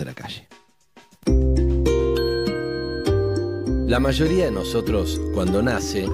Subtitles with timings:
[0.00, 0.48] de la calle.
[3.86, 6.08] La mayoría de nosotros, cuando nace,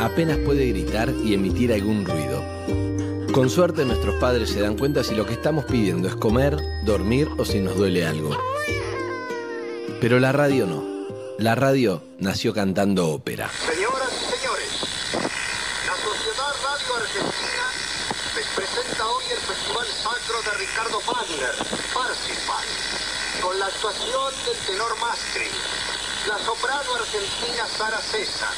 [0.00, 2.42] apenas puede gritar y emitir algún ruido.
[3.32, 7.28] Con suerte nuestros padres se dan cuenta si lo que estamos pidiendo es comer, dormir
[7.38, 8.36] o si nos duele algo.
[10.02, 10.84] Pero la radio no.
[11.38, 13.48] La radio nació cantando ópera.
[13.48, 14.68] Señoras y señores,
[15.86, 17.66] la Sociedad Radio Argentina
[18.36, 21.71] les presenta hoy el Festival Sacro de Ricardo Wagner,
[23.82, 25.50] actuación del tenor Mastri,
[26.28, 28.54] la soprano argentina Sara César,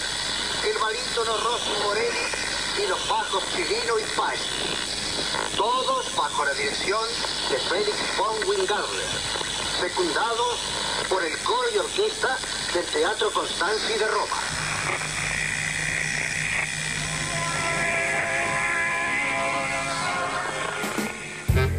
[0.68, 4.38] el barítono Rossi Morelli y los bajos Chilino y Paz.
[5.56, 7.08] Todos bajo la dirección
[7.48, 9.08] de Félix von Wingarler,
[9.80, 10.58] secundados
[11.08, 12.36] por el coro y orquesta
[12.74, 14.53] del Teatro Constanzi de Roma.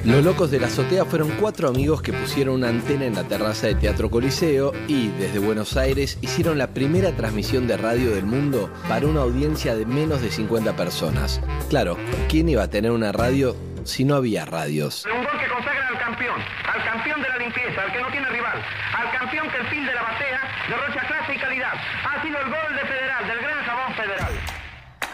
[0.05, 3.66] Los locos de la azotea fueron cuatro amigos que pusieron una antena en la terraza
[3.66, 8.71] de Teatro Coliseo y desde Buenos Aires hicieron la primera transmisión de radio del mundo
[8.88, 11.41] para una audiencia de menos de 50 personas.
[11.70, 11.98] Claro,
[12.30, 15.07] ¿quién iba a tener una radio si no había radios?
[15.07, 16.40] Un gol que consagra al campeón,
[16.71, 18.62] al campeón de la limpieza, al que no tiene rival,
[18.96, 21.74] al campeón que el fin de la batea derrocha clase y calidad.
[21.74, 24.32] Ha sido el gol de Federal, del gran jabón Federal.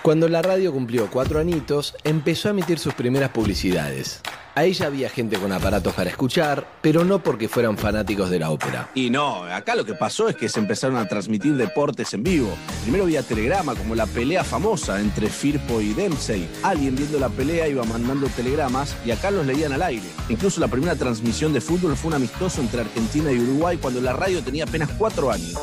[0.01, 4.21] Cuando la radio cumplió cuatro anitos, empezó a emitir sus primeras publicidades.
[4.53, 8.49] Ahí ya había gente con aparatos para escuchar, pero no porque fueran fanáticos de la
[8.49, 8.89] ópera.
[8.94, 12.49] Y no, acá lo que pasó es que se empezaron a transmitir deportes en vivo.
[12.83, 16.49] Primero vía telegrama, como la pelea famosa entre Firpo y Dempsey.
[16.63, 20.07] Alguien viendo la pelea iba mandando telegramas y acá los leían al aire.
[20.27, 24.11] Incluso la primera transmisión de fútbol fue un amistoso entre Argentina y Uruguay cuando la
[24.11, 25.57] radio tenía apenas cuatro años.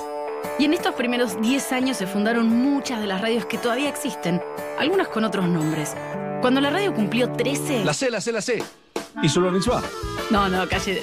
[0.59, 4.43] Y en estos primeros 10 años se fundaron muchas de las radios que todavía existen,
[4.79, 5.95] algunas con otros nombres.
[6.41, 7.85] Cuando la radio cumplió 13...
[7.85, 8.63] La sé, la sé, la sé.
[9.23, 9.83] ¿Y solo Nitzua?
[10.31, 11.03] No, no, calle...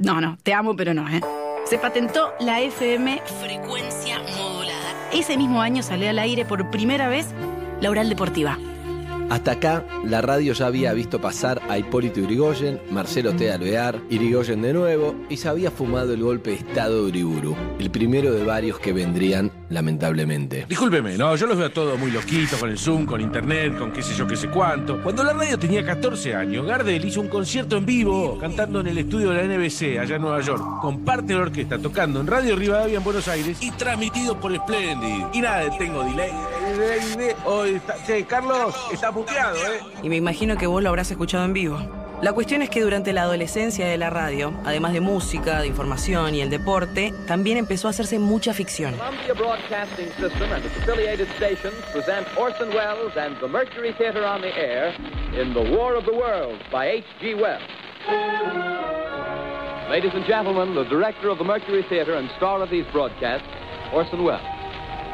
[0.00, 1.20] No, no, te amo, pero no, ¿eh?
[1.64, 5.10] Se patentó la FM Frecuencia Modulada.
[5.12, 7.26] Ese mismo año salió al aire por primera vez
[7.80, 8.58] la Oral Deportiva.
[9.32, 13.50] Hasta acá, la radio ya había visto pasar a Hipólito Urigoyen, Marcelo T.
[13.50, 17.90] Alvear, Irigoyen de nuevo, y se había fumado el golpe de Estado de Uriburu, el
[17.90, 20.66] primero de varios que vendrían, lamentablemente.
[20.68, 24.02] Discúlpeme, no, yo los veo todos muy loquitos con el Zoom, con internet, con qué
[24.02, 25.02] sé yo, qué sé cuánto.
[25.02, 28.98] Cuando la radio tenía 14 años, Gardel hizo un concierto en vivo, cantando en el
[28.98, 32.26] estudio de la NBC, allá en Nueva York, con parte de la orquesta, tocando en
[32.26, 35.24] Radio Rivadavia en Buenos Aires y transmitido por Splendid.
[35.32, 36.32] Y nada, tengo delay.
[36.76, 37.36] delay, delay.
[37.46, 39.80] Hoy está, che, Carlos, está buqueado, ¿eh?
[40.02, 41.78] Y me imagino que vos lo habrás escuchado en vivo.
[42.22, 46.36] La cuestión es que durante la adolescencia de la radio, además de música, de información
[46.36, 48.94] y el deporte, también empezó a hacerse mucha ficción.
[59.88, 63.46] Ladies and gentlemen, the director of the Mercury Theater and star of these broadcasts,
[63.92, 64.40] Orson Welles.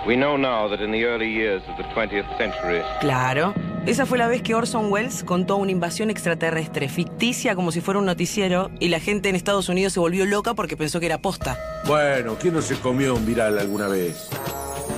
[0.06, 3.52] We know now that in the early years of the 20th century, Claro.
[3.88, 7.99] Esa fue la vez que Orson Welles contó una invasión extraterrestre ficticia como si fuera
[7.99, 11.22] un noticiero y la gente en Estados Unidos se volvió loca porque pensó que era
[11.22, 11.59] posta.
[11.87, 14.28] Bueno, ¿quién no se comió un viral alguna vez?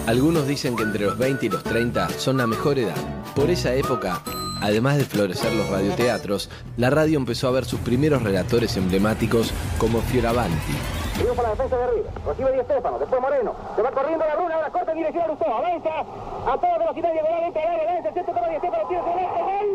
[0.08, 2.96] Algunos dicen que entre los 20 y los 30 son la mejor edad.
[3.36, 4.24] Por esa época,
[4.60, 10.02] además de florecer los radioteatros, la radio empezó a ver sus primeros relatores emblemáticos como
[10.02, 10.74] Fioravanti,
[11.20, 12.10] Triunfa la defensa de arriba.
[12.26, 13.54] Recibe Di Stefano, después Moreno.
[13.76, 15.44] Se va corriendo la runa, ahora corta en dirección a Lustó.
[15.54, 17.90] Avanza a toda velocidad diagonal entre el área.
[17.90, 19.70] Avanza el centro, toma Di Stefano, tira el ¡Gol!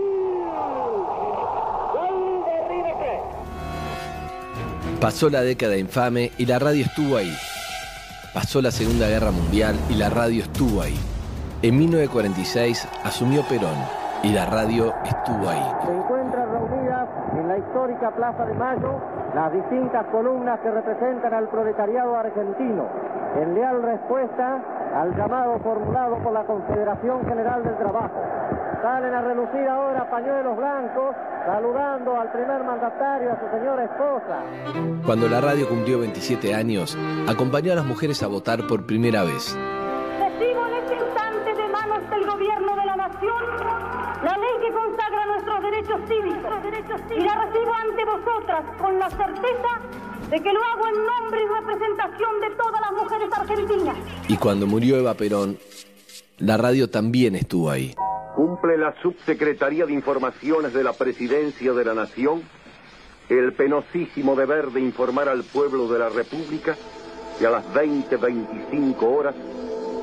[1.94, 3.22] ¡Gol de River Plate!
[5.00, 7.38] Pasó la década infame y la radio estuvo ahí.
[8.34, 10.98] Pasó la Segunda Guerra Mundial y la radio estuvo ahí.
[11.62, 13.78] En 1946 asumió Perón
[14.24, 15.64] y la radio estuvo ahí.
[15.86, 16.45] Se encuentran reunidas en la
[17.66, 19.02] histórica Plaza de Mayo
[19.36, 22.88] las distintas columnas que representan al proletariado argentino,
[23.36, 24.62] en leal respuesta
[24.96, 28.16] al llamado formulado por la Confederación General del Trabajo.
[28.82, 31.16] Salen a relucir ahora pañuelos blancos,
[31.46, 34.40] saludando al primer mandatario, a su señora esposa.
[35.06, 36.98] Cuando la radio cumplió 27 años,
[37.28, 39.58] acompañó a las mujeres a votar por primera vez.
[40.18, 43.86] Recibo en este instante de manos del gobierno de la nación
[44.24, 45.15] la ley que consagra
[45.56, 47.18] nuestros derechos cívicos.
[47.18, 51.48] Y la recibo ante vosotras con la certeza de que lo hago en nombre y
[51.48, 53.98] representación de todas las mujeres argentinas.
[54.28, 55.58] Y cuando murió Eva Perón,
[56.40, 57.94] la radio también estuvo ahí.
[58.36, 62.44] Cumple la Subsecretaría de Informaciones de la Presidencia de la Nación
[63.30, 66.76] el penosísimo deber de informar al pueblo de la República
[67.40, 69.36] que a las 20.25 horas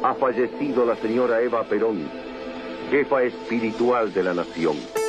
[0.02, 2.00] ha fallecido la señora Eva Perón,
[2.90, 5.01] jefa espiritual de la nación.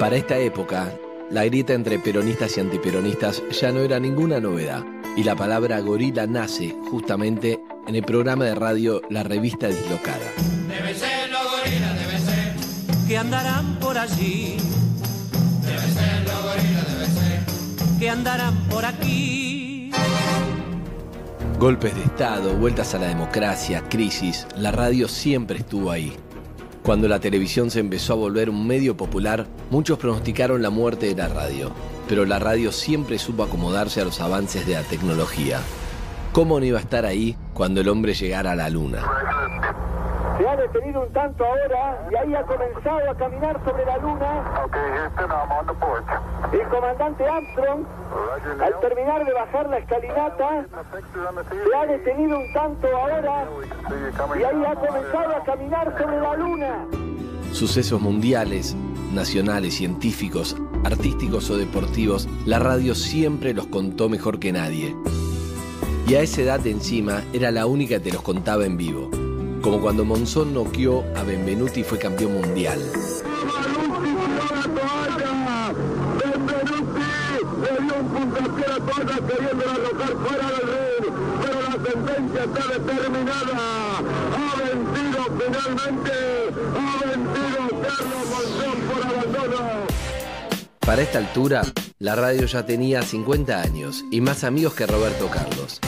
[0.00, 0.94] Para esta época,
[1.30, 4.82] la grieta entre peronistas y antiperonistas ya no era ninguna novedad,
[5.14, 10.32] y la palabra gorila nace justamente en el programa de radio La Revista Dislocada.
[10.68, 13.06] Debe ser los gorilas, debe ser.
[13.06, 14.56] Que andarán por allí.
[15.66, 17.98] Debe ser los gorilas, debe ser.
[17.98, 19.90] Que andarán por aquí.
[21.58, 26.16] Golpes de Estado, vueltas a la democracia, crisis, la radio siempre estuvo ahí.
[26.82, 31.14] Cuando la televisión se empezó a volver un medio popular, muchos pronosticaron la muerte de
[31.14, 31.72] la radio,
[32.08, 35.60] pero la radio siempre supo acomodarse a los avances de la tecnología.
[36.32, 39.04] ¿Cómo no iba a estar ahí cuando el hombre llegara a la luna?
[40.40, 44.62] Se ha detenido un tanto ahora y ahí ha comenzado a caminar sobre la luna.
[46.50, 47.84] El comandante Armstrong,
[48.62, 50.66] al terminar de bajar la escalinata,
[51.50, 53.46] se ha detenido un tanto ahora
[54.38, 56.86] y ahí ha comenzado a caminar sobre la luna.
[57.52, 58.74] Sucesos mundiales,
[59.12, 64.96] nacionales, científicos, artísticos o deportivos, la radio siempre los contó mejor que nadie.
[66.08, 69.19] Y a esa edad encima era la única que te los contaba en vivo.
[69.62, 72.80] Como cuando Monzón noqueó a Benvenuti y fue campeón mundial.
[90.80, 91.62] Para esta altura,
[91.98, 95.80] la radio ya tenía 50 años y más amigos que Roberto Carlos.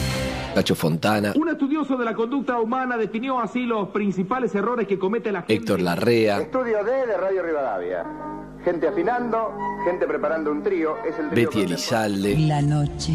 [0.53, 5.31] Cacho Fontana, Un estudioso de la conducta humana definió así los principales errores que comete
[5.31, 5.55] la gente.
[5.55, 8.05] Héctor Larrea, Estudio D de Radio Rivadavia.
[8.63, 9.51] Gente afinando,
[9.83, 10.95] gente preparando un trío.
[11.05, 13.13] Es el trío Betty Elizalde, La noche.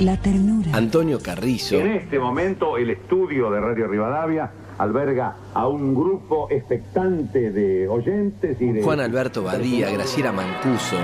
[0.00, 0.70] La ternura.
[0.74, 7.50] Antonio Carrizo, En este momento el estudio de Radio Rivadavia alberga a un grupo expectante
[7.50, 8.82] de oyentes y de...
[8.82, 10.96] Juan Alberto Badía, Graciela Mancuso,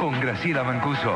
[0.00, 1.12] Con Graciela Mancuso.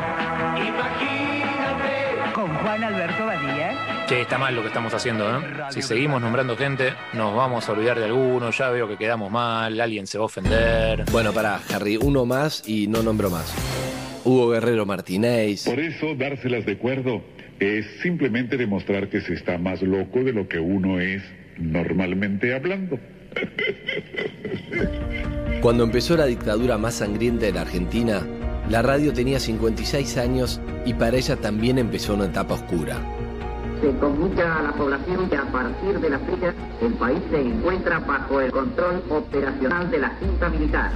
[2.36, 4.04] Con Juan Alberto Badía.
[4.06, 5.40] Che, está mal lo que estamos haciendo, ¿eh?
[5.70, 9.80] Si seguimos nombrando gente, nos vamos a olvidar de alguno, ya veo que quedamos mal,
[9.80, 11.06] alguien se va a ofender.
[11.10, 13.54] Bueno, para Harry, uno más y no nombro más.
[14.22, 17.22] Hugo Guerrero Martínez, Por eso, dárselas de cuerdo
[17.58, 21.22] es simplemente demostrar que se está más loco de lo que uno es
[21.56, 22.98] normalmente hablando.
[25.62, 28.26] Cuando empezó la dictadura más sangrienta de la Argentina,
[28.68, 32.98] la radio tenía 56 años y para ella también empezó una etapa oscura.
[33.80, 38.00] Se comunica a la población que a partir de la fecha el país se encuentra
[38.00, 40.90] bajo el control operacional de la Junta Militar.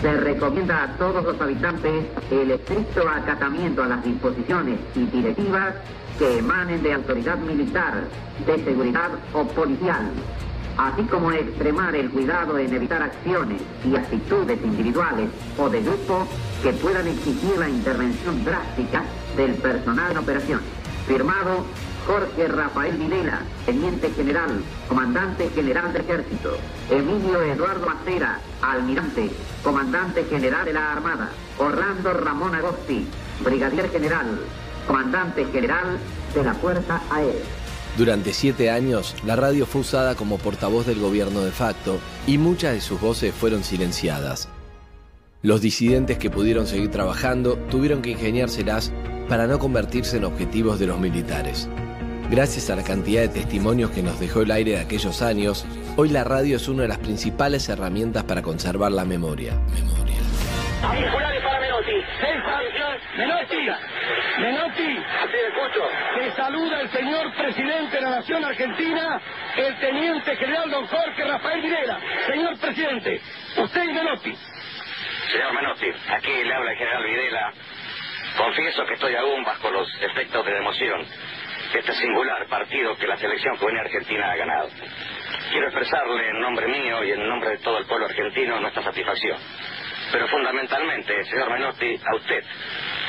[0.00, 5.74] Se recomienda a todos los habitantes el estricto acatamiento a las disposiciones y directivas
[6.18, 8.04] que emanen de autoridad militar,
[8.46, 10.06] de seguridad o policial,
[10.78, 16.26] así como extremar el cuidado en evitar acciones y actitudes individuales o de grupo
[16.62, 19.04] que puedan exigir la intervención drástica
[19.36, 20.60] del personal en operación.
[21.06, 21.64] Firmado
[22.06, 26.56] Jorge Rafael Videla, Teniente General, Comandante General del Ejército.
[26.88, 29.30] Emilio Eduardo Acera, Almirante,
[29.62, 31.30] Comandante General de la Armada.
[31.58, 33.08] Orlando Ramón Agosti,
[33.40, 34.38] Brigadier General,
[34.86, 35.98] Comandante General
[36.32, 37.65] de la Fuerza Aérea.
[37.96, 42.74] Durante siete años, la radio fue usada como portavoz del gobierno de facto y muchas
[42.74, 44.50] de sus voces fueron silenciadas.
[45.40, 48.92] Los disidentes que pudieron seguir trabajando tuvieron que ingeniárselas
[49.30, 51.68] para no convertirse en objetivos de los militares.
[52.30, 55.64] Gracias a la cantidad de testimonios que nos dejó el aire de aquellos años,
[55.96, 59.58] hoy la radio es una de las principales herramientas para conservar la memoria.
[59.72, 61.45] Menotti.
[63.16, 63.68] Menotti.
[64.38, 64.96] Menotti.
[64.96, 65.88] Así escucho.
[66.18, 69.20] Te saluda el señor presidente de la Nación Argentina,
[69.56, 71.98] el teniente general don Jorge Rafael Videla.
[72.26, 73.20] Señor presidente,
[73.56, 74.34] usted y Menotti.
[75.32, 77.52] Señor Menotti, aquí le habla el general Videla.
[78.36, 81.06] Confieso que estoy aún bajo los efectos de la emoción
[81.72, 84.68] de este singular partido que la selección juvenil argentina ha ganado.
[85.50, 89.38] Quiero expresarle en nombre mío y en nombre de todo el pueblo argentino nuestra satisfacción.
[90.12, 92.44] Pero fundamentalmente, señor Menotti, a usted.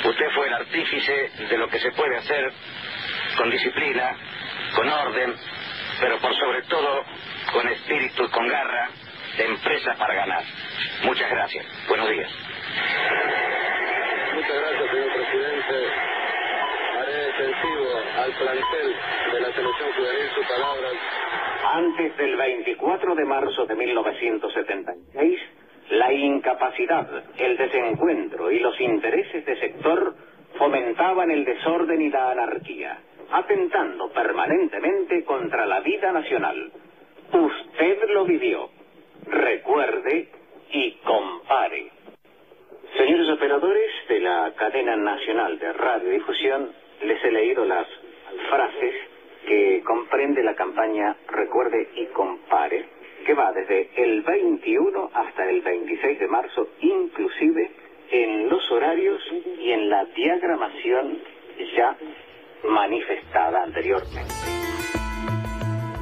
[0.05, 2.51] Usted fue el artífice de lo que se puede hacer
[3.37, 4.15] con disciplina,
[4.75, 5.35] con orden,
[5.99, 7.03] pero por sobre todo
[7.51, 8.89] con espíritu y con garra
[9.37, 10.43] de empresa para ganar.
[11.03, 11.65] Muchas gracias.
[11.87, 12.31] Buenos días.
[14.33, 15.87] Muchas gracias, señor presidente.
[16.99, 18.95] Haré extensivo al plantel
[19.31, 20.93] de la selección juvenil sus palabras.
[21.73, 25.41] Antes del 24 de marzo de 1976,
[25.89, 30.15] la incapacidad, el desencuentro y los intereses de sector
[30.57, 32.97] fomentaban el desorden y la anarquía,
[33.31, 36.71] atentando permanentemente contra la vida nacional.
[37.31, 38.69] Usted lo vivió.
[39.27, 40.29] Recuerde
[40.71, 41.91] y compare.
[42.97, 46.71] Señores operadores de la cadena nacional de radiodifusión,
[47.03, 47.85] les he leído las
[48.49, 48.95] frases
[49.45, 52.85] que comprende la campaña Recuerde y compare,
[53.27, 57.69] que va desde el 21 hasta el 26 de marzo, inclusive
[58.09, 59.21] en los horarios
[59.61, 61.19] y en la diagramación
[61.75, 61.97] ya
[62.69, 64.31] manifestada anteriormente.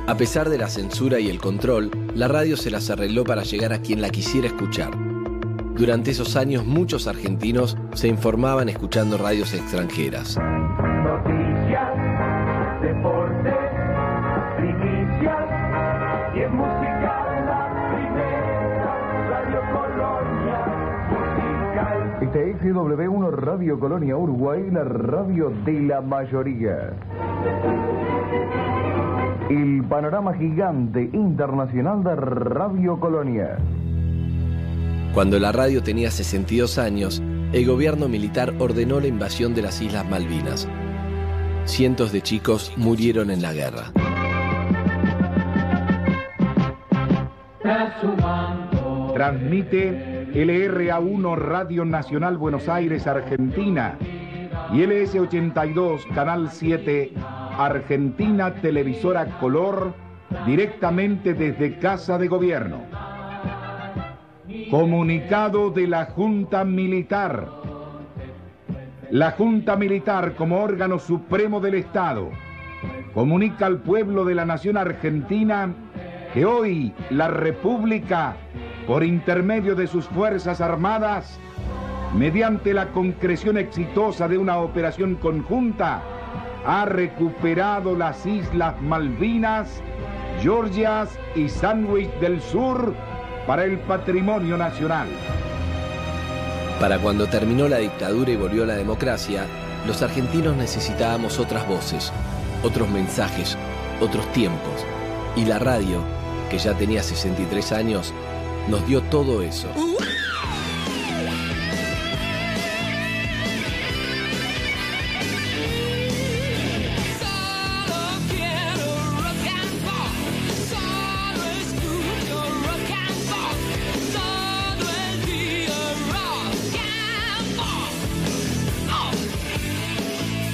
[0.07, 3.73] A pesar de la censura y el control, la radio se las arregló para llegar
[3.73, 4.91] a quien la quisiera escuchar.
[5.73, 10.37] Durante esos años muchos argentinos se informaban escuchando radios extranjeras.
[10.37, 11.89] Noticias,
[12.83, 13.64] deporte,
[22.35, 26.91] es XW1 Radio Colonia Uruguay, la radio de la mayoría.
[29.49, 33.57] El panorama gigante internacional de Radio Colonia.
[35.13, 37.23] Cuando la radio tenía 62 años,
[37.53, 40.67] el gobierno militar ordenó la invasión de las Islas Malvinas.
[41.63, 43.91] Cientos de chicos murieron en la guerra.
[49.13, 53.97] Transmite LRA1 Radio Nacional Buenos Aires, Argentina
[54.73, 57.13] y LS82 Canal 7
[57.57, 59.93] Argentina Televisora Color
[60.45, 62.81] directamente desde Casa de Gobierno.
[64.69, 67.49] Comunicado de la Junta Militar.
[69.11, 72.29] La Junta Militar como órgano supremo del Estado
[73.13, 75.73] comunica al pueblo de la nación argentina
[76.33, 78.35] que hoy la República,
[78.87, 81.39] por intermedio de sus Fuerzas Armadas,
[82.13, 86.01] mediante la concreción exitosa de una operación conjunta,
[86.65, 89.81] ha recuperado las Islas Malvinas,
[90.41, 92.93] Georgias y Sandwich del Sur
[93.47, 95.07] para el patrimonio nacional.
[96.79, 99.45] Para cuando terminó la dictadura y volvió la democracia,
[99.87, 102.11] los argentinos necesitábamos otras voces,
[102.63, 103.57] otros mensajes,
[104.01, 104.85] otros tiempos.
[105.35, 106.01] Y la radio,
[106.49, 108.13] que ya tenía 63 años,
[108.67, 109.69] nos dio todo eso.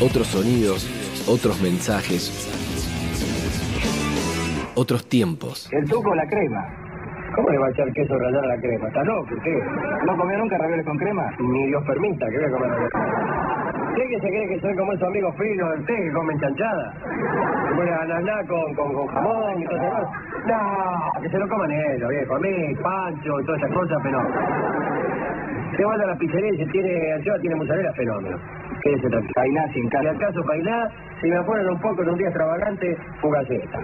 [0.04, 0.88] Otros sonidos,
[1.28, 2.32] otros mensajes,
[4.74, 5.70] otros tiempos.
[5.72, 6.91] El tuco o la crema.
[7.36, 8.88] ¿Cómo le va a echar queso rallado a la crema?
[8.88, 9.60] ¿Está loco usted?
[10.06, 11.32] ¿No comió nunca ravioles con crema?
[11.40, 12.72] Ni Dios permita que voy a comer.
[13.96, 16.94] ¿Qué que se cree que soy como esos amigos finos del té que comen chanchada?
[17.68, 20.12] Que ponen ananá con, con, con jamón y todo eso.
[20.48, 22.36] No, que se lo coman ellos, viejo.
[22.36, 24.20] A mí, pancho y todas esas cosas, pero...
[25.76, 28.38] Se vaya a la pizzería y si tiene anchoa, tiene mozzarella, fenómeno.
[28.84, 29.34] Quédese tranquilo.
[29.36, 30.12] Painá sin casa.
[30.12, 30.90] Si acaso painá,
[31.22, 33.80] si me apuran un poco en un día extravagante, fugaceta.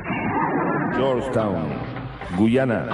[0.96, 1.68] Georgetown,
[2.38, 2.86] Guyana.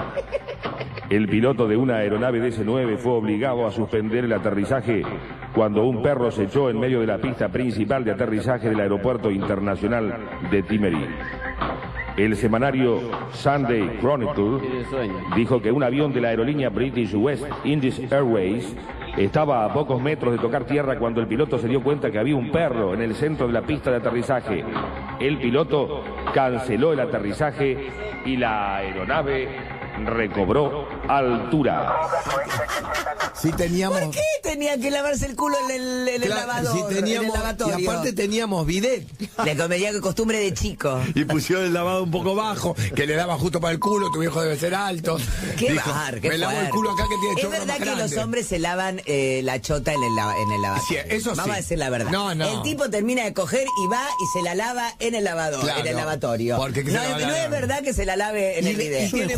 [1.10, 5.04] El piloto de una aeronave DC-9 fue obligado a suspender el aterrizaje
[5.54, 9.30] cuando un perro se echó en medio de la pista principal de aterrizaje del aeropuerto
[9.30, 10.14] internacional
[10.50, 11.06] de Timerí.
[12.16, 13.02] El semanario
[13.32, 14.60] Sunday Chronicle
[15.36, 18.76] dijo que un avión de la aerolínea British West Indies Airways
[19.18, 22.36] estaba a pocos metros de tocar tierra cuando el piloto se dio cuenta que había
[22.36, 24.64] un perro en el centro de la pista de aterrizaje.
[25.20, 26.04] El piloto
[26.36, 27.90] canceló el aterrizaje
[28.26, 29.48] y la aeronave
[30.06, 31.96] recobró altura.
[33.40, 34.00] Si teníamos.
[34.00, 36.88] ¿Por qué tenía que lavarse el culo en el, en el Claro, lavador, si en
[36.88, 37.80] el teníamos, lavatorio?
[37.80, 39.06] y aparte teníamos bidet.
[39.46, 41.02] Le comería costumbre de chico.
[41.14, 44.20] Y pusieron el lavado un poco bajo, que le daba justo para el culo, tu
[44.20, 45.18] viejo debe ser alto.
[45.58, 46.72] Qué Dijo, bar, qué Me lavo el fuerte.
[46.72, 48.04] culo acá que tiene Es chorro verdad más que grande.
[48.16, 51.02] los hombres se lavan eh, la chota en el, lava- en el lavatorio.
[51.04, 51.52] Sí, eso Vamos sí.
[51.52, 52.12] a decir la verdad.
[52.12, 52.48] No, no.
[52.48, 55.82] El tipo termina de coger y va y se la lava en el lavador, Claro.
[55.82, 56.56] en el lavatorio.
[56.58, 58.66] Porque que no, se lava es- la- no es verdad que se la lave en
[58.66, 59.08] Y el video.
[59.08, 59.36] y tiene-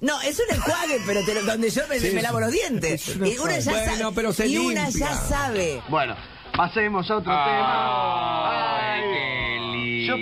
[0.00, 3.16] No, es un enjuague, pero te lo- donde yo me, Sí, me lavo los dientes.
[3.16, 3.60] Y una ya enjuague.
[3.62, 3.86] sabe.
[3.88, 5.08] Bueno, pero se y una limpia.
[5.10, 5.82] ya sabe.
[5.88, 6.16] Bueno,
[6.56, 9.12] pasemos a otro Ay, tema.
[9.12, 10.16] qué lindo.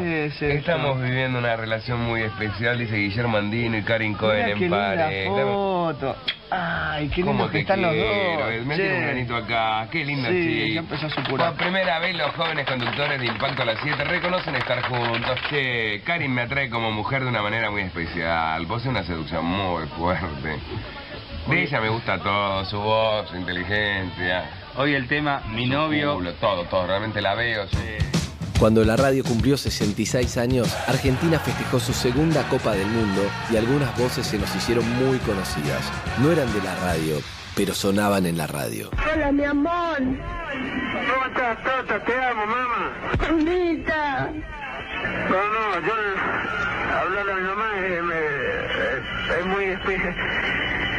[0.00, 0.42] ¿Qué es?
[0.42, 4.70] Estamos viviendo una relación muy especial, dice Guillermo Andino y Karin Cohen Mira qué en
[4.70, 6.16] linda foto.
[6.50, 8.66] Ay, qué ¿Cómo lindo que están los dos.
[8.66, 9.88] Un granito acá.
[9.90, 11.08] Qué lindo Sí, ya empezó.
[11.28, 15.38] Por primera vez los jóvenes conductores de Impacto a las 7 reconocen estar juntos.
[15.50, 18.66] Che, Karin me atrae como mujer de una manera muy especial.
[18.66, 20.58] Posee una seducción muy fuerte.
[21.48, 24.44] De ella me gusta todo, su voz, su inteligencia.
[24.76, 26.14] Hoy el tema, mi novio.
[26.14, 26.86] culo, todo, todo.
[26.86, 28.23] Realmente la veo, sí.
[28.58, 33.96] Cuando la radio cumplió 66 años, Argentina festejó su segunda Copa del Mundo y algunas
[33.98, 35.82] voces se nos hicieron muy conocidas.
[36.18, 37.16] No eran de la radio,
[37.56, 38.90] pero sonaban en la radio.
[39.12, 39.98] Hola, mi amor.
[39.98, 42.04] ¿Cómo estás, Tata?
[42.04, 42.92] Te amo, mamá.
[43.20, 44.30] Mamita.
[45.28, 45.94] No, no, yo
[46.96, 50.14] hablar a mi mamá es, me- es muy difícil.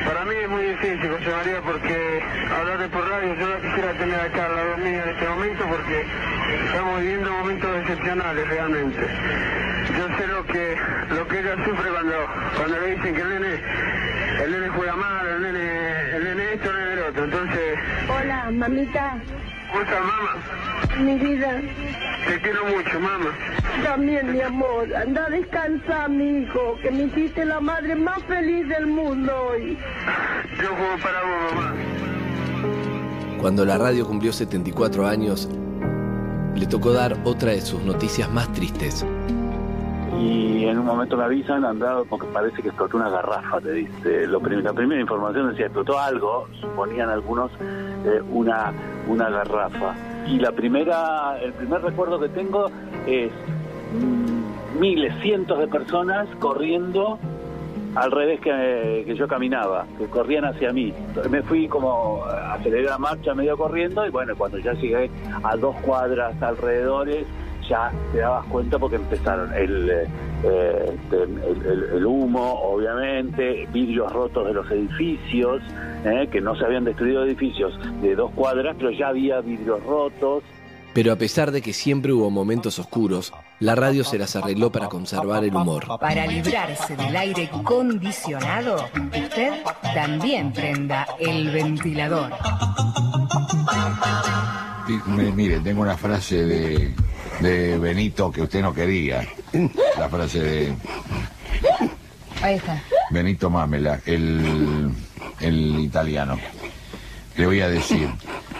[0.05, 2.24] Para mí es muy difícil, José María, porque
[2.55, 6.05] hablarle por radio, yo no quisiera tener acá al lado mío en este momento porque
[6.67, 9.00] estamos viviendo momentos excepcionales realmente.
[9.97, 10.75] Yo sé lo que
[11.09, 12.13] lo que ella sufre cuando,
[12.55, 13.62] cuando le dicen que el nene,
[14.43, 17.24] el nene juega mal, el nene, el nene esto, el nene el otro.
[17.25, 19.17] Entonces, Hola, mamita.
[19.75, 21.03] ¿Cómo estás, mamá?
[21.03, 21.62] Mi vida.
[22.27, 23.32] Te quiero mucho, mamá.
[23.84, 24.96] También, mi amor.
[24.96, 29.77] Anda a descansar, mi hijo, que me hiciste la madre más feliz del mundo hoy.
[30.62, 31.74] Yo juego para vos, mamá.
[33.41, 35.50] Cuando la radio cumplió 74 años,
[36.55, 39.05] le tocó dar otra de sus noticias más tristes.
[40.19, 44.27] Y en un momento me avisan, andado porque parece que explotó una garrafa, te dice.
[44.27, 47.51] La primera información decía explotó algo, suponían algunos
[48.05, 48.72] eh, una,
[49.07, 49.95] una garrafa.
[50.27, 52.67] Y la primera, el primer recuerdo que tengo
[53.05, 53.31] es
[53.93, 57.19] mm, miles, cientos de personas corriendo
[57.95, 60.93] al revés que, que yo caminaba, que corrían hacia mí.
[61.29, 65.10] Me fui como, aceleré la marcha medio corriendo y bueno, cuando ya llegué
[65.43, 67.25] a dos cuadras alrededores,
[67.69, 70.07] ya te dabas cuenta porque empezaron el, eh,
[70.43, 75.62] este, el, el- el humo, obviamente, vidrios rotos de los edificios,
[76.05, 80.43] eh, que no se habían destruido edificios de dos cuadras, pero ya había vidrios rotos.
[80.93, 84.88] Pero a pesar de que siempre hubo momentos oscuros, la radio se las arregló para
[84.88, 85.84] conservar el humor.
[86.00, 88.75] Para librarse del aire acondicionado,
[89.13, 89.51] usted
[89.93, 92.31] también prenda el ventilador.
[95.07, 96.93] Mi- Mire, tengo una frase de,
[97.41, 99.27] de Benito que usted no quería.
[99.97, 100.73] La frase de
[102.41, 102.81] Ahí está.
[103.11, 104.91] Benito Mamela, el,
[105.41, 106.37] el italiano.
[107.37, 108.07] Le voy a decir,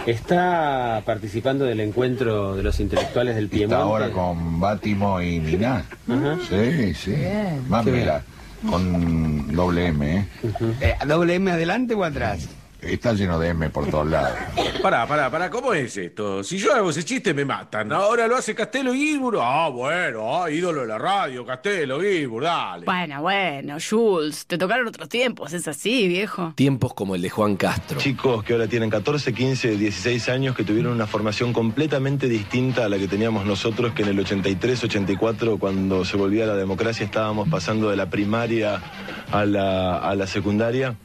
[0.06, 3.74] Está participando del encuentro de los intelectuales del Piemonte.
[3.74, 5.84] está ahora con Bátimo y Miná.
[6.48, 7.10] Sí, sí.
[7.12, 7.64] Bien.
[7.68, 8.22] Mamela,
[8.70, 10.16] con doble M,
[10.80, 10.96] ¿eh?
[11.06, 12.48] ¿Doble M adelante o atrás?
[12.80, 14.38] Está lleno de M por todos lados.
[14.82, 16.44] Pará, pará, pará, ¿cómo es esto?
[16.44, 17.90] Si yo hago ese chiste me matan.
[17.92, 19.38] Ahora lo hace Castelo Guibur.
[19.40, 22.84] Ah, bueno, ah, ídolo de la radio, Castelo Guibur, dale.
[22.84, 26.52] Bueno, bueno, Jules, te tocaron otros tiempos, es así, viejo.
[26.54, 27.98] Tiempos como el de Juan Castro.
[27.98, 32.88] Chicos que ahora tienen 14, 15, 16 años que tuvieron una formación completamente distinta a
[32.88, 37.48] la que teníamos nosotros, que en el 83, 84, cuando se volvía la democracia, estábamos
[37.48, 38.80] pasando de la primaria
[39.32, 40.96] a la, a la secundaria.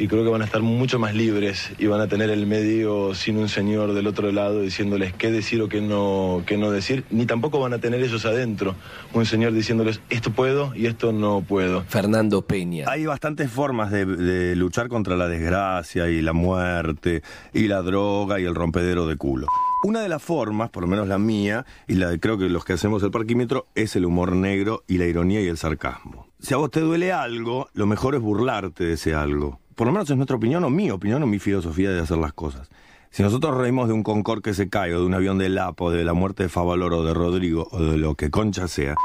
[0.00, 3.16] Y creo que van a estar mucho más libres y van a tener el medio
[3.16, 7.04] sin un señor del otro lado diciéndoles qué decir o qué no, qué no decir,
[7.10, 8.76] ni tampoco van a tener ellos adentro
[9.12, 11.82] un señor diciéndoles esto puedo y esto no puedo.
[11.88, 12.86] Fernando Peña.
[12.88, 18.38] Hay bastantes formas de, de luchar contra la desgracia y la muerte y la droga
[18.38, 19.48] y el rompedero de culo.
[19.82, 22.64] Una de las formas, por lo menos la mía, y la de creo que los
[22.64, 26.28] que hacemos el parquímetro, es el humor negro y la ironía y el sarcasmo.
[26.40, 29.60] Si a vos te duele algo, lo mejor es burlarte de ese algo.
[29.78, 32.32] Por lo menos es nuestra opinión o mi opinión o mi filosofía de hacer las
[32.32, 32.68] cosas.
[33.10, 35.92] Si nosotros reímos de un Concorde que se cae, o de un avión de Lapo,
[35.92, 38.96] de la muerte de Favaloro, o de Rodrigo, o de lo que concha sea,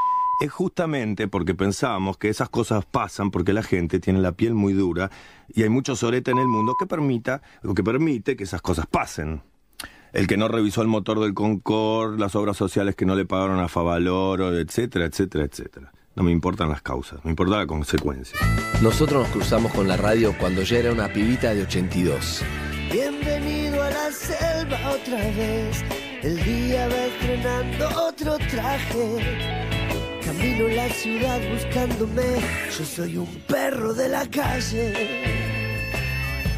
[0.42, 4.74] es justamente porque pensamos que esas cosas pasan porque la gente tiene la piel muy
[4.74, 5.12] dura
[5.48, 8.88] y hay mucho sorete en el mundo que permita, o que permite que esas cosas
[8.88, 9.44] pasen.
[10.12, 13.60] El que no revisó el motor del Concorde, las obras sociales que no le pagaron
[13.60, 15.92] a Favaloro, etcétera, etcétera, etcétera.
[16.16, 18.38] No me importan las causas, me importa la consecuencia.
[18.84, 22.44] Nosotros nos cruzamos con la radio cuando ya era una pibita de 82.
[22.92, 25.84] Bienvenido a la selva otra vez.
[26.22, 29.18] El día va estrenando otro traje.
[30.24, 32.24] Camino la ciudad buscándome.
[32.78, 34.94] Yo soy un perro de la calle.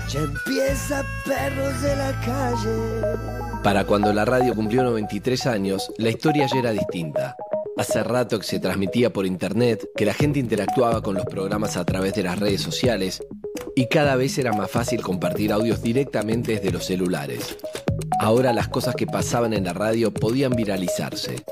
[0.10, 3.64] Ya empieza perros de la calle.
[3.64, 7.38] Para cuando la radio cumplió 93 años, la historia ya era distinta.
[7.78, 11.86] Hace rato que se transmitía por internet, que la gente interactuaba con los programas a
[11.86, 13.22] través de las redes sociales
[13.76, 17.58] y cada vez era más fácil compartir audios directamente desde los celulares.
[18.22, 21.44] Ahora las cosas que pasaban en la radio podían viralizarse.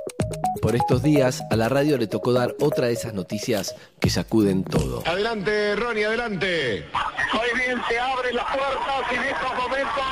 [0.62, 4.63] Por estos días, a la radio le tocó dar otra de esas noticias que sacuden
[4.63, 5.03] todo.
[5.05, 6.86] Adelante, Ronnie, adelante.
[7.33, 10.03] Hoy bien se abren las puertas y en estos momentos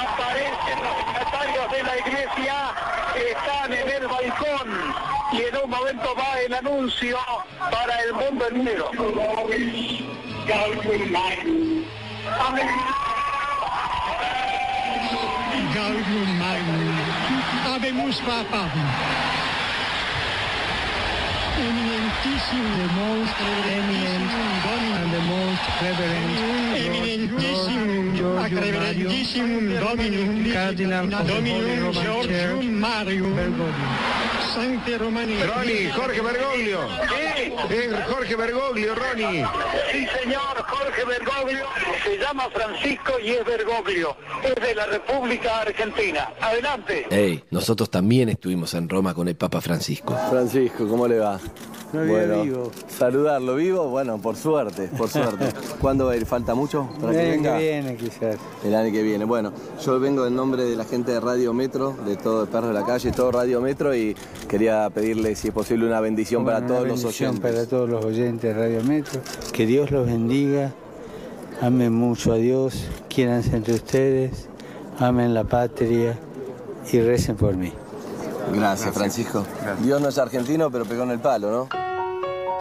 [0.00, 2.54] aparecen los secretarios de la iglesia
[3.12, 7.18] que están en el balcón y en un momento va el anuncio
[7.70, 8.90] para el mundo entero.
[15.74, 16.96] Gaudium Magnum.
[17.64, 18.70] Habemus Papam.
[21.58, 23.22] Eminentissimo,
[26.74, 33.26] Eminentissimum, ac reverentissimum Dominum Cardinal Dominum Georgium Mario
[34.54, 36.80] Sancte Romani Ronnie, Jorge Bergoglio.
[37.18, 39.46] Eh, Jorge Bergoglio, Ronnie.
[39.90, 41.64] Sí, señor, Jorge Bergoglio,
[42.04, 46.28] se llama Francisco y es Bergoglio, es de la República Argentina.
[46.40, 47.06] Adelante.
[47.10, 50.14] Ey, nosotros también estuvimos en Roma con el Papa Francisco.
[50.28, 51.40] Francisco, ¿cómo le va?
[51.92, 52.70] Bien, vivo.
[52.88, 55.48] saludarlo vivo, bueno, por suerte, por suerte.
[55.80, 56.26] ¿Cuándo va a ir?
[56.26, 57.58] ¿Falta mucho para que El año venga?
[57.58, 58.36] que viene, quizás.
[58.64, 59.24] El año que viene.
[59.24, 59.52] Bueno,
[59.84, 62.74] yo vengo en nombre de la gente de Radio Metro, de todo el Perro de
[62.74, 64.14] la Calle, todo Radio Metro, y
[64.48, 67.52] quería pedirle, si es posible, una bendición para Una todos los bendición oyentes.
[67.52, 69.20] Para todos los oyentes de Radio Metro.
[69.52, 70.72] Que Dios los bendiga.
[71.60, 72.86] Amen mucho a Dios.
[73.08, 74.48] Quieranse entre ustedes.
[74.98, 76.18] Amen la patria.
[76.92, 77.72] Y recen por mí.
[78.54, 79.44] Gracias, Francisco.
[79.82, 81.91] Dios no es argentino, pero pegó en el palo, ¿no?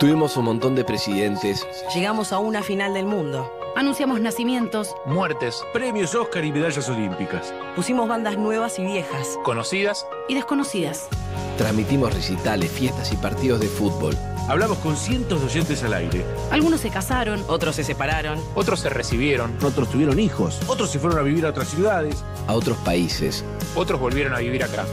[0.01, 3.53] Tuvimos un montón de presidentes, Llegamos a una final del mundo.
[3.75, 7.53] Anunciamos nacimientos, Muertes, premios Oscar y medallas olímpicas.
[7.75, 9.37] Pusimos bandas nuevas y viejas.
[9.43, 10.07] Conocidas.
[10.27, 11.07] y desconocidas.
[11.55, 14.17] transmitimos recitales, fiestas y partidos de fútbol.
[14.49, 16.25] Hablamos con cientos de oyentes al aire.
[16.49, 18.39] Algunos se casaron, Otros se separaron.
[18.55, 19.55] Otros se recibieron.
[19.63, 20.59] Otros tuvieron hijos.
[20.67, 22.23] Otros se fueron a vivir a otras ciudades.
[22.47, 23.45] a otros países.
[23.75, 24.83] Otros volvieron a vivir acá.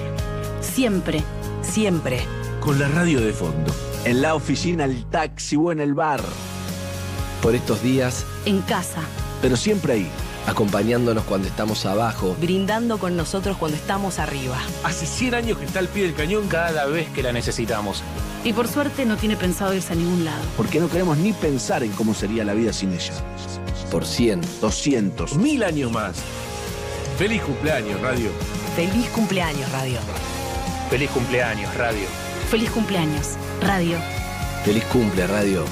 [0.61, 1.23] siempre.
[1.63, 2.21] Siempre.
[2.61, 3.73] Con la radio de fondo.
[4.05, 6.21] En la oficina, el taxi o en el bar.
[7.43, 9.01] Por estos días, En casa.
[9.43, 10.11] Pero siempre ahí.
[10.47, 14.57] acompañándonos cuando estamos abajo, Brindando con nosotros cuando estamos arriba.
[14.83, 18.03] Hace 100 años que está al pie del cañón cada vez que la necesitamos.
[18.45, 20.41] Y por suerte no tiene pensado irse a ningún lado.
[20.57, 23.13] Porque no queremos ni pensar en cómo sería la vida sin ella.
[23.91, 24.41] por 100.
[24.61, 25.37] 200.
[25.37, 26.17] Mil años más.
[27.19, 28.31] Feliz cumpleaños, radio.
[28.77, 29.99] Feliz cumpleaños, radio.
[30.91, 32.07] Feliz cumpleaños, radio.
[32.51, 33.37] Feliz cumpleaños.
[33.61, 33.99] Radio.
[34.65, 35.65] Feliz cumple, radio.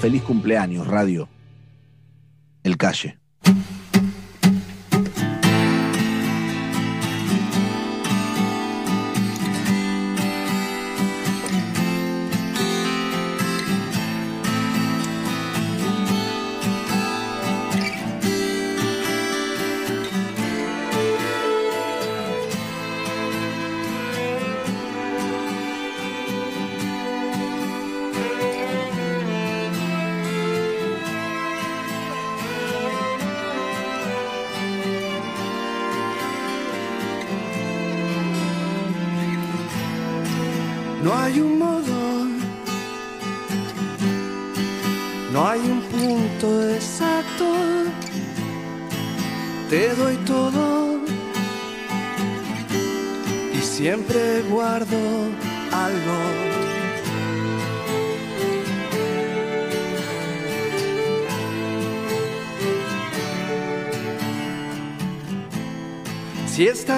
[0.00, 1.28] Feliz cumpleaños, radio.
[2.62, 3.18] El calle.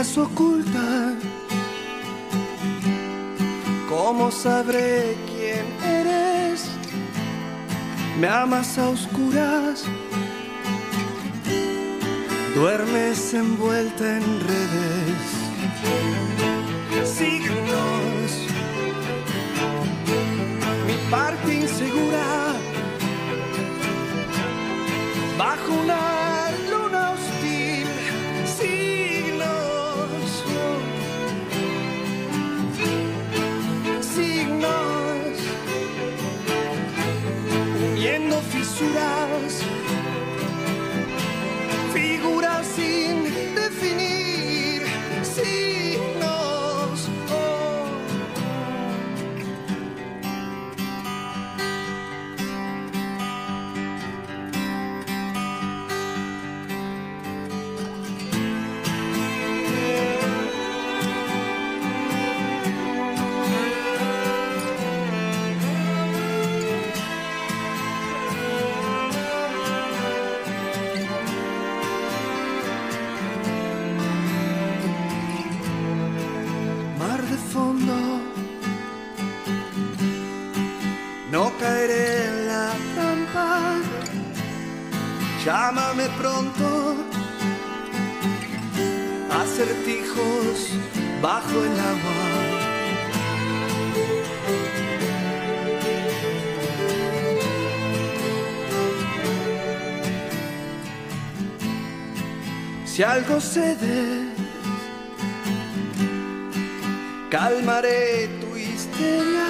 [0.01, 1.15] Estás oculta,
[3.87, 6.65] ¿Cómo sabré quién eres?
[8.19, 9.85] Me amas a oscuras,
[89.61, 90.71] acertijos
[91.21, 92.21] bajo el agua.
[102.87, 104.33] Si algo cede,
[107.31, 109.47] calmaré tu histeria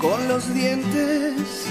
[0.00, 1.66] con los dientes.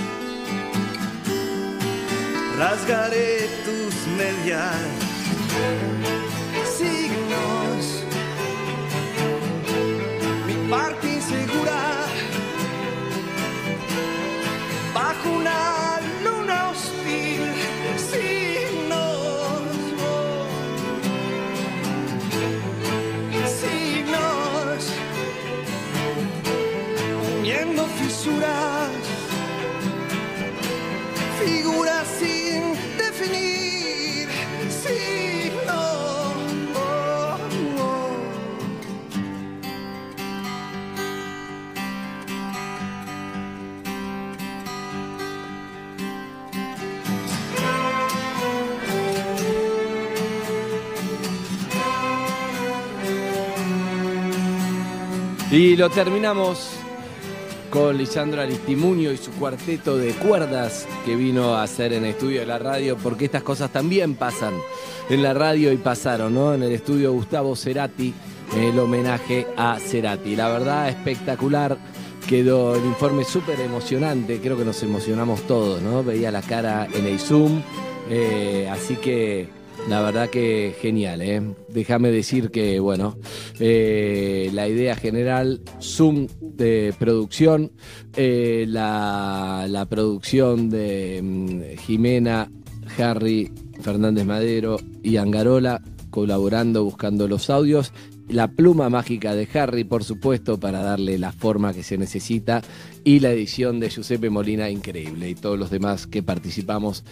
[2.58, 5.05] Rasgaré tus medias,
[6.78, 8.04] signos,
[10.48, 12.06] mi parte insegura,
[14.94, 15.95] bajo una
[55.56, 56.68] Y lo terminamos
[57.70, 62.42] con Lisandro Aristimuño y su cuarteto de cuerdas que vino a hacer en el estudio
[62.42, 64.54] de la radio, porque estas cosas también pasan
[65.10, 66.54] en la radio y pasaron, ¿no?
[66.54, 68.14] En el estudio Gustavo Cerati,
[68.54, 70.36] el homenaje a Cerati.
[70.36, 71.78] La verdad, espectacular.
[72.28, 76.04] Quedó el informe súper emocionante, creo que nos emocionamos todos, ¿no?
[76.04, 77.62] Veía la cara en el Zoom,
[78.10, 79.48] eh, así que
[79.90, 81.42] la verdad que genial, ¿eh?
[81.70, 83.18] Déjame decir que, bueno,
[83.60, 87.72] eh, la idea general, Zoom de producción,
[88.16, 92.52] eh, la, la producción de mm, Jimena,
[92.98, 97.92] Harry, Fernández Madero y Angarola, colaborando, buscando los audios.
[98.28, 102.64] La pluma mágica de Harry, por supuesto, para darle la forma que se necesita.
[103.04, 105.30] Y la edición de Giuseppe Molina, increíble.
[105.30, 107.04] Y todos los demás que participamos.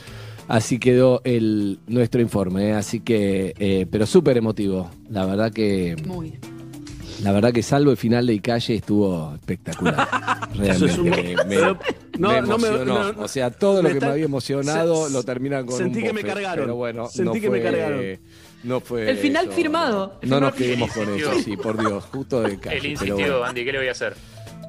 [0.48, 2.74] Así quedó el, nuestro informe, ¿eh?
[2.74, 4.90] así que, eh, pero súper emotivo.
[5.10, 5.96] La verdad que.
[6.06, 6.34] Muy.
[7.22, 10.06] La verdad que salvo el final de Icalle estuvo espectacular.
[10.56, 10.72] Realmente.
[10.72, 11.80] Eso es un- me, me- Pero-
[12.20, 13.14] no, me no me- emocionó.
[13.14, 16.00] no, o sea, todo lo que está- me había emocionado se- lo terminan con sentí
[16.00, 16.66] un que me cargaron.
[16.66, 18.20] Pero bueno, Sentí no que me fue- cargaron.
[18.64, 19.10] No fue.
[19.10, 20.20] El final eso, firmado.
[20.24, 22.76] No, no nos El final quedemos con eso, sí, por Dios, justo de calle.
[22.76, 23.44] Él pero insistió, bueno.
[23.46, 24.16] Andy, ¿qué le voy a hacer?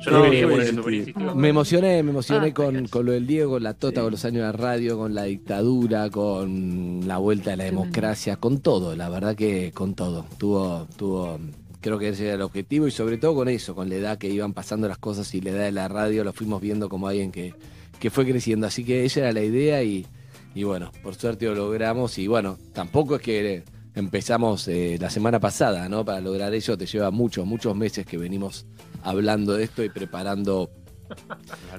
[0.04, 1.34] Yo No, poner me.
[1.34, 4.24] Me emocioné, me emocioné Ah, con, con lo del Diego, con la Tota, con los
[4.24, 9.08] años de radio, con la dictadura, con la vuelta de la democracia, con todo, la
[9.08, 10.26] verdad que con todo.
[10.38, 11.38] Tuvo, tuvo,
[11.80, 14.28] creo que ese era el objetivo y sobre todo con eso, con la edad que
[14.28, 17.30] iban pasando las cosas y la edad de la radio, lo fuimos viendo como alguien
[17.32, 17.54] que,
[17.98, 18.66] que fue creciendo.
[18.66, 20.06] Así que esa era la idea y,
[20.54, 23.62] y bueno, por suerte lo logramos y bueno, tampoco es que
[23.94, 26.04] empezamos eh, la semana pasada, ¿no?
[26.04, 28.66] Para lograr eso te lleva muchos, muchos meses que venimos
[29.02, 30.70] hablando de esto y preparando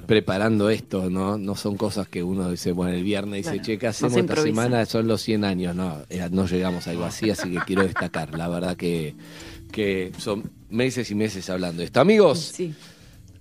[0.06, 1.36] preparando esto, ¿no?
[1.36, 4.42] No son cosas que uno dice, bueno, el viernes dice, Claro, che, ¿qué hacemos esta
[4.42, 4.86] semana?
[4.86, 8.36] Son los 100 años, no, eh, no llegamos a algo así, así que quiero destacar,
[8.36, 9.14] la verdad que,
[9.72, 12.00] que son meses y meses hablando de esto.
[12.00, 12.72] Amigos, Sí.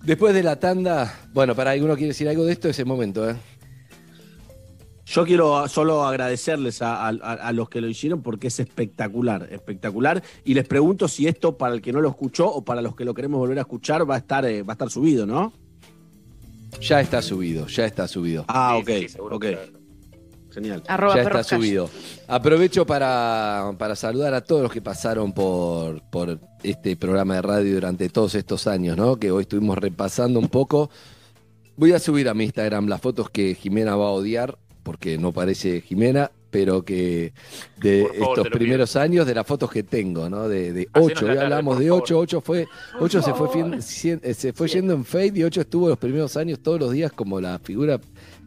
[0.04, 3.30] después de la tanda, bueno, para alguno quiere decir algo de esto, es el momento,
[3.30, 3.36] ¿eh?
[5.06, 10.24] Yo quiero solo agradecerles a, a- a los que lo hicieron porque es espectacular, espectacular.
[10.44, 13.06] Y les pregunto si esto, para el que no lo escuchó o para los que
[13.06, 15.54] lo queremos volver a escuchar, va a estar, eh, va a estar subido, ¿no?
[16.82, 18.46] Ya está subido, ya está subido.
[18.48, 19.46] Ah, ok, sí, ok.
[20.52, 20.84] Genial.
[20.88, 21.90] Arroba ya está subido.
[22.28, 27.74] Aprovecho para, para saludar a todos los que pasaron por, por este programa de radio
[27.76, 29.18] durante todos estos años, ¿no?
[29.18, 30.90] Que hoy estuvimos repasando un poco.
[31.78, 35.34] Voy a subir a mi Instagram las fotos que Jimena va a odiar, porque no
[35.34, 37.34] parece Jimena, pero que
[37.82, 40.48] de favor, estos primeros años, de las fotos que tengo, ¿no?
[40.48, 42.02] De, de Hacenos ocho, la hoy tarde, hablamos de favor.
[42.04, 42.68] ocho, ocho fue,
[43.00, 45.98] ocho se fue, fin- cien- eh, se fue yendo en fade y ocho estuvo los
[45.98, 48.00] primeros años todos los días como la figura,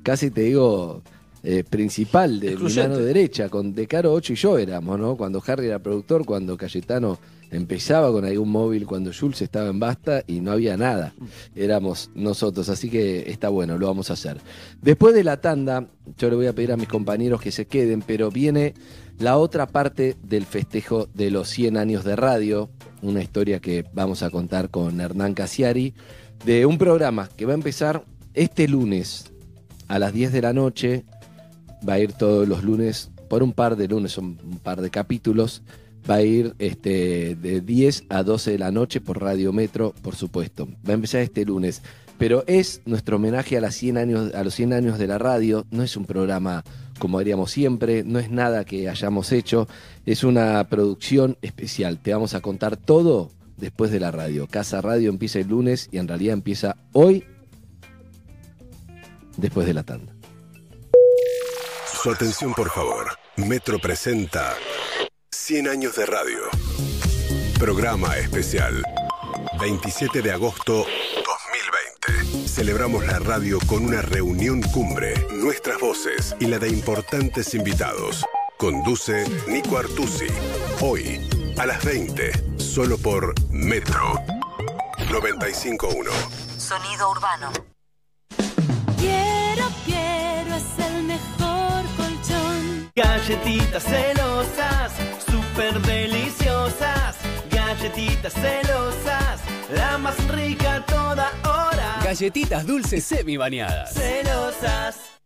[0.04, 1.02] casi te digo,
[1.42, 5.16] eh, principal de mi mano derecha, con De Caro 8 y yo éramos, ¿no?
[5.16, 7.18] Cuando Harry era productor, cuando Cayetano
[7.50, 11.14] empezaba con algún móvil, cuando Jules estaba en Basta y no había nada.
[11.54, 14.38] Éramos nosotros, así que está bueno, lo vamos a hacer.
[14.82, 18.02] Después de la tanda, yo le voy a pedir a mis compañeros que se queden,
[18.02, 18.74] pero viene
[19.18, 22.70] la otra parte del festejo de los 100 años de radio,
[23.02, 25.94] una historia que vamos a contar con Hernán Casiari,
[26.44, 29.32] de un programa que va a empezar este lunes
[29.88, 31.04] a las 10 de la noche
[31.86, 35.62] va a ir todos los lunes, por un par de lunes, un par de capítulos,
[36.08, 40.14] va a ir este, de 10 a 12 de la noche por Radio Metro, por
[40.16, 40.66] supuesto.
[40.86, 41.82] Va a empezar este lunes.
[42.18, 45.66] pero es nuestro homenaje a, las 100 años, a los 100 años de la radio.
[45.70, 46.64] No es un programa
[46.98, 49.68] como haríamos siempre, no es nada que hayamos hecho,
[50.04, 51.98] es una producción especial.
[51.98, 54.46] Te vamos a contar todo después de la radio.
[54.48, 57.24] Casa Radio empieza el lunes y en realidad empieza hoy,
[59.36, 60.12] después de la tanda.
[62.02, 63.06] Su atención, por favor.
[63.36, 64.54] Metro presenta
[65.48, 66.40] 100 años de radio.
[67.58, 68.84] Programa especial.
[69.58, 70.84] 27 de agosto
[72.04, 72.46] 2020.
[72.46, 78.26] Celebramos la radio con una reunión cumbre, nuestras voces y la de importantes invitados.
[78.58, 80.26] Conduce Nico Artusi.
[80.82, 84.22] Hoy, a las 20, solo por Metro
[85.08, 86.10] 95.1.
[86.58, 87.52] Sonido urbano.
[88.98, 92.92] Quiero, quiero, es el mejor colchón.
[92.94, 94.92] Galletitas celosas,
[95.58, 97.16] súper deliciosas.
[97.50, 99.40] Galletitas celosas,
[99.74, 102.00] la más rica toda hora.
[102.04, 103.94] Galletitas dulces semi bañadas.
[103.94, 105.17] Celosas.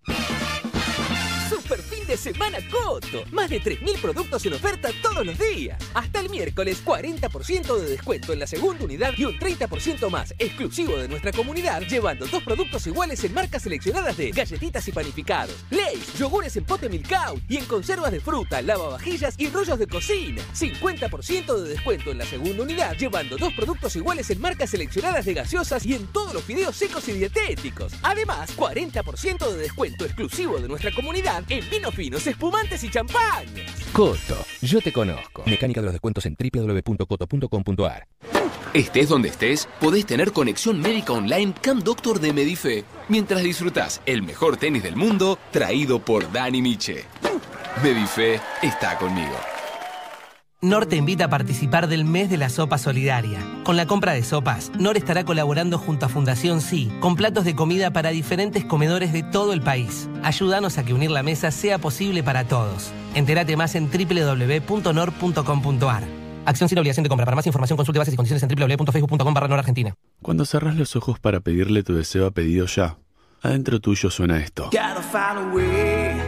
[2.16, 3.25] Semana Coto.
[3.33, 5.79] Más de 3.000 productos en oferta todos los días.
[5.94, 10.96] Hasta el miércoles 40% de descuento en la segunda unidad y un 30% más exclusivo
[10.96, 16.18] de nuestra comunidad, llevando dos productos iguales en marcas seleccionadas de galletitas y panificados, Lay's,
[16.18, 20.42] yogures en pote Milkout y en conservas de fruta, lavavajillas y rollos de cocina.
[20.55, 25.35] 50% de descuento en la segunda unidad, llevando dos productos iguales en marcas seleccionadas de
[25.35, 27.92] gaseosas y en todos los fideos secos y dietéticos.
[28.03, 33.71] Además, 40% de descuento exclusivo de nuestra comunidad en vinos finos, espumantes y champañas.
[33.93, 35.45] Coto, yo te conozco.
[35.47, 38.09] Mecánica de los descuentos en www.coto.com.ar.
[38.75, 44.23] Estés donde estés, podés tener conexión médica online Camp Doctor de Medife, mientras disfrutás el
[44.23, 47.05] mejor tenis del mundo traído por Dani Miche.
[47.85, 49.52] Medife está conmigo.
[50.64, 53.40] NOR te invita a participar del mes de la sopa solidaria.
[53.64, 57.57] Con la compra de sopas, NOR estará colaborando junto a Fundación Sí, con platos de
[57.57, 60.09] comida para diferentes comedores de todo el país.
[60.22, 62.92] Ayúdanos a que unir la mesa sea posible para todos.
[63.16, 64.85] Entérate más en www.nor.com.ar.
[66.44, 67.25] Acción sin obligación de compra.
[67.25, 69.64] Para más información consulte bases y condiciones en www.facebook.com barra.
[70.22, 72.98] Cuando cerrás los ojos para pedirle tu deseo a pedido ya,
[73.43, 74.71] adentro tuyo suena esto.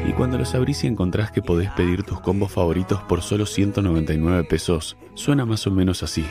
[0.06, 4.44] Y cuando los abrís y encontrás que podés pedir tus combos favoritos por solo 199
[4.44, 6.24] pesos, suena más o menos así.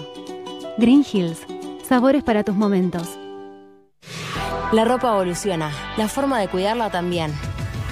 [0.78, 1.40] Green Hills,
[1.88, 3.18] sabores para tus momentos.
[4.72, 7.32] La ropa evoluciona, la forma de cuidarla también.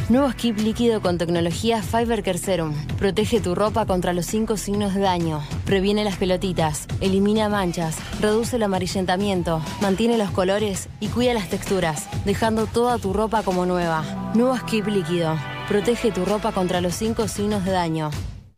[0.09, 2.73] Nuevo skip líquido con tecnología Fiber Care Serum.
[2.97, 5.41] Protege tu ropa contra los cinco signos de daño.
[5.65, 12.09] Previene las pelotitas, elimina manchas, reduce el amarillentamiento, mantiene los colores y cuida las texturas,
[12.25, 14.03] dejando toda tu ropa como nueva.
[14.35, 15.37] Nuevo skip líquido.
[15.69, 18.11] Protege tu ropa contra los cinco signos de daño.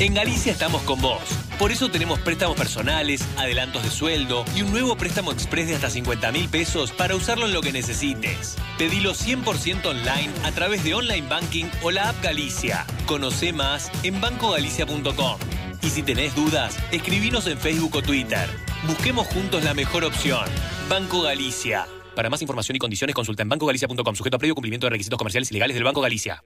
[0.00, 1.20] En Galicia estamos con vos.
[1.58, 5.90] Por eso tenemos préstamos personales, adelantos de sueldo y un nuevo préstamo express de hasta
[5.90, 8.56] 50 mil pesos para usarlo en lo que necesites.
[8.78, 12.86] Pedilo 100% online a través de online banking o la app Galicia.
[13.06, 15.38] Conoce más en bancogalicia.com.
[15.82, 18.48] Y si tenés dudas, escribinos en Facebook o Twitter.
[18.86, 20.44] Busquemos juntos la mejor opción.
[20.88, 21.88] Banco Galicia.
[22.14, 25.50] Para más información y condiciones consulta en bancogalicia.com, sujeto a previo cumplimiento de requisitos comerciales
[25.50, 26.44] y legales del Banco Galicia.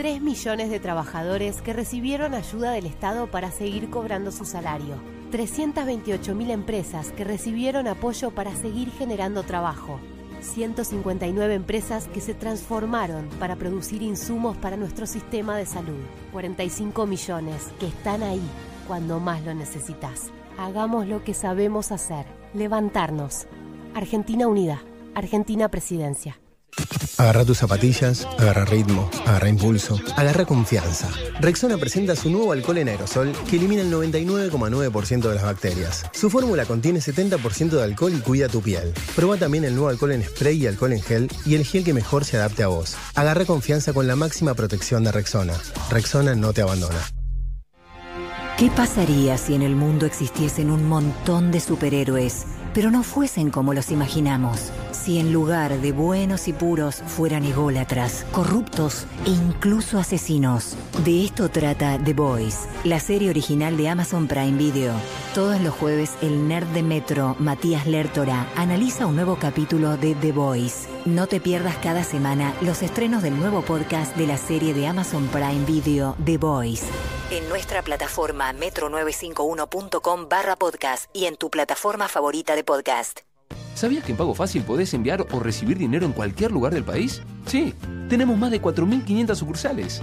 [0.00, 4.94] 3 millones de trabajadores que recibieron ayuda del Estado para seguir cobrando su salario.
[5.30, 10.00] 328.000 empresas que recibieron apoyo para seguir generando trabajo.
[10.40, 16.00] 159 empresas que se transformaron para producir insumos para nuestro sistema de salud.
[16.32, 18.40] 45 millones que están ahí
[18.88, 20.30] cuando más lo necesitas.
[20.56, 22.24] Hagamos lo que sabemos hacer.
[22.54, 23.48] Levantarnos.
[23.94, 24.82] Argentina Unida.
[25.14, 26.40] Argentina Presidencia.
[27.18, 31.08] Agarra tus zapatillas, agarra ritmo, agarra impulso, agarra confianza.
[31.40, 36.06] Rexona presenta su nuevo alcohol en aerosol que elimina el 99,9% de las bacterias.
[36.12, 38.94] Su fórmula contiene 70% de alcohol y cuida tu piel.
[39.14, 41.92] Proba también el nuevo alcohol en spray y alcohol en gel y el gel que
[41.92, 42.96] mejor se adapte a vos.
[43.14, 45.54] Agarra confianza con la máxima protección de Rexona.
[45.90, 47.00] Rexona no te abandona.
[48.60, 52.44] ¿Qué pasaría si en el mundo existiesen un montón de superhéroes,
[52.74, 54.70] pero no fuesen como los imaginamos?
[55.02, 60.76] Si en lugar de buenos y puros fueran ególatras, corruptos e incluso asesinos.
[61.06, 64.92] De esto trata The Boys, la serie original de Amazon Prime Video.
[65.34, 70.32] Todos los jueves el nerd de Metro, Matías Lertora, analiza un nuevo capítulo de The
[70.32, 70.86] Boys.
[71.06, 75.28] No te pierdas cada semana los estrenos del nuevo podcast de la serie de Amazon
[75.28, 76.84] Prime Video The Boys.
[77.30, 83.20] En nuestra plataforma metro951.com barra podcast y en tu plataforma favorita de podcast.
[83.74, 87.22] ¿Sabías que en Pago Fácil podés enviar o recibir dinero en cualquier lugar del país?
[87.46, 87.74] Sí,
[88.08, 90.02] tenemos más de 4.500 sucursales.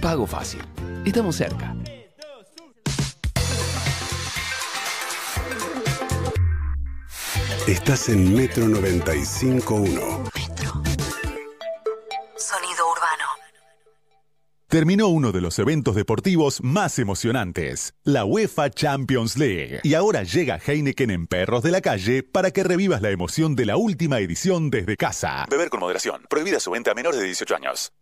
[0.00, 0.60] Pago Fácil.
[1.04, 1.74] Estamos cerca.
[7.66, 10.31] Estás en Metro 95.1.
[14.72, 19.80] Terminó uno de los eventos deportivos más emocionantes, la UEFA Champions League.
[19.82, 23.66] Y ahora llega Heineken en Perros de la Calle para que revivas la emoción de
[23.66, 25.44] la última edición desde casa.
[25.50, 26.22] Beber con moderación.
[26.26, 27.92] Prohibida su venta a menores de 18 años.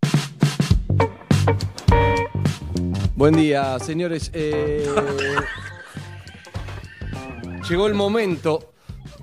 [3.16, 4.30] Buen día, señores.
[4.32, 4.88] Eh,
[7.68, 8.69] llegó el momento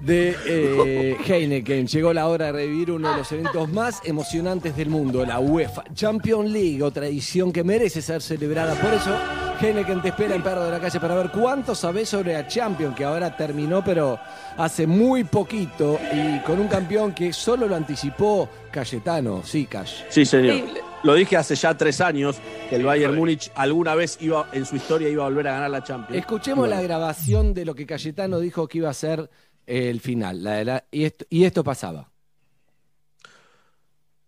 [0.01, 1.87] de eh, Heineken.
[1.87, 5.83] Llegó la hora de revivir uno de los eventos más emocionantes del mundo, la UEFA
[5.93, 8.75] Champions League, otra edición que merece ser celebrada.
[8.75, 9.15] Por eso,
[9.59, 12.95] Heineken te espera en Perro de la Calle para ver cuánto sabés sobre la Champions,
[12.95, 14.19] que ahora terminó, pero
[14.57, 19.41] hace muy poquito, y con un campeón que solo lo anticipó Cayetano.
[19.43, 20.03] Sí, Cash.
[20.09, 20.87] Sí, señor.
[21.03, 22.37] Lo dije hace ya tres años
[22.69, 25.69] que el Bayern Múnich alguna vez iba en su historia iba a volver a ganar
[25.69, 26.19] la Champions.
[26.19, 29.29] Escuchemos la grabación de lo que Cayetano dijo que iba a ser
[29.67, 30.43] el final.
[30.43, 32.09] La de la- y, esto, y esto pasaba.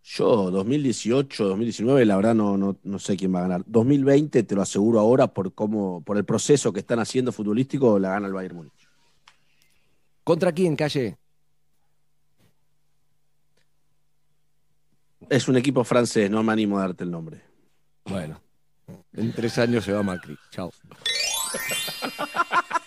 [0.04, 3.64] Yo, 2018, 2019, la verdad no, no, no sé quién va a ganar.
[3.68, 8.10] 2020, te lo aseguro ahora, por cómo, por el proceso que están haciendo futbolístico, la
[8.12, 8.90] gana el Bayern Múnich.
[10.24, 11.18] ¿Contra quién, Calle?
[15.30, 17.44] Es un equipo francés, no me animo a darte el nombre.
[18.06, 18.42] Bueno,
[19.14, 20.36] en tres años se va Macri.
[20.50, 20.72] Chao.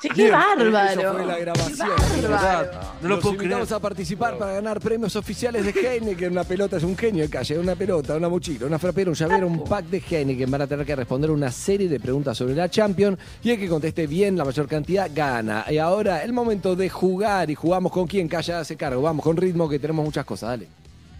[0.00, 1.00] Che, qué Bien, bárbaro.
[1.00, 1.88] Eso fue la grabación.
[2.14, 2.70] Qué de bárbaro.
[2.70, 2.82] verdad.
[3.00, 3.76] No lo Los puedo invitamos creer.
[3.78, 6.32] a participar para ganar premios oficiales de Heineken.
[6.32, 9.46] Una pelota es un genio de calle, una pelota, una mochila, una frapera, un llavero,
[9.46, 10.50] un pack de Heineken.
[10.50, 13.68] Van a tener que responder una serie de preguntas sobre la Champions y el que
[13.68, 15.64] conteste bien la mayor cantidad gana.
[15.70, 19.02] Y ahora el momento de jugar y jugamos con quién Calle hace cargo.
[19.02, 20.50] Vamos con ritmo que tenemos muchas cosas.
[20.50, 20.68] Dale.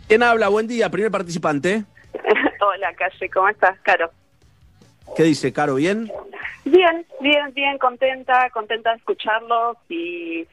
[0.08, 0.48] ¿Quién habla?
[0.48, 1.84] Buen día, primer participante.
[2.60, 4.10] Hola, Calle, ¿cómo estás, Caro?
[5.14, 5.76] ¿Qué dice, Caro?
[5.76, 6.10] ¿Bien?
[6.64, 10.46] Bien, bien, bien, contenta, contenta de escucharlos y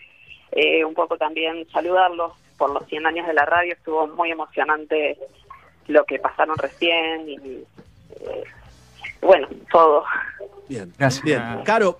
[0.52, 3.74] eh, un poco también saludarlos por los 100 años de la radio.
[3.74, 5.18] Estuvo muy emocionante
[5.88, 8.44] lo que pasaron recién y eh,
[9.22, 10.06] bueno, todo.
[10.70, 10.94] Bien,
[11.24, 11.42] bien.
[11.66, 12.00] Caro,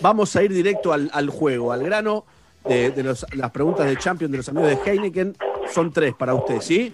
[0.00, 2.24] vamos a ir directo al, al juego, al grano
[2.64, 5.34] de, de los- las preguntas de Champions de los amigos de Heineken.
[5.72, 6.92] Son tres para usted, ¿sí?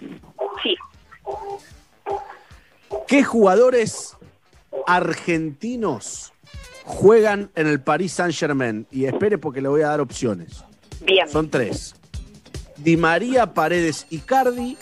[0.63, 0.75] Sí.
[3.07, 4.17] ¿Qué jugadores
[4.87, 6.33] argentinos
[6.83, 8.87] juegan en el Paris Saint-Germain?
[8.91, 10.63] Y espere porque le voy a dar opciones.
[11.05, 11.27] Bien.
[11.27, 11.95] Son tres.
[12.77, 14.77] Di María, Paredes, Icardi.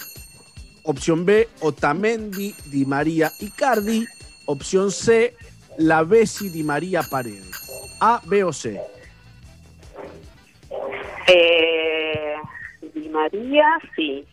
[0.85, 4.05] Opción B, Otamendi, Di María, Icardi.
[4.45, 5.35] Opción C,
[5.77, 7.95] La Bessi, Di María, Paredes.
[8.01, 8.81] A, B o C.
[11.27, 12.35] Eh,
[12.93, 14.25] Di María, sí.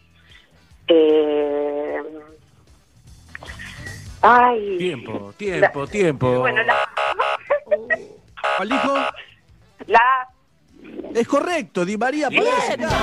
[0.89, 2.03] Eh,
[4.23, 4.79] ay.
[4.79, 6.41] Tiempo, tiempo, tiempo.
[6.41, 6.77] Bueno, la,
[8.57, 8.95] ¿Cuál dijo?
[9.87, 10.29] la
[11.15, 12.95] Es correcto, Di María, Paredes, Icardi.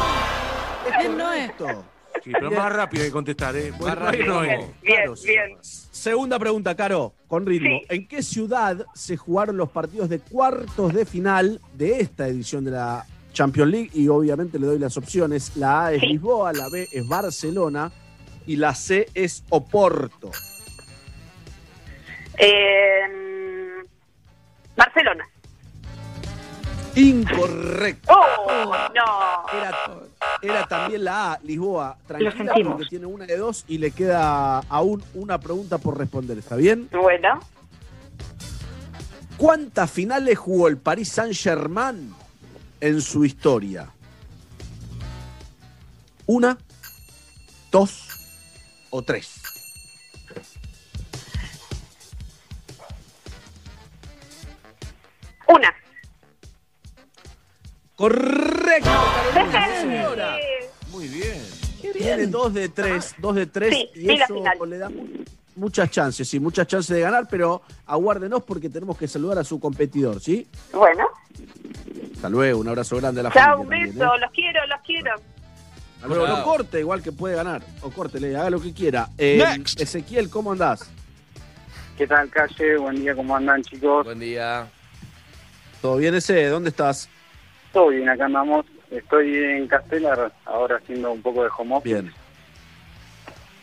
[0.99, 1.51] Bien, no es.
[2.23, 3.71] Sí, pero más rápido que contestar, ¿eh?
[3.79, 4.25] Más rápido.
[4.25, 4.59] no es.
[4.81, 5.57] bien, bien.
[5.61, 7.81] Segunda pregunta, Caro, con ritmo.
[7.89, 12.71] ¿En qué ciudad se jugaron los partidos de cuartos de final de esta edición de
[12.71, 13.89] la Champions League?
[13.93, 15.55] Y obviamente le doy las opciones.
[15.57, 17.91] La A es Lisboa, la B es Barcelona
[18.45, 20.31] y la C es Oporto.
[22.37, 23.83] Eh,
[24.75, 25.27] Barcelona.
[26.95, 28.11] Incorrecto.
[28.11, 29.57] ¡Oh, no!
[29.57, 29.71] Era,
[30.41, 31.95] era también la A, Lisboa.
[32.07, 32.73] Tranquila sentimos.
[32.73, 36.37] porque tiene una de dos y le queda aún una pregunta por responder.
[36.39, 36.89] ¿Está bien?
[36.91, 37.39] Bueno.
[39.37, 42.13] ¿Cuántas finales jugó el Paris Saint-Germain
[42.81, 43.89] en su historia?
[46.25, 46.57] ¿Una,
[47.71, 48.07] dos
[48.89, 49.46] o tres?
[55.47, 55.73] Una.
[57.95, 58.89] Correcto,
[59.33, 59.81] Carolina, sí, Sí.
[59.81, 60.37] señora.
[60.91, 61.41] Muy bien.
[61.93, 65.07] Tiene dos de tres, dos de tres Sí, y sí, eso le da mu-
[65.55, 69.59] muchas chances, sí, muchas chances de ganar, pero aguárdenos porque tenemos que saludar a su
[69.59, 70.47] competidor, ¿sí?
[70.73, 71.07] Bueno.
[72.15, 73.99] Hasta luego, un abrazo grande a la Chao, un familia beso.
[73.99, 74.21] también, ¿eh?
[74.21, 75.11] Los quiero, los quiero.
[75.95, 76.37] Hasta luego, Chao.
[76.37, 77.63] no corte, igual que puede ganar.
[77.81, 79.09] O córtele, haga lo que quiera.
[79.17, 79.79] Eh, Next.
[79.81, 80.87] Ezequiel, ¿cómo andás?
[81.97, 82.77] ¿Qué tal, Calle?
[82.77, 84.05] Buen día, ¿cómo andan, chicos?
[84.05, 84.67] Buen día.
[85.81, 86.45] ¿Todo bien ese?
[86.47, 87.09] ¿Dónde estás?
[87.71, 88.65] Todo bien, acá andamos.
[88.89, 91.93] Estoy en Castelar, ahora haciendo un poco de home office.
[92.01, 92.13] Bien.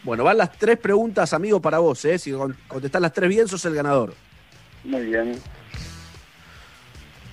[0.02, 2.18] Bueno, van las tres preguntas, amigo, para vos, ¿eh?
[2.18, 4.14] Si con- contestás las tres bien, sos el ganador.
[4.84, 5.40] Muy bien.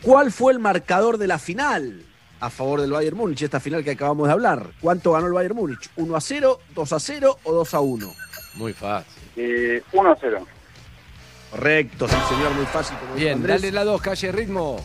[0.02, 2.04] ¿Cuál fue el marcador de la final
[2.40, 4.68] a favor del Bayern Múnich, esta final que acabamos de hablar?
[4.80, 5.90] ¿Cuánto ganó el Bayern Múnich?
[5.98, 8.08] ¿1 a 0, 2 a 0 o 2 a 1?
[8.56, 9.22] Muy fácil.
[9.36, 10.46] Eh, 1-0.
[11.52, 12.98] Correcto, sí, señor, muy fácil.
[12.98, 13.62] como Bien, Andrés.
[13.62, 14.84] dale la dos, calle ritmo.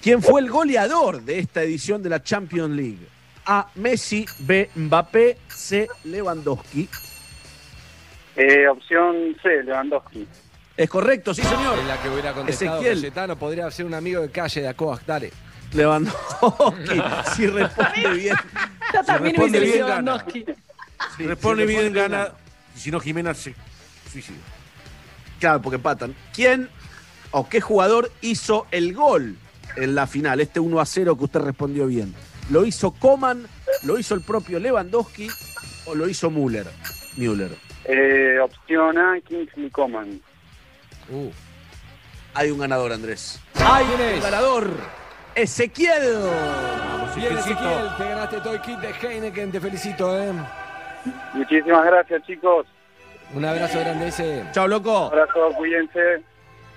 [0.00, 3.08] ¿Quién fue el goleador de esta edición de la Champions League?
[3.44, 3.68] A.
[3.76, 4.70] Messi, B.
[4.76, 5.88] Mbappé, C.
[6.04, 6.88] Lewandowski.
[8.36, 10.26] Eh, opción C, Lewandowski.
[10.76, 11.78] Es correcto, sí, señor.
[11.78, 12.98] En la que hubiera contestado Ezequiel.
[13.00, 15.32] Cayetano podría ser un amigo de calle de Acoac, dale.
[15.72, 17.00] Lewandowski,
[17.34, 18.36] si responde bien.
[18.94, 20.02] Yo también responde hubiese bien, gana.
[20.02, 20.44] Lewandowski.
[21.16, 22.18] Sí, Responde si bien, gana.
[22.18, 22.34] gana.
[22.76, 23.54] Y si no, Jimena se
[24.12, 24.36] suicida.
[25.40, 26.14] Claro, porque empatan.
[26.34, 26.68] ¿Quién
[27.30, 29.36] o qué jugador hizo el gol
[29.76, 30.40] en la final?
[30.40, 32.14] Este 1 a 0 que usted respondió bien.
[32.50, 33.46] ¿Lo hizo Coman,
[33.84, 35.28] lo hizo el propio Lewandowski
[35.86, 36.66] o lo hizo Müller?
[37.16, 37.50] Müller.
[37.84, 40.20] Eh, opción A, Kingsley Coman.
[41.08, 41.30] Uh.
[42.34, 43.40] Hay un ganador, Andrés.
[43.54, 44.70] Hay un ganador.
[45.34, 46.20] Ezequiel.
[47.14, 50.32] Bien, Ezequiel, te ganaste todo el kit de Heineken, te felicito, ¿eh?
[51.34, 52.66] Muchísimas gracias, chicos.
[53.34, 54.44] Un abrazo grande ese.
[54.52, 55.06] Chao, loco.
[55.06, 56.22] Abrazo, cuídense.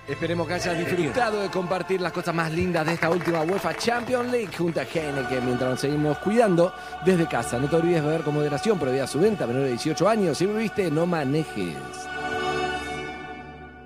[0.07, 4.31] Esperemos que hayas disfrutado de compartir las cosas más lindas de esta última UEFA Champions
[4.31, 6.73] League junto a Heineken mientras nos seguimos cuidando
[7.05, 7.59] desde casa.
[7.59, 10.37] No te olvides de beber con moderación, prohibida su venta, menor de 18 años.
[10.39, 11.75] Si bebiste, no manejes.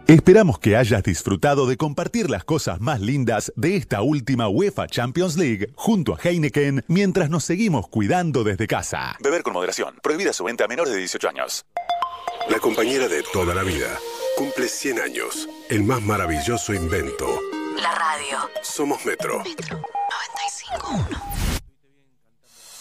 [0.07, 5.36] Esperamos que hayas disfrutado de compartir las cosas más lindas de esta última UEFA Champions
[5.36, 9.18] League junto a Heineken mientras nos seguimos cuidando desde casa.
[9.22, 9.95] Beber con moderación.
[10.01, 11.66] Prohibida su venta a menores de 18 años.
[12.49, 13.97] La compañera de toda la vida
[14.35, 15.47] cumple 100 años.
[15.69, 17.39] El más maravilloso invento.
[17.77, 18.49] La radio.
[18.61, 19.43] Somos Metro.
[19.43, 21.19] 95.1.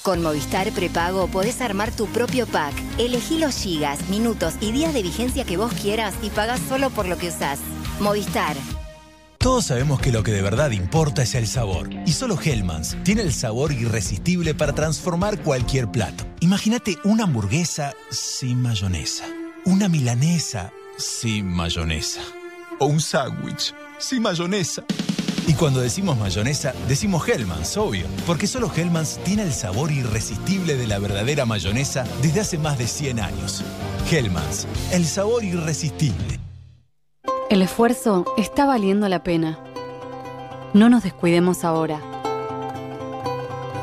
[0.03, 2.75] Con Movistar Prepago podés armar tu propio pack.
[2.99, 7.07] Elegí los gigas, minutos y días de vigencia que vos quieras y pagás solo por
[7.07, 7.61] lo que usás.
[8.01, 8.57] Movistar.
[9.39, 11.89] Todos sabemos que lo que de verdad importa es el sabor.
[12.07, 16.25] Y solo Hellmann's tiene el sabor irresistible para transformar cualquier plato.
[16.41, 19.25] Imagínate una hamburguesa sin mayonesa.
[19.65, 22.21] Una milanesa sin mayonesa.
[22.81, 24.83] O un sándwich sin mayonesa.
[25.47, 28.07] Y cuando decimos mayonesa, decimos Hellmann's, obvio.
[28.27, 32.89] Porque solo Hellmann's tiene el sabor irresistible de la verdadera mayonesa desde hace más de
[32.89, 33.63] 100 años.
[34.11, 36.41] Hellmann's, el sabor irresistible.
[37.49, 39.61] El esfuerzo está valiendo la pena.
[40.75, 42.01] No nos descuidemos ahora.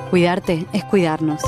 [0.09, 1.41] Cuidarte es cuidarnos.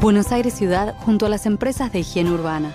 [0.00, 2.74] Buenos Aires Ciudad junto a las empresas de higiene urbana.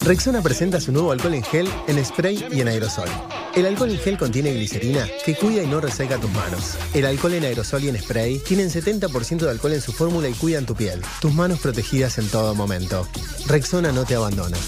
[0.00, 3.08] Rexona presenta su nuevo alcohol en gel, en spray y en aerosol.
[3.54, 6.76] El alcohol en gel contiene glicerina que cuida y no reseca tus manos.
[6.92, 10.34] El alcohol en aerosol y en spray tienen 70% de alcohol en su fórmula y
[10.34, 11.00] cuidan tu piel.
[11.22, 13.08] Tus manos protegidas en todo momento.
[13.46, 14.58] Rexona no te abandona.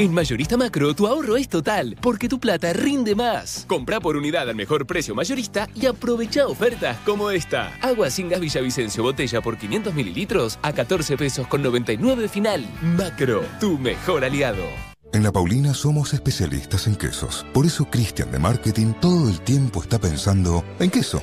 [0.00, 3.64] En Mayorista Macro, tu ahorro es total, porque tu plata rinde más.
[3.66, 7.76] Compra por unidad al mejor precio mayorista y aprovecha ofertas como esta.
[7.82, 12.64] Agua sin gas Villavicencio, botella por 500 mililitros a 14 pesos con 99 final.
[12.80, 14.62] Macro, tu mejor aliado.
[15.12, 17.44] En La Paulina somos especialistas en quesos.
[17.52, 21.20] Por eso Cristian de Marketing todo el tiempo está pensando en queso.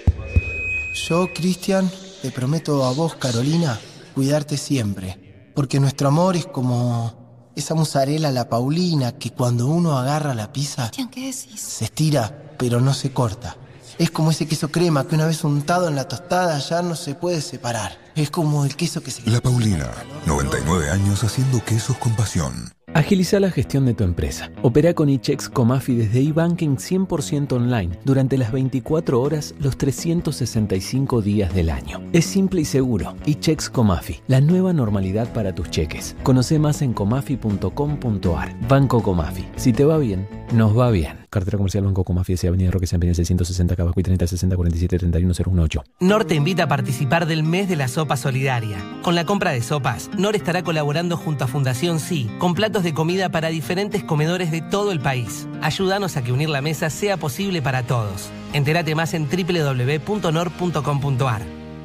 [1.07, 1.89] Yo, Cristian,
[2.21, 3.79] te prometo a vos, Carolina,
[4.13, 5.53] cuidarte siempre.
[5.55, 7.24] Porque nuestro amor es como
[7.55, 11.59] esa mozzarella la Paulina que cuando uno agarra la pizza ¿qué decís?
[11.59, 13.55] se estira, pero no se corta.
[13.97, 17.15] Es como ese queso crema que una vez untado en la tostada ya no se
[17.15, 17.97] puede separar.
[18.15, 19.29] Es como el queso que se...
[19.29, 19.89] La Paulina,
[20.25, 22.73] 99 años haciendo quesos con pasión.
[22.95, 24.49] Agiliza la gestión de tu empresa.
[24.61, 31.53] Opera con eChecks Comafi desde eBanking 100% online durante las 24 horas los 365 días
[31.53, 32.01] del año.
[32.13, 33.17] Es simple y seguro.
[33.25, 36.15] eChecks Comafi, la nueva normalidad para tus cheques.
[36.23, 38.55] Conoce más en comafi.com.ar.
[38.69, 39.45] Banco Comafi.
[39.57, 41.24] Si te va bien, nos va bien.
[41.35, 42.47] Cartera comercial Banco Comafi, S.
[42.47, 45.83] Avenida Roque San 660 Cabacuy 30 60 47 31 018.
[45.99, 48.77] NOR te invita a participar del mes de la sopa solidaria.
[49.03, 52.93] Con la compra de sopas, NOR estará colaborando junto a Fundación Sí con platos de
[52.93, 55.47] comida para diferentes comedores de todo el país.
[55.61, 58.29] Ayúdanos a que unir la mesa sea posible para todos.
[58.53, 60.45] Entérate más en www.nor.com.ar.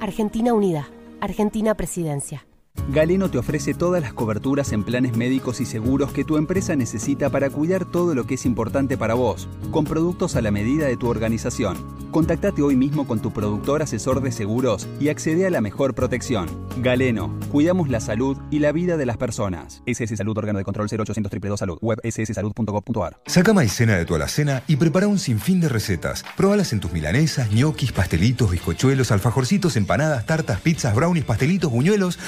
[0.00, 0.88] Argentina Unida,
[1.20, 2.47] Argentina Presidencia.
[2.90, 7.30] Galeno te ofrece todas las coberturas en planes médicos y seguros que tu empresa necesita
[7.30, 10.96] para cuidar todo lo que es importante para vos, con productos a la medida de
[10.96, 11.76] tu organización.
[12.10, 16.48] Contactate hoy mismo con tu productor asesor de seguros y accede a la mejor protección.
[16.78, 19.82] Galeno, cuidamos la salud y la vida de las personas.
[19.84, 23.20] SS Salud, órgano de control 0800 222 Salud, web sssalud.gov.ar.
[23.26, 26.24] Saca maicena de tu alacena y prepara un sinfín de recetas.
[26.36, 32.18] Probalas en tus milanesas, ñoquis, pastelitos, bizcochuelos, alfajorcitos, empanadas, tartas, pizzas, brownies, pastelitos, buñuelos.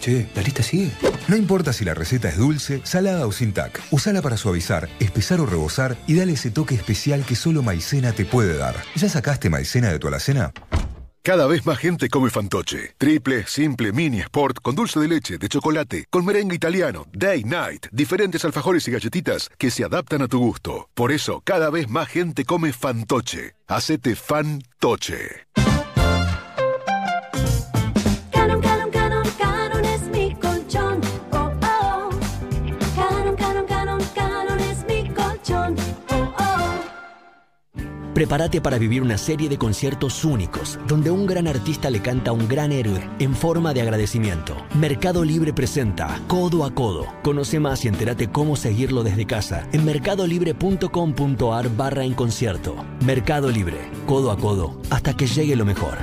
[0.00, 0.92] Che, la lista sigue.
[1.26, 3.82] No importa si la receta es dulce, salada o sin tac.
[3.90, 8.24] Usala para suavizar, espesar o rebosar y dale ese toque especial que solo maicena te
[8.24, 8.76] puede dar.
[8.96, 10.52] ¿Ya sacaste maicena de tu alacena?
[11.26, 12.94] Cada vez más gente come fantoche.
[12.98, 17.86] Triple, simple, mini, sport, con dulce de leche, de chocolate, con merengue italiano, day, night,
[17.92, 20.90] diferentes alfajores y galletitas que se adaptan a tu gusto.
[20.92, 23.54] Por eso, cada vez más gente come fantoche.
[23.68, 25.46] Hacete fantoche.
[38.14, 42.34] Prepárate para vivir una serie de conciertos únicos, donde un gran artista le canta a
[42.34, 44.56] un gran héroe en forma de agradecimiento.
[44.76, 47.08] Mercado Libre presenta Codo a Codo.
[47.24, 52.76] Conoce más y entérate cómo seguirlo desde casa en mercadolibre.com.ar barra en concierto.
[53.04, 55.98] Mercado Libre, codo a codo, hasta que llegue lo mejor.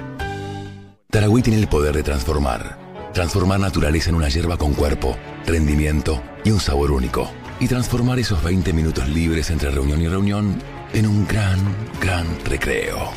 [1.09, 2.77] Taragüí tiene el poder de transformar.
[3.13, 7.31] Transformar naturaleza en una hierba con cuerpo, rendimiento y un sabor único.
[7.61, 10.61] Y transformar esos 20 minutos libres entre reunión y reunión
[10.93, 11.59] en un gran,
[11.99, 13.11] gran recreo.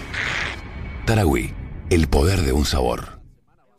[1.07, 1.53] Taragüí,
[1.91, 3.15] el poder de un sabor.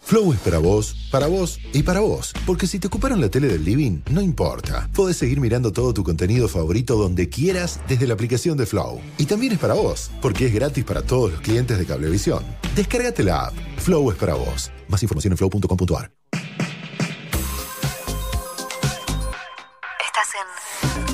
[0.06, 2.32] Flow es para vos, para vos y para vos.
[2.46, 4.88] Porque si te ocuparon la tele del living, no importa.
[4.94, 9.02] Podés seguir mirando todo tu contenido favorito donde quieras desde la aplicación de Flow.
[9.18, 12.44] Y también es para vos, porque es gratis para todos los clientes de Cablevisión.
[12.76, 13.54] Descárgate la app.
[13.78, 14.72] Flow es para vos.
[14.90, 16.12] Más información en flow.com.ar.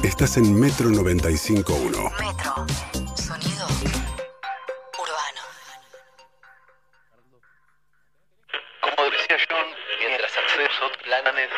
[0.04, 1.92] Estás en Metro 95.1.
[2.18, 2.66] Metro.
[3.16, 3.68] Sonido
[4.98, 5.44] urbano.
[8.82, 9.68] Como decía John,
[10.00, 11.50] mientras accedes a otros planes,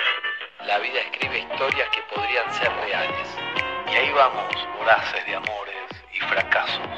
[0.68, 3.28] la vida escribe historias que podrían ser reales.
[3.90, 6.90] Y ahí vamos, voraces de amores y fracasos,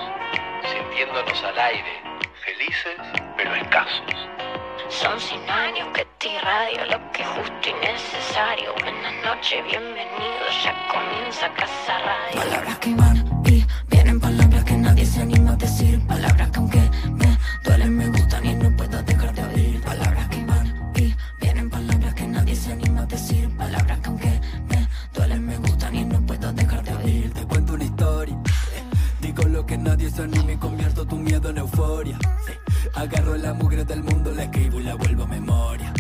[0.74, 2.02] sintiéndonos al aire,
[2.44, 2.98] felices
[3.38, 4.45] pero escasos.
[4.90, 8.74] Son 100 años que te irradio lo que es justo y necesario.
[8.82, 12.42] Buenas noches, bienvenido, ya comienza Casa Radio.
[12.42, 16.06] Palabras que van y vienen, palabras que nadie se anima a decir.
[16.08, 16.82] Palabras que aunque
[17.12, 19.82] me duelen, me gustan y no puedo dejar de oír.
[19.82, 23.58] Palabras que van y vienen, palabras que nadie se anima a decir.
[23.58, 27.34] Palabras que aunque me duelen, me gustan y no puedo dejar de oír.
[27.34, 28.36] Te cuento una historia.
[28.36, 28.84] eh,
[29.22, 32.18] Digo lo que nadie se anime y convierto tu miedo en euforia.
[32.46, 32.54] sí.
[32.96, 35.94] Agarro la mugre del mundo, la escribo y la vuelvo a memoria.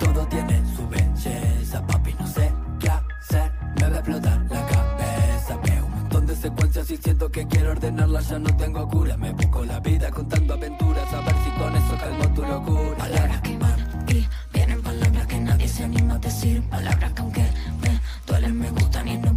[0.00, 2.50] Todo tiene su belleza, papi, no sé
[2.80, 3.52] qué hacer.
[3.76, 5.56] Me va a explotar la cabeza.
[5.62, 9.16] Veo un montón de secuencias y siento que quiero ordenarlas, ya no tengo cura.
[9.18, 12.96] Me busco la vida contando aventuras, a ver si con eso calmo tu locura.
[12.96, 16.62] Palabras que van y vienen, palabras que nadie se anima a decir.
[16.70, 17.42] Palabras que aunque
[17.82, 19.27] me duelen, me gustan y no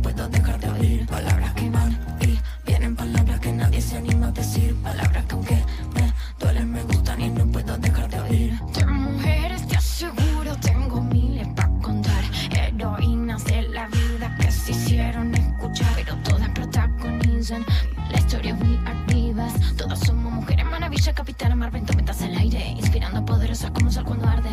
[17.51, 19.53] De la protagonizan historias muy arribas.
[19.75, 24.49] Todas somos mujeres maravilla, capitana mar, metas al aire, inspirando poderosas como sol cuando arde.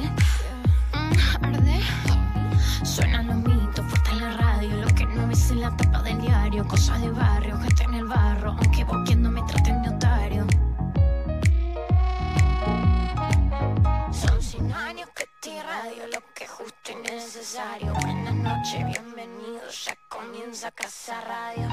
[0.92, 1.80] Mm, arde.
[2.82, 6.20] Suenan los mitos, fuerte en la radio, lo que no ves en la tapa del
[6.20, 10.46] diario, cosas de barrio, gente en el barro, aunque boqueando me traten de otario.
[14.11, 17.92] Son 100 años que te radio lo que es justo y necesario.
[17.94, 21.68] Buenas noches, bienvenidos, ya comienza Casa Radio.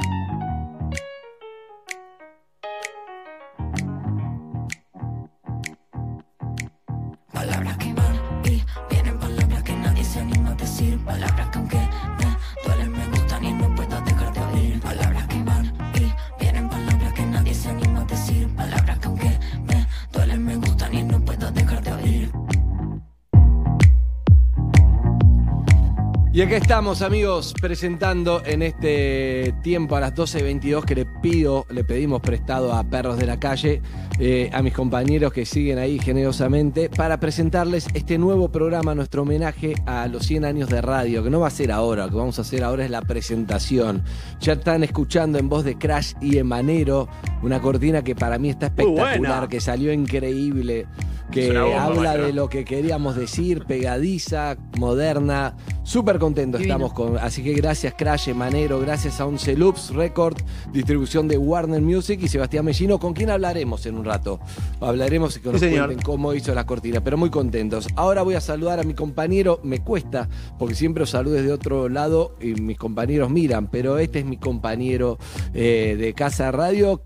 [26.36, 31.86] Y aquí estamos, amigos, presentando en este tiempo a las 12.22 que le pido, le
[31.86, 33.82] pedimos prestado a Perros de la Calle,
[34.20, 39.76] eh, a mis compañeros que siguen ahí generosamente, para presentarles este nuevo programa, nuestro homenaje
[39.86, 42.38] a los 100 años de radio, que no va a ser ahora, lo que vamos
[42.38, 44.04] a hacer ahora es la presentación.
[44.42, 47.08] Ya están escuchando en voz de Crash y Emanero,
[47.44, 50.86] una cortina que para mí está espectacular, que salió increíble,
[51.32, 52.26] que bomba, habla maestro.
[52.26, 56.76] de lo que queríamos decir, pegadiza, moderna, súper contentos Divino.
[56.88, 60.38] estamos con, así que gracias Crash, Manero, gracias a Once Loops Record,
[60.74, 64.40] distribución de Warner Music y Sebastián Mellino, con quien hablaremos en un rato.
[64.82, 65.86] Hablaremos y que nos Sí, señor.
[65.88, 67.88] cuenten cómo hizo la cortina, pero muy contentos.
[67.96, 71.90] Ahora voy a saludar a mi compañero, me cuesta, porque siempre os saludo desde otro
[71.90, 75.18] lado y mis compañeros miran, pero este es mi compañero
[75.54, 77.02] eh, de Casa Radio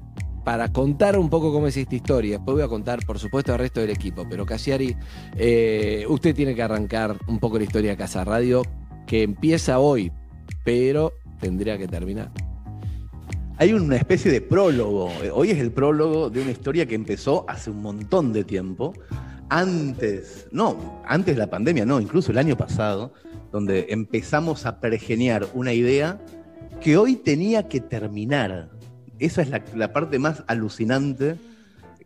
[0.46, 2.38] para contar un poco cómo es esta historia.
[2.38, 4.26] Después voy a contar, por supuesto, al resto del equipo.
[4.28, 4.96] Pero Casiari,
[5.36, 8.64] eh, usted tiene que arrancar un poco la historia de Casa Radio,
[9.10, 10.12] que empieza hoy,
[10.64, 12.30] pero tendría que terminar.
[13.58, 15.10] Hay una especie de prólogo.
[15.34, 18.94] Hoy es el prólogo de una historia que empezó hace un montón de tiempo.
[19.50, 23.12] Antes, no, antes de la pandemia, no, incluso el año pasado,
[23.52, 26.22] donde empezamos a pergeniar una idea
[26.80, 28.70] que hoy tenía que terminar.
[29.18, 31.36] Esa es la, la parte más alucinante,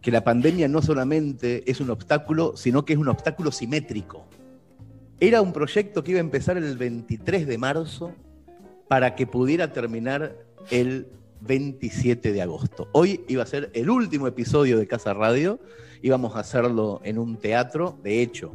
[0.01, 4.25] que la pandemia no solamente es un obstáculo, sino que es un obstáculo simétrico.
[5.23, 8.11] Era un proyecto que iba a empezar el 23 de marzo
[8.89, 10.35] para que pudiera terminar
[10.69, 11.07] el
[11.39, 12.89] 27 de agosto.
[12.91, 15.61] Hoy iba a ser el último episodio de Casa Radio,
[16.01, 18.51] íbamos a hacerlo en un teatro, de hecho,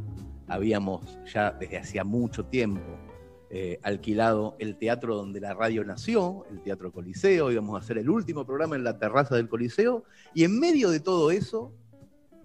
[0.47, 2.99] habíamos ya desde hacía mucho tiempo
[3.49, 8.11] eh, alquilado el teatro donde la radio nació, el Teatro Coliseo, íbamos a hacer el
[8.11, 10.03] último programa en la terraza del Coliseo,
[10.35, 11.73] y en medio de todo eso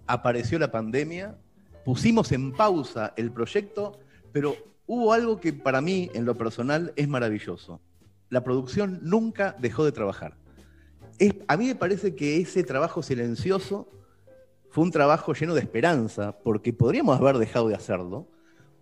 [0.07, 1.37] apareció la pandemia,
[1.83, 3.99] pusimos en pausa el proyecto,
[4.35, 4.53] pero
[4.85, 7.79] hubo algo que para mí, en lo personal, es maravilloso.
[8.29, 10.35] La producción nunca dejó de trabajar.
[11.19, 13.87] Es- a mí me parece que ese trabajo silencioso
[14.71, 18.27] fue un trabajo lleno de esperanza, porque podríamos haber dejado de hacerlo,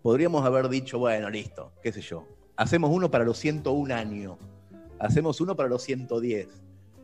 [0.01, 4.37] podríamos haber dicho, bueno, listo, qué sé yo, hacemos uno para los 101 años,
[4.97, 6.47] hacemos uno para los 110,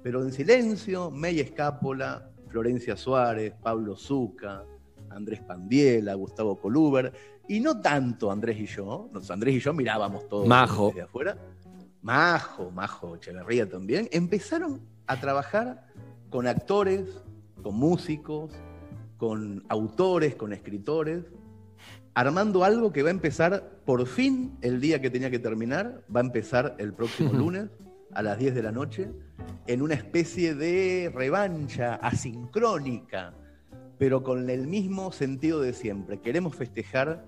[0.02, 4.64] pero en silencio, May Escápola, Florencia Suárez, Pablo Zuca,
[5.12, 7.14] Andrés Pandiela, Gustavo Coluber,
[7.50, 10.90] y no tanto Andrés y yo, Andrés y yo mirábamos todo Majo.
[10.90, 11.36] desde afuera,
[12.04, 15.88] Majo, Majo Echeverría también, empezaron a trabajar
[16.30, 17.10] con actores,
[17.64, 18.54] con músicos,
[19.18, 21.26] con autores, con escritores,
[22.14, 26.20] armando algo que va a empezar por fin el día que tenía que terminar, va
[26.20, 27.70] a empezar el próximo lunes
[28.14, 29.10] a las 10 de la noche,
[29.66, 33.34] en una especie de revancha asincrónica,
[33.98, 36.22] pero con el mismo sentido de siempre.
[36.22, 37.26] Queremos festejar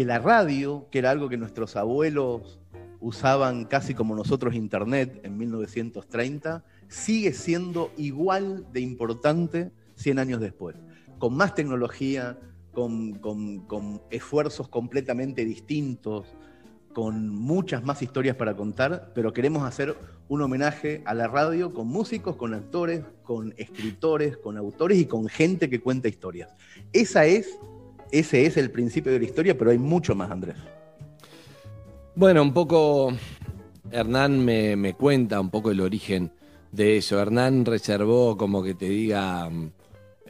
[0.00, 2.58] que la radio, que era algo que nuestros abuelos
[3.00, 10.74] usaban casi como nosotros Internet en 1930, sigue siendo igual de importante 100 años después,
[11.18, 12.38] con más tecnología,
[12.72, 16.28] con, con- con esfuerzos completamente distintos,
[16.94, 19.94] con muchas más historias para contar, pero queremos hacer
[20.28, 25.28] un homenaje a la radio con músicos, con actores, con escritores, con autores y con
[25.28, 26.54] gente que cuenta historias.
[26.94, 27.58] Esa es,
[28.12, 30.56] ese es el principio de la historia, pero hay mucho más, Andrés.
[32.14, 33.12] Bueno, un poco
[33.90, 36.32] Hernán me, me cuenta un poco el origen
[36.72, 37.20] de eso.
[37.20, 39.70] Hernán reservó como que te diga, mm,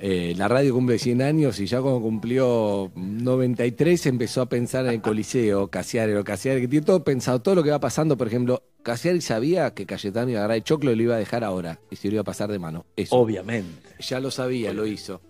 [0.03, 4.93] eh, la radio cumple 100 años y ya cuando cumplió 93 empezó a pensar en
[4.93, 8.27] el Coliseo, Casiari, lo Casiari, que tiene todo pensado, todo lo que va pasando, por
[8.27, 11.45] ejemplo, Casiari sabía que Cayetano iba a agarrar el choclo y lo iba a dejar
[11.45, 12.87] ahora y se lo iba a pasar de mano.
[12.97, 13.15] Eso.
[13.15, 13.91] Obviamente.
[13.99, 15.21] Ya lo sabía, lo hizo.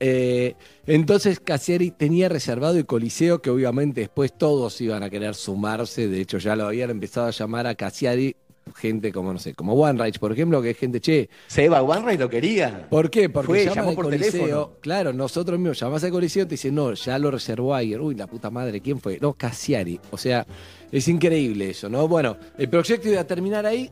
[0.00, 0.54] Eh,
[0.86, 6.08] entonces Casieri tenía reservado el Coliseo, que obviamente después todos iban a querer sumarse.
[6.08, 8.36] De hecho, ya lo habían empezado a llamar a Casieri
[8.76, 11.28] gente como, no sé, como One Rage, por ejemplo, que es gente, che.
[11.46, 12.86] Seba One lo quería.
[12.88, 13.28] ¿Por qué?
[13.28, 14.30] Porque Fue, llamó al por Coliseo.
[14.30, 14.72] teléfono.
[14.80, 18.00] Claro, nosotros mismos llamás al Coliseo y te dicen, no, ya lo reservó ayer.
[18.00, 19.18] Uy, la puta madre, ¿quién fue?
[19.20, 20.00] No, Cassiari.
[20.10, 20.46] O sea,
[20.90, 22.08] es increíble eso, ¿no?
[22.08, 23.90] Bueno, el proyecto iba a terminar ahí.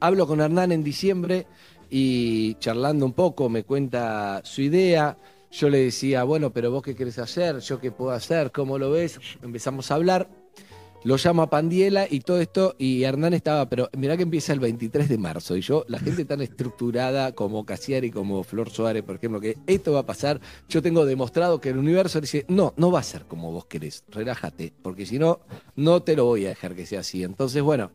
[0.00, 1.46] Hablo con Hernán en diciembre
[1.90, 5.16] y charlando un poco me cuenta su idea.
[5.50, 8.90] Yo le decía, bueno, pero vos qué querés hacer, yo qué puedo hacer, cómo lo
[8.90, 9.18] ves.
[9.42, 10.28] Empezamos a hablar.
[11.04, 14.58] Lo llamo a Pandiela y todo esto, y Hernán estaba, pero mirá que empieza el
[14.58, 19.14] 23 de marzo, y yo, la gente tan estructurada como Casiari, como Flor Suárez, por
[19.14, 22.90] ejemplo, que esto va a pasar, yo tengo demostrado que el universo dice, no, no
[22.90, 25.38] va a ser como vos querés, relájate, porque si no,
[25.76, 27.22] no te lo voy a dejar que sea así.
[27.22, 27.92] Entonces, bueno,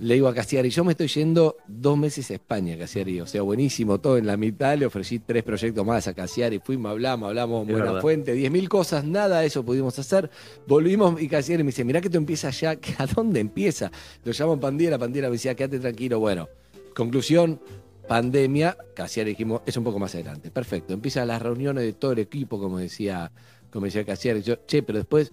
[0.00, 3.20] le digo a Casiari, yo me estoy yendo dos meses a España, Casiari.
[3.20, 4.76] O sea, buenísimo, todo en la mitad.
[4.78, 6.58] Le ofrecí tres proyectos más a Casiari.
[6.58, 8.00] Fuimos, hablamos, hablamos, Es Buena.
[8.00, 10.30] Fuente, diez mil cosas, nada de eso pudimos hacer.
[10.66, 12.70] Volvimos y Casiari me dice, mirá que esto empieza ya.
[12.98, 13.90] ¿A dónde empieza?
[14.24, 16.18] Lo llamo Pandiera, Pandiera me decía, quédate tranquilo.
[16.18, 16.48] Bueno,
[16.94, 17.60] conclusión,
[18.08, 18.78] pandemia.
[18.94, 20.50] Casiari dijimos, es un poco más adelante.
[20.50, 23.30] Perfecto, empiezan las reuniones de todo el equipo, como decía,
[23.70, 24.40] como decía Casiari.
[24.40, 25.30] Yo, che, pero después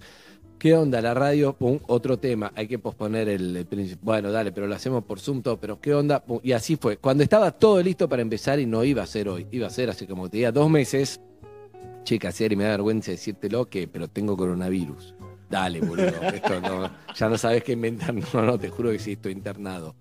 [0.59, 1.53] ¿Qué onda la radio?
[1.53, 3.99] Pum, otro tema, hay que posponer el, principio.
[4.03, 6.19] Bueno, dale, pero lo hacemos por Zoom todo, pero ¿qué onda?
[6.23, 6.97] Pum, y así fue.
[6.97, 9.91] Cuando estaba todo listo para empezar y no iba a ser hoy, iba a ser
[9.91, 11.21] hace como te diga dos meses.
[12.03, 15.13] Che, y me da vergüenza decírtelo que, pero tengo coronavirus.
[15.49, 16.21] Dale, boludo.
[16.33, 18.13] Esto no, ya no sabes qué inventar.
[18.33, 19.95] No, no, te juro que sí, estoy internado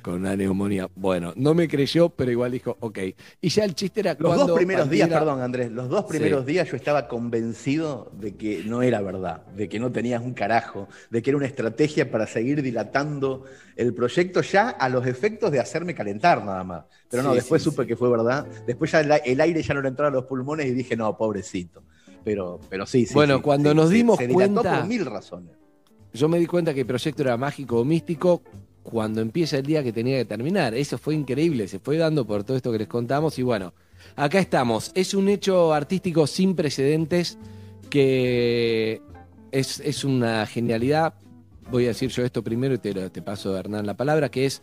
[0.00, 0.88] con una neumonía.
[0.96, 2.98] Bueno, no me creyó, pero igual dijo, ok.
[3.40, 6.18] Y ya el chiste era Los dos primeros días, perdón Andrés, los dos Sí.
[6.18, 10.34] primeros días yo estaba convencido de que no era verdad, de que no tenías un
[10.34, 13.44] carajo, de que era una estrategia para seguir dilatando
[13.76, 16.84] el proyecto ya a los efectos de hacerme calentar nada más.
[17.08, 18.46] Pero no, Sí, después sí, supe que fue verdad.
[18.66, 21.16] Después ya el, el aire ya no le entraba a los pulmones y dije, no,
[21.16, 21.84] pobrecito.
[22.24, 23.14] Pero, pero sí, sí.
[23.14, 25.52] Bueno, sí, cuando sí, nos dimos se cuenta- por mil razones.
[26.14, 28.42] Yo me di cuenta que el proyecto era mágico o místico
[28.82, 30.74] cuando empieza el día que tenía que terminar.
[30.74, 33.72] Eso fue increíble, se fue dando por todo esto que les contamos y bueno,
[34.16, 34.92] acá estamos.
[34.94, 37.38] Es un hecho artístico sin precedentes
[37.88, 39.00] que
[39.50, 41.14] es, es una genialidad.
[41.70, 44.62] Voy a decir yo esto primero y te, te paso, Hernán, la palabra, que es...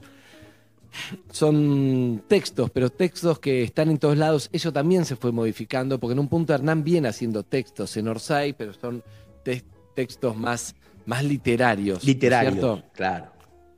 [1.32, 4.50] Son textos, pero textos que están en todos lados.
[4.52, 8.54] Eso también se fue modificando, porque en un punto Hernán viene haciendo textos en Orsay,
[8.54, 9.04] pero son
[9.44, 9.64] te-
[9.96, 10.76] textos más,
[11.06, 11.98] más literarios.
[11.98, 12.84] ¿no es Literario, cierto?
[12.94, 13.26] claro,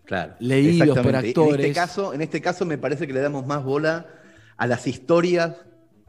[0.05, 0.33] claro.
[0.39, 1.27] Leídos por Exactamente.
[1.27, 1.65] En actores.
[1.67, 4.07] este, caso, en este caso me parece que le damos más bola
[4.57, 5.55] a las historias.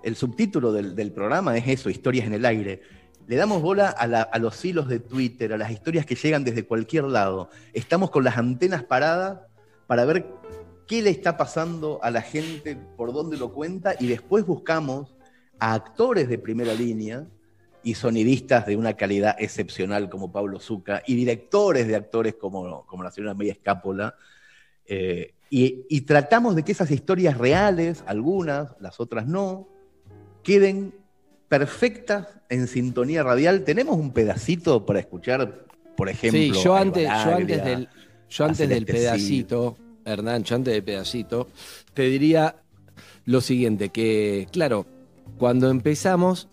[0.02, 2.82] El subtítulo del, del programa es eso, historias en el aire.
[3.28, 6.42] Le damos bola a, la- a los hilos de Twitter, a las historias que llegan
[6.44, 7.50] desde cualquier lado.
[7.72, 9.38] Estamos con las antenas paradas
[9.86, 10.26] para ver
[10.92, 15.16] qué le está pasando a la gente, por dónde lo cuenta, y después buscamos
[15.58, 17.26] a actores de primera línea
[17.82, 23.02] y sonidistas de una calidad excepcional como Pablo Zucca y directores de actores como, como
[23.02, 24.16] la señora Media Escápola.
[24.84, 29.68] eh, y, y tratamos de que esas historias reales, algunas, las otras no,
[30.42, 30.94] queden
[31.48, 33.64] perfectas en sintonía radial.
[33.64, 35.64] Tenemos un pedacito para escuchar,
[35.96, 36.38] por ejemplo.
[36.38, 37.88] Sí, yo antes, yo antes del,
[38.28, 38.92] yo antes del Cid.
[38.92, 41.48] pedacito, Hernán, yo antes del pedacito,
[41.94, 42.56] te diría
[43.24, 44.86] lo siguiente, que claro,
[45.38, 46.48] cuando empezamos,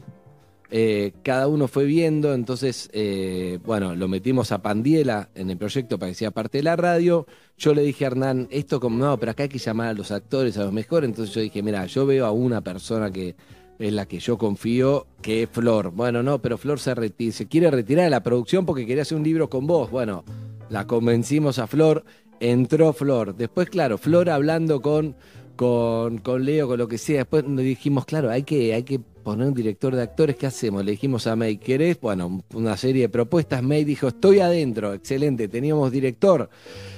[0.71, 5.97] eh, cada uno fue viendo, entonces, eh, bueno, lo metimos a Pandiela en el proyecto
[5.97, 7.25] para que sea parte de la radio.
[7.57, 10.11] Yo le dije a Hernán, esto como, no, pero acá hay que llamar a los
[10.11, 11.09] actores, a los mejores.
[11.09, 13.35] Entonces yo dije, mira, yo veo a una persona que
[13.79, 15.91] es la que yo confío, que es Flor.
[15.91, 16.93] Bueno, no, pero Flor se,
[17.31, 19.89] se quiere retirar de la producción porque quería hacer un libro con vos.
[19.89, 20.23] Bueno,
[20.69, 22.03] la convencimos a Flor,
[22.39, 23.35] entró Flor.
[23.35, 25.15] Después, claro, Flor hablando con,
[25.55, 27.19] con, con Leo, con lo que sea.
[27.19, 30.35] Después le dijimos, claro, hay que, hay que poner un director de actores.
[30.35, 30.83] ¿Qué hacemos?
[30.83, 31.99] Le dijimos a May, ¿querés?
[31.99, 33.61] Bueno, una serie de propuestas.
[33.61, 34.93] May dijo, estoy adentro.
[34.93, 36.49] Excelente, teníamos director.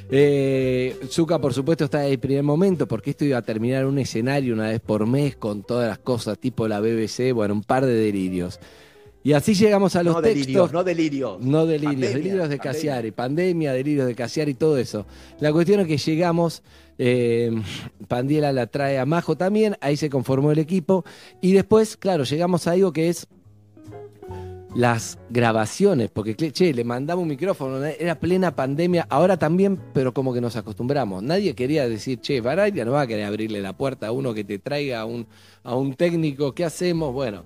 [0.09, 3.97] Eh, Zucca, por supuesto, está desde el primer momento, porque esto iba a terminar un
[3.97, 7.85] escenario una vez por mes con todas las cosas, tipo la BBC, bueno, un par
[7.85, 8.59] de delirios.
[9.23, 10.41] Y así llegamos a los No textos.
[10.45, 11.39] delirios, no delirios.
[11.41, 12.63] No delirios, Pandemia, delirios de pandemia.
[12.63, 15.05] Casiari, pandemia, delirios de Casiari, todo eso.
[15.39, 16.63] La cuestión es que llegamos,
[16.97, 17.51] eh,
[18.07, 21.05] Pandiela la trae a Majo también, ahí se conformó el equipo,
[21.39, 23.27] y después, claro, llegamos a algo que es
[24.73, 30.33] las grabaciones, porque che, le mandamos un micrófono, era plena pandemia, ahora también, pero como
[30.33, 31.21] que nos acostumbramos.
[31.21, 34.43] Nadie quería decir, che, Baraya no va a querer abrirle la puerta a uno que
[34.43, 35.27] te traiga a un,
[35.63, 37.13] a un técnico, ¿qué hacemos?
[37.13, 37.43] Bueno,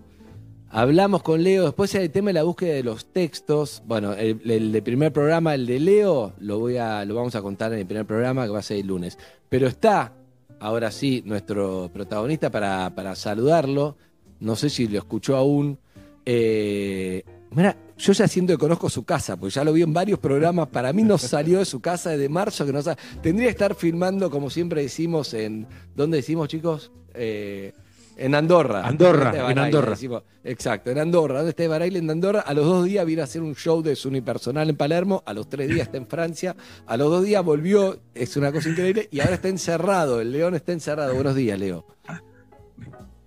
[0.75, 4.83] hablamos con Leo, después el tema de la búsqueda de los textos, bueno, el, el
[4.83, 8.05] primer programa, el de Leo, lo, voy a, lo vamos a contar en el primer
[8.05, 9.17] programa que va a ser el lunes.
[9.47, 10.11] Pero está,
[10.59, 13.95] ahora sí, nuestro protagonista para, para saludarlo,
[14.41, 15.79] no sé si lo escuchó aún,
[16.25, 20.19] eh, Mira, yo ya siento que conozco su casa, porque ya lo vi en varios
[20.19, 20.67] programas.
[20.67, 22.73] Para mí no salió de su casa desde marzo, que
[23.21, 25.65] Tendría que estar filmando, como siempre decimos, en.
[25.95, 26.91] ¿Dónde decimos, chicos?
[27.13, 27.71] Eh,
[28.17, 28.85] en Andorra.
[28.85, 29.91] Andorra, en Andorra.
[29.91, 30.23] decimos.
[30.43, 31.37] exacto, en Andorra.
[31.37, 31.99] ¿Dónde está Baraile?
[31.99, 32.41] En Andorra.
[32.41, 35.23] A los dos días vino a hacer un show de su unipersonal en Palermo.
[35.25, 36.55] A los tres días está en Francia.
[36.85, 37.99] A los dos días volvió.
[38.13, 39.07] Es una cosa increíble.
[39.11, 40.21] Y ahora está encerrado.
[40.21, 41.13] El León está encerrado.
[41.13, 41.85] Buenos días, Leo.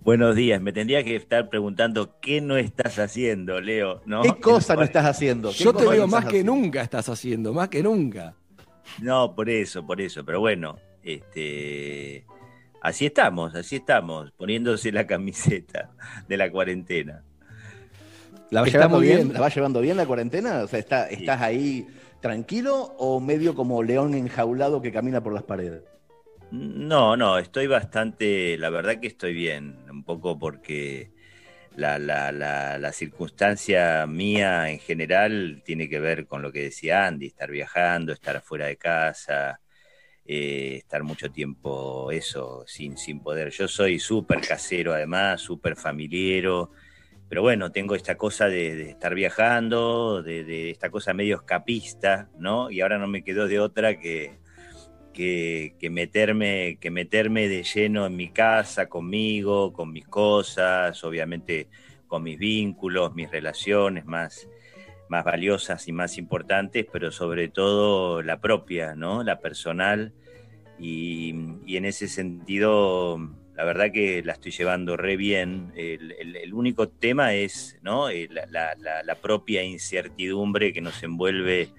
[0.01, 4.21] Buenos días, me tendría que estar preguntando qué no estás haciendo, Leo, ¿no?
[4.23, 5.51] ¿Qué cosa no estás haciendo?
[5.51, 6.55] ¿Qué Yo te cosa veo no más estás que haciendo?
[6.55, 8.33] nunca estás haciendo, más que nunca.
[9.01, 12.25] No, por eso, por eso, pero bueno, este
[12.81, 15.91] así estamos, así estamos, poniéndose la camiseta
[16.27, 17.23] de la cuarentena.
[18.49, 19.27] ¿La va Está llevando bien?
[19.27, 19.33] bien.
[19.33, 20.63] ¿La va llevando bien la cuarentena?
[20.63, 21.87] O sea, está- ¿estás ahí
[22.19, 25.83] tranquilo o medio como león enjaulado que camina por las paredes?
[26.51, 31.11] No, no, estoy bastante, la verdad que estoy bien, un poco porque
[31.75, 37.07] la, la, la, la circunstancia mía en general tiene que ver con lo que decía
[37.07, 39.61] Andy, estar viajando, estar afuera de casa,
[40.31, 43.49] eh, estar mucho tiempo eso, sin, sin poder.
[43.49, 46.69] Yo soy súper casero además, súper familiero,
[47.27, 52.69] pero bueno, tengo esta cosa de, estar viajando, de, de esta cosa medio escapista, ¿no?
[52.69, 54.37] Y ahora no me quedó de otra que
[55.13, 61.67] que, que meterme, que meterme de lleno en mi casa, conmigo, con mis cosas, obviamente
[62.07, 64.47] con mis vínculos, mis relaciones más,
[65.09, 69.23] más valiosas y más importantes, pero sobre todo la propia, ¿no?
[69.23, 70.13] La personal.
[70.79, 71.31] Y,
[71.67, 73.19] en ese sentido,
[73.55, 75.73] la verdad que la estoy llevando re bien.
[75.75, 78.09] El, único tema es, ¿no?
[78.09, 81.69] Eh, La, propia incertidumbre que nos envuelve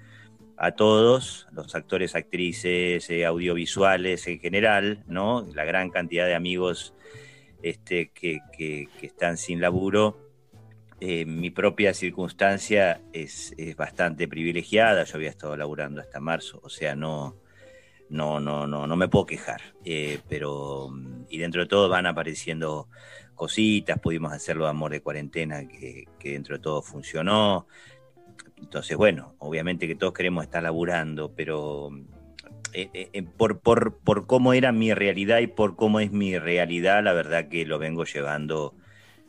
[0.57, 5.47] a todos, los actores, actrices, eh, audiovisuales en general, ¿no?
[5.55, 6.95] La gran cantidad de amigos
[7.63, 10.30] este, que- que están sin laburo.
[11.01, 15.05] Eh, mi propia circunstancia es, es bastante privilegiada.
[15.05, 17.37] Yo había estado laburando hasta marzo, o sea, no,
[18.11, 19.63] no, no, no, no me puedo quejar.
[19.85, 20.91] Eh, pero,
[21.29, 22.89] y dentro de todo van apareciendo
[23.35, 23.99] cositas.
[23.99, 27.67] Pudimos hacerlo de amor de cuarentena, que, que dentro de todo funcionó.
[28.59, 31.91] Entonces, bueno, obviamente que todos queremos estar laburando, pero
[32.73, 37.15] eh, por, por, por cómo era mi realidad y por cómo es mi realidad, la
[37.15, 38.75] verdad que lo vengo llevando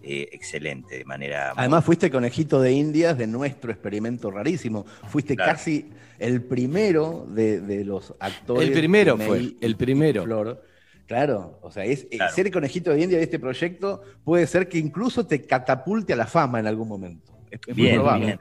[0.03, 1.53] eh, excelente, de manera...
[1.55, 4.85] Además, fuiste conejito de indias de nuestro experimento rarísimo.
[5.09, 5.51] Fuiste Claro.
[5.53, 5.89] casi
[6.19, 8.67] el primero de, de los actores.
[8.67, 10.23] El primero de fue, el primero.
[10.23, 10.63] Flor.
[11.07, 12.33] Claro, o sea, es, eh, Claro.
[12.33, 16.25] ser conejito de india de este proyecto puede ser que incluso te catapulte a la
[16.27, 17.33] fama en algún momento.
[17.51, 18.25] Es, es muy Bien, probable.
[18.25, 18.39] bien.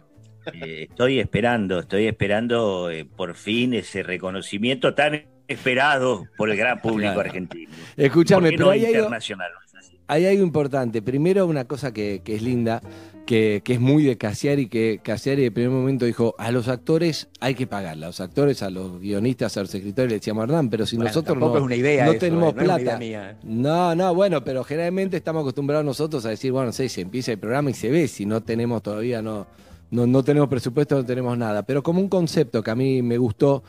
[0.63, 6.81] Eh, estoy esperando, estoy esperando eh, por fin ese reconocimiento tan esperado por el gran
[6.81, 7.21] público Claro.
[7.29, 7.71] argentino.
[7.97, 9.51] Escúchame, ¿Por qué pero no hay algo- internacional.
[10.11, 11.03] Hay algo importante.
[11.03, 12.83] Primero, una cosa que, que es linda,
[13.27, 17.29] que, que es muy de Casiari, que Casiari de primer momento dijo, a los actores
[17.39, 20.69] hay que pagarle, a los actores, a los guionistas, a los escritores, le decíamos Hernán,
[20.69, 22.99] pero si Bueno, nosotros no, es una idea no eso, tenemos eh, no plata.
[22.99, 23.37] mía, eh.
[23.45, 27.31] No, no, bueno, pero generalmente estamos acostumbrados nosotros a decir, bueno, no sé, se empieza
[27.31, 29.47] el programa y se ve, si no tenemos todavía, no,
[29.93, 31.63] no, no tenemos presupuesto, no tenemos nada.
[31.63, 33.63] Pero como un concepto que a mí me gustó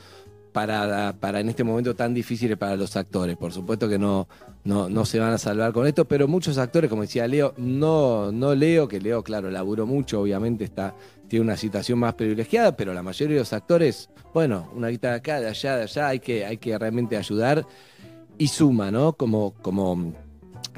[0.51, 3.37] para, para en este momento tan difícil para los actores.
[3.37, 4.27] Por supuesto que no,
[4.63, 8.31] no, no se van a salvar con esto, pero muchos actores, como decía Leo, no,
[8.31, 10.95] no Leo, que Leo, claro, laburó mucho, obviamente está,
[11.27, 15.15] tiene una situación más privilegiada, pero la mayoría de los actores, bueno, una guita de
[15.15, 17.65] acá, de allá, de allá, hay que, hay que realmente ayudar
[18.37, 19.13] y suma, ¿no?
[19.13, 20.13] Como, como,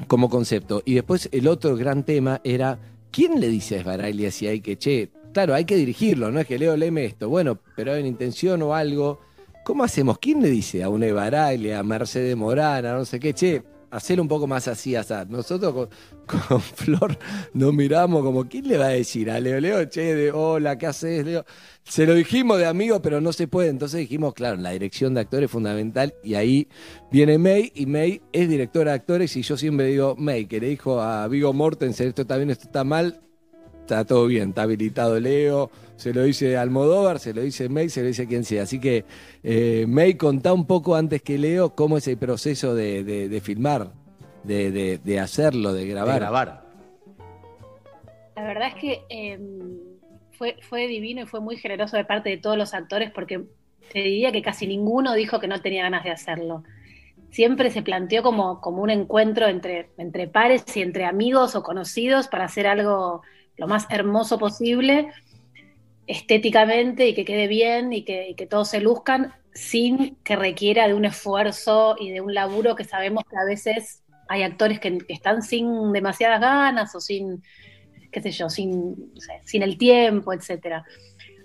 [0.06, 0.82] como concepto.
[0.84, 2.78] Y después el otro gran tema era,
[3.10, 6.46] ¿quién le dice a Esbaraglia si hay que, che, claro, hay que dirigirlo, no es
[6.46, 9.20] que Leo leme esto, bueno, pero hay una intención o algo.
[9.64, 10.18] ¿Cómo hacemos?
[10.18, 14.28] ¿Quién le dice a una Esbaraglia, a Mercedes Morana, no sé qué, che, hacer un
[14.28, 15.14] poco más así, así?
[15.30, 15.88] Nosotros con,
[16.48, 17.16] con Flor
[17.54, 19.58] nos miramos como, ¿quién le va a decir a Leo?
[19.60, 21.46] Leo, che, de hola, ¿qué haces, Leo?
[21.82, 23.70] Se lo dijimos de amigo, pero no se puede.
[23.70, 26.12] Entonces dijimos, claro, la dirección de actores es fundamental.
[26.22, 26.68] Y ahí
[27.10, 29.34] viene May, y May es directora de actores.
[29.34, 32.66] Y yo siempre digo, May, que le dijo a Vigo Mortensen, esto está bien, esto
[32.66, 33.22] está mal,
[33.84, 38.00] está todo bien, está habilitado Leo, se lo dice Almodóvar, se lo dice May, se
[38.00, 38.62] lo dice quien sea.
[38.64, 39.04] Así que,
[39.42, 43.40] eh, May, contá un poco antes que Leo cómo es el proceso de, de- de
[43.40, 43.92] filmar,
[44.42, 46.14] de, de- de hacerlo, de grabar.
[46.14, 46.64] De grabar.
[48.36, 49.38] La verdad es que eh,
[50.36, 53.44] fue, fue divino y fue muy generoso de parte de todos los actores porque
[53.92, 56.64] te diría que casi ninguno dijo que no tenía ganas de hacerlo.
[57.30, 62.28] Siempre se planteó como, como un encuentro entre, entre pares y entre amigos o conocidos
[62.28, 63.22] para hacer algo
[63.56, 65.12] lo más hermoso posible,
[66.06, 70.86] estéticamente y que quede bien y que, y que todos se luzcan sin que requiera
[70.86, 74.98] de un esfuerzo y de un laburo que sabemos que a veces hay actores que,
[74.98, 77.42] que están sin demasiadas ganas o sin
[78.14, 79.12] qué sé yo, sin,
[79.44, 80.84] sin el tiempo, etcétera.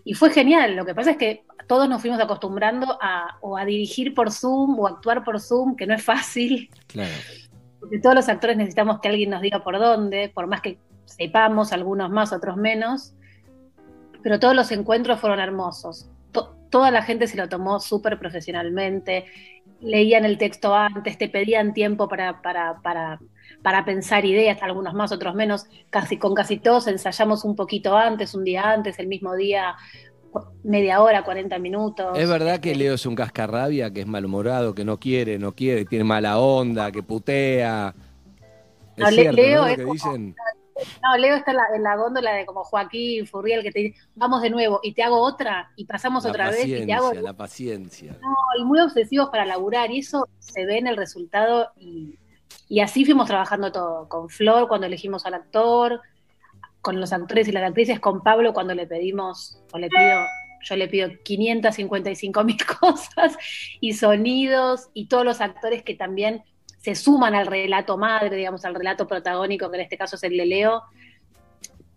[0.06, 0.76] Y fue genial.
[0.76, 4.80] Lo que pasa es que todos nos fuimos acostumbrando a, o a dirigir por Zoom
[4.80, 6.70] o a actuar por Zoom, que no es fácil.
[6.88, 7.12] Claro.
[7.80, 10.78] Porque todos los actores necesitamos que alguien nos diga por dónde, por más que
[11.10, 13.14] sepamos, algunos más, otros menos.
[14.24, 16.10] Pero todos los encuentros fueron hermosos.
[16.32, 19.26] To- toda la gente se lo tomó súper profesionalmente.
[19.82, 23.20] Leían el texto antes, te pedían tiempo para, para, para,
[23.64, 25.68] para pensar ideas, algunos más, otros menos.
[25.90, 29.76] Casi, con casi todos ensayamos un poquito antes, un día antes, el mismo día,
[30.64, 32.18] media hora, 40 minutos.
[32.20, 35.86] Es verdad que Leo es un cascarrabia, que es malhumorado, que no quiere, no quiere,
[35.86, 37.96] tiene mala onda, que putea.
[38.98, 39.66] Es No, cierto, Leo ¿no?
[39.66, 40.36] Lo es que como- dicen.
[41.04, 44.00] No, Leo está en la, en la góndola de como Joaquín Furriel que te dice,
[44.16, 47.14] vamos de nuevo, y te hago otra, y pasamos La otra vez, y te hago
[47.14, 48.18] la paciencia.
[48.22, 52.18] No, y muy obsesivos para laburar, y eso se ve en el resultado, y,
[52.68, 56.02] y así fuimos trabajando todo, con Flor cuando elegimos al actor,
[56.82, 60.22] con los actores y las actrices, con Pablo cuando le pedimos, o le pido,
[60.62, 63.38] yo le pido 555 mil cosas,
[63.80, 66.44] y sonidos, y todos los actores que también
[66.80, 70.36] se suman al relato madre, digamos, al relato protagónico, que en este caso es el
[70.38, 70.82] de Leo.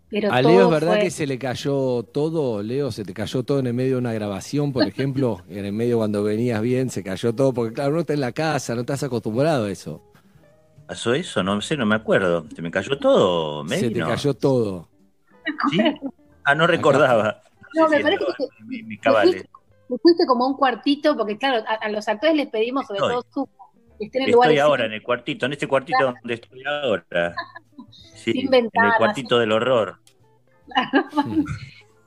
[0.09, 3.43] Pero A Leo es verdad fue- que se le cayó todo, Leo, se te cayó
[3.43, 6.89] todo en el medio de una grabación, por ejemplo, en el medio cuando venías bien,
[6.91, 10.01] se cayó todo, porque claro, no está en la casa, no estás acostumbrado a eso.
[10.85, 11.41] ¿Pasó eso?
[11.41, 12.45] No sé, no me acuerdo.
[12.55, 13.67] ¿Se me cayó todo?
[13.69, 14.87] Se te cayó todo.
[15.71, 15.79] ¿Sí?
[16.43, 17.41] Ah, no recordaba.
[17.73, 19.43] No, me parece que mi- mis cabales.
[19.89, 23.11] te fuiste como un cuartito, porque claro, a, a los actores les pedimos, sobre Estoy.
[23.13, 23.49] todo tú,
[24.03, 26.13] que estén en lugares Estoy ahora sin- en el cuartito, en este cuartito Claro.
[26.21, 27.35] donde estoy ahora.
[28.15, 29.99] Sí, Sin en el cuartito del horror.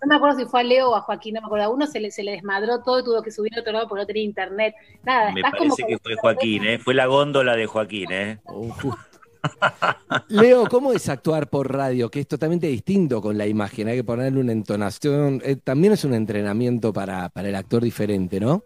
[0.03, 1.65] No me acuerdo si fue a Leo o a Joaquín, no me acuerdo.
[1.65, 3.89] A uno se le, se le desmadró todo y tuvo que subir a otro lado
[3.89, 4.75] porque no tenía internet.
[5.03, 6.79] Nada, Me estás como parece que fue Joaquín, ¿eh?
[6.79, 8.39] Fue la góndola de Joaquín, ¿eh?
[10.29, 12.11] Leo, ¿cómo es actuar por radio?
[12.11, 16.05] Que es totalmente distinto con la imagen, hay que ponerle una entonación, eh, también es
[16.05, 18.63] un entrenamiento para, para el actor diferente, ¿no?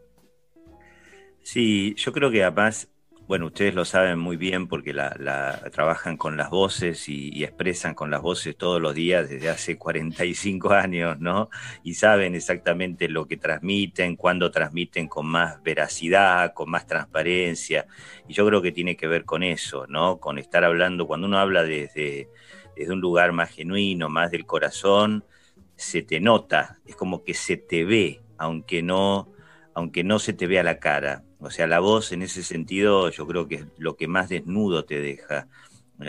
[1.42, 2.88] Sí, yo creo que además,
[3.30, 7.44] bueno, ustedes lo saben muy bien porque la, la- trabajan con las voces y, y
[7.44, 11.48] expresan con las voces todos los días desde hace 45 años, ¿no?
[11.84, 17.86] Y saben exactamente lo que transmiten, cuándo transmiten con más veracidad, con más transparencia.
[18.26, 20.18] Y yo creo que tiene que ver con eso, ¿no?
[20.18, 22.30] Con estar hablando, cuando uno habla desde,
[22.74, 25.24] desde un lugar más genuino, más del corazón,
[25.76, 29.30] se te nota, es como que se te ve, aunque no,
[29.72, 31.24] aunque no se te vea la cara.
[31.40, 34.84] O sea, la voz en ese sentido yo creo que es lo que más desnudo
[34.84, 35.48] te deja.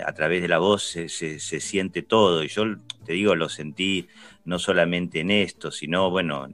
[0.05, 2.43] A través de la voz se, se- se siente todo.
[2.43, 2.63] Y yo
[3.05, 4.07] te digo, lo sentí
[4.45, 6.47] no solamente en esto, sino, bueno,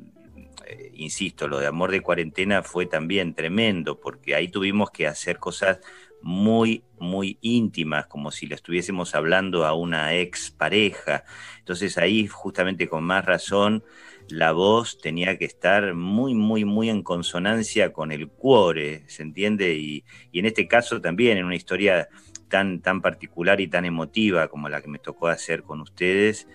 [0.65, 5.37] eh, insisto, lo de Amor de Cuarentena fue también tremendo, porque ahí tuvimos que hacer
[5.39, 5.79] cosas
[6.21, 11.23] muy, muy íntimas, como si le estuviésemos hablando a una ex pareja.
[11.59, 13.83] Entonces ahí, justamente con más razón,
[14.29, 19.75] la voz tenía que estar muy, muy, muy en consonancia con el cuore, ¿se entiende?
[19.75, 20.03] Y,
[20.33, 22.09] en este caso también, en una historia
[22.49, 26.47] tan, tan particular y tan emotiva como la que me tocó hacer con ustedes,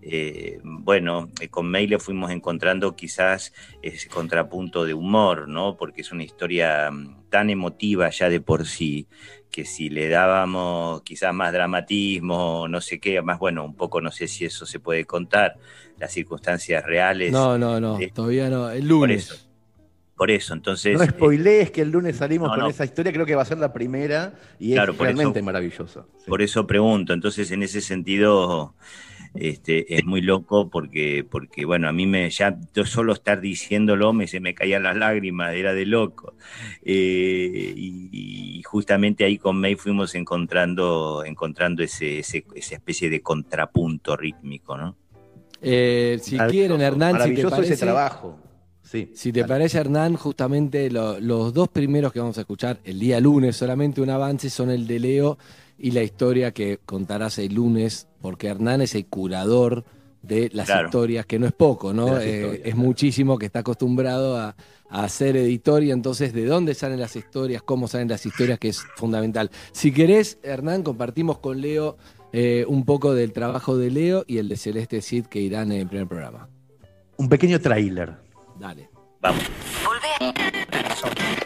[0.00, 3.52] eh, bueno, eh, con May le fuimos encontrando quizás
[3.82, 5.76] ese contrapunto de humor, ¿no?
[5.76, 9.08] Porque es una historia mm, tan emotiva ya de por sí,
[9.50, 14.10] que si le dábamos quizás más dramatismo, no sé qué, más bueno, un poco no
[14.12, 15.56] sé si eso se puede contar,
[15.98, 17.32] las circunstancias reales.
[17.32, 19.30] No, no, no, de- todavía no, el por lunes.
[19.30, 19.44] eso.
[20.16, 20.96] Por eso, entonces.
[20.98, 22.70] No eh, spoilees que el lunes salimos no, con no.
[22.70, 25.42] esa historia, creo que va a ser la primera y Claro, es por eso- realmente
[25.42, 26.06] maravillosa.
[26.26, 27.12] Por eso pregunto.
[27.12, 28.74] Entonces, en ese sentido,
[29.34, 34.26] este, es muy loco porque, porque, bueno, a mí me ya solo estar diciéndolo me
[34.26, 36.34] se me caían las lágrimas, era de loco.
[36.82, 43.20] Eh, y, y justamente ahí con May fuimos encontrando, encontrando ese, ese- esa especie de
[43.20, 44.96] contrapunto rítmico, ¿no?
[45.60, 48.36] Eh, si quieren, Hernán, si te parece, ese trabajo.
[48.82, 49.12] Sí.
[49.14, 53.20] Si te parece, Hernán, justamente lo- los dos primeros que vamos a escuchar el día
[53.20, 55.38] lunes, solamente un avance, son el de Leo
[55.78, 59.84] y la historia que contarás el lunes, porque Hernán es el curador
[60.22, 60.88] de las Claro.
[60.88, 62.18] historias, que no es poco, ¿no?
[62.18, 64.56] Eh, es muchísimo que está acostumbrado a,
[64.90, 68.68] a hacer editor y entonces de dónde salen las historias, cómo salen las historias, que
[68.68, 69.50] es fundamental.
[69.72, 71.96] Si querés, Hernán, compartimos con Leo
[72.32, 75.80] eh, un poco del trabajo de Leo y el de Celeste Cid que irán en
[75.80, 76.48] el primer programa.
[77.16, 78.14] Un pequeño tráiler.
[78.58, 78.90] Dale.
[79.20, 79.42] Vamos.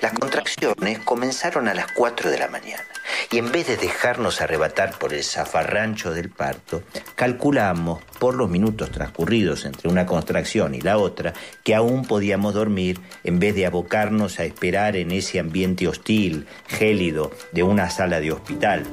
[0.00, 2.84] Las contracciones comenzaron a las 4 de la mañana
[3.30, 6.82] y en vez de dejarnos arrebatar por el zafarrancho del parto,
[7.14, 13.00] calculamos por los minutos transcurridos entre una contracción y la otra que aún podíamos dormir
[13.24, 18.32] en vez de abocarnos a esperar en ese ambiente hostil, gélido de una sala de
[18.32, 18.84] hospital.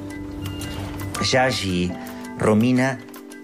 [1.30, 1.92] Ya allí,
[2.38, 2.98] Romina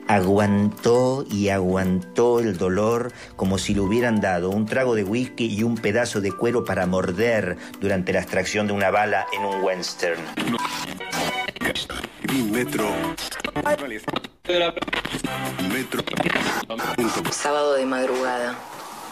[0.08, 5.62] Aguantó y aguantó el dolor como si le hubieran dado un trago de whisky y
[5.62, 10.20] un pedazo de cuero para morder durante la extracción de una bala en un western.
[12.52, 12.88] Metro.
[15.72, 16.04] Metro.
[17.30, 18.56] Sábado de madrugada.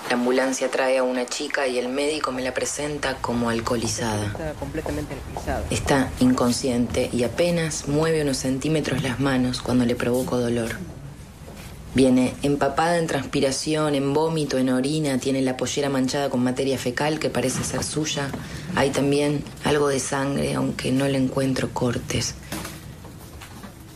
[0.08, 4.26] La ambulancia trae a una chica y el médico me la presenta como alcoholizada.
[4.26, 5.64] Está completamente alcoholizado.
[5.70, 10.76] Está inconsciente y apenas mueve unos centímetros las manos cuando le provoco dolor.
[11.94, 17.20] Viene empapada en transpiración, en vómito, en orina, tiene la pollera manchada con materia fecal
[17.20, 18.30] que parece ser suya.
[18.74, 22.34] Hay también algo de sangre, aunque no le encuentro cortes.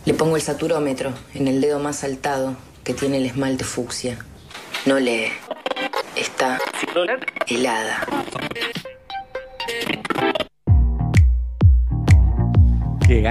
[0.05, 2.55] Le pongo el saturómetro en el dedo más saltado
[2.85, 4.17] que tiene el esmalte fucsia.
[4.85, 5.27] No lee.
[6.19, 6.59] Está
[7.47, 8.05] helada.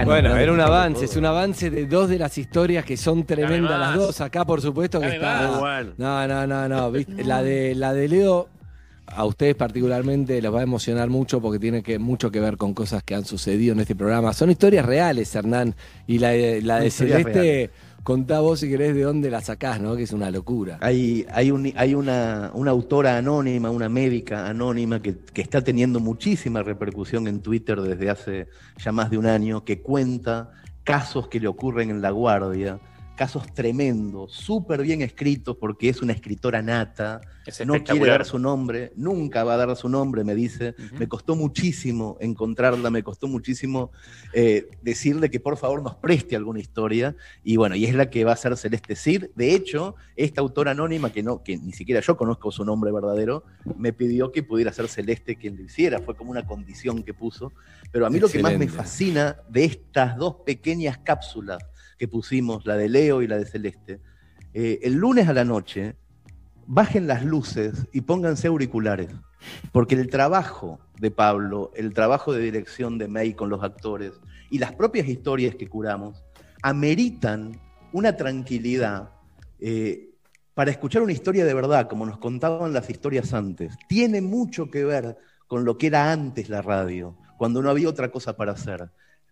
[0.07, 3.79] Bueno, era un avance, es un avance de dos de las historias que son tremendas
[3.79, 4.21] las dos.
[4.23, 5.61] Acá, por supuesto, que Dame está.
[5.61, 5.87] más.
[5.99, 6.91] No, no, no, no.
[6.91, 7.25] ¿viste?
[7.25, 8.49] La de, la de Leo,
[9.07, 12.73] a ustedes particularmente les va a emocionar mucho porque tiene que, mucho que ver con
[12.73, 14.33] cosas que han sucedido en este programa.
[14.33, 15.75] Son historias reales, Hernán.
[16.07, 17.71] Y la de, la de Celeste.
[18.03, 19.97] Contá vos si querés de dónde la sacás, ¿no?
[19.97, 20.79] Que es una locura.
[20.81, 26.01] Hay, hay, un- hay una, una autora anónima, una médica anónima que, que está teniendo
[26.01, 28.49] muchísima repercusión en Twitter desde hace
[28.83, 30.51] ya más de un año, que cuenta
[30.85, 32.81] casos que le ocurren en la guardia,
[33.19, 38.39] casos tremendos, súper bien escritos porque es una escritora nata, Es no quiere dar su
[38.39, 40.77] nombre, nunca va a dar su nombre, me dice.
[41.01, 43.91] Me costó muchísimo encontrarla, me costó muchísimo
[44.33, 47.17] eh, decirle que por favor nos preste alguna historia.
[47.43, 49.25] Y bueno, y es la que va a ser Celeste Cid.
[49.35, 53.43] De hecho, esta autora anónima, que, no, que ni siquiera yo conozco su nombre verdadero,
[53.77, 55.99] me pidió que pudiera ser Celeste quien lo hiciera.
[55.99, 57.53] Fue como una condición que puso.
[57.91, 61.59] Pero a mí lo que más me fascina de estas dos pequeñas cápsulas
[61.99, 64.01] que pusimos, la de Leo y la de Celeste,
[64.55, 65.97] eh, el lunes a la noche,
[66.67, 69.11] bajen las luces y pónganse auriculares.
[69.73, 74.13] Porque el trabajo de Pablo, el trabajo de dirección de May con los actores
[74.51, 76.25] y las propias historias que curamos,
[76.63, 77.61] ameritan
[77.93, 79.11] una tranquilidad
[79.61, 80.11] eh,
[80.55, 83.77] para escuchar una historia de verdad, como nos contaban las historias antes.
[83.89, 85.17] Tiene mucho que ver
[85.47, 88.91] con lo que era antes la radio, cuando no había otra cosa para hacer.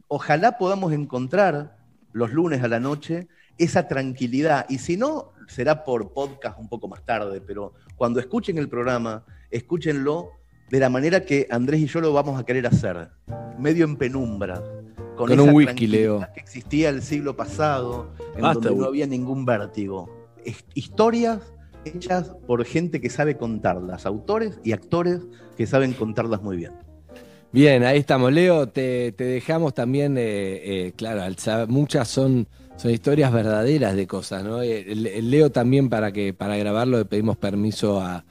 [0.08, 1.76] Ojalá podamos encontrar
[2.16, 3.28] los lunes a la noche
[3.58, 4.64] esa tranquilidad.
[4.70, 9.22] Y si no, será por podcast un poco más tarde, pero cuando escuchen el programa,
[9.50, 10.30] escúchenlo
[10.70, 13.10] de la manera que Andrés y yo lo vamos a querer hacer,
[13.58, 14.62] medio en penumbra.
[15.16, 16.28] Con esa un whisky, tranquilidad Leo.
[16.34, 20.10] que existía el siglo pasado, en Basta, donde no había ningún vértigo.
[20.44, 21.40] Es- historias
[21.84, 25.20] hechas por gente que sabe contarlas, autores y actores
[25.56, 26.72] que saben contarlas muy bien.
[27.56, 28.30] Bien, ahí estamos.
[28.34, 30.20] Leo, te, te dejamos también, eh,
[30.88, 31.22] eh, claro,
[31.68, 32.46] muchas son,
[32.76, 34.60] son historias verdaderas de cosas, ¿no?
[34.60, 38.26] Eh, Leo también para que para grabarlo le pedimos permiso a,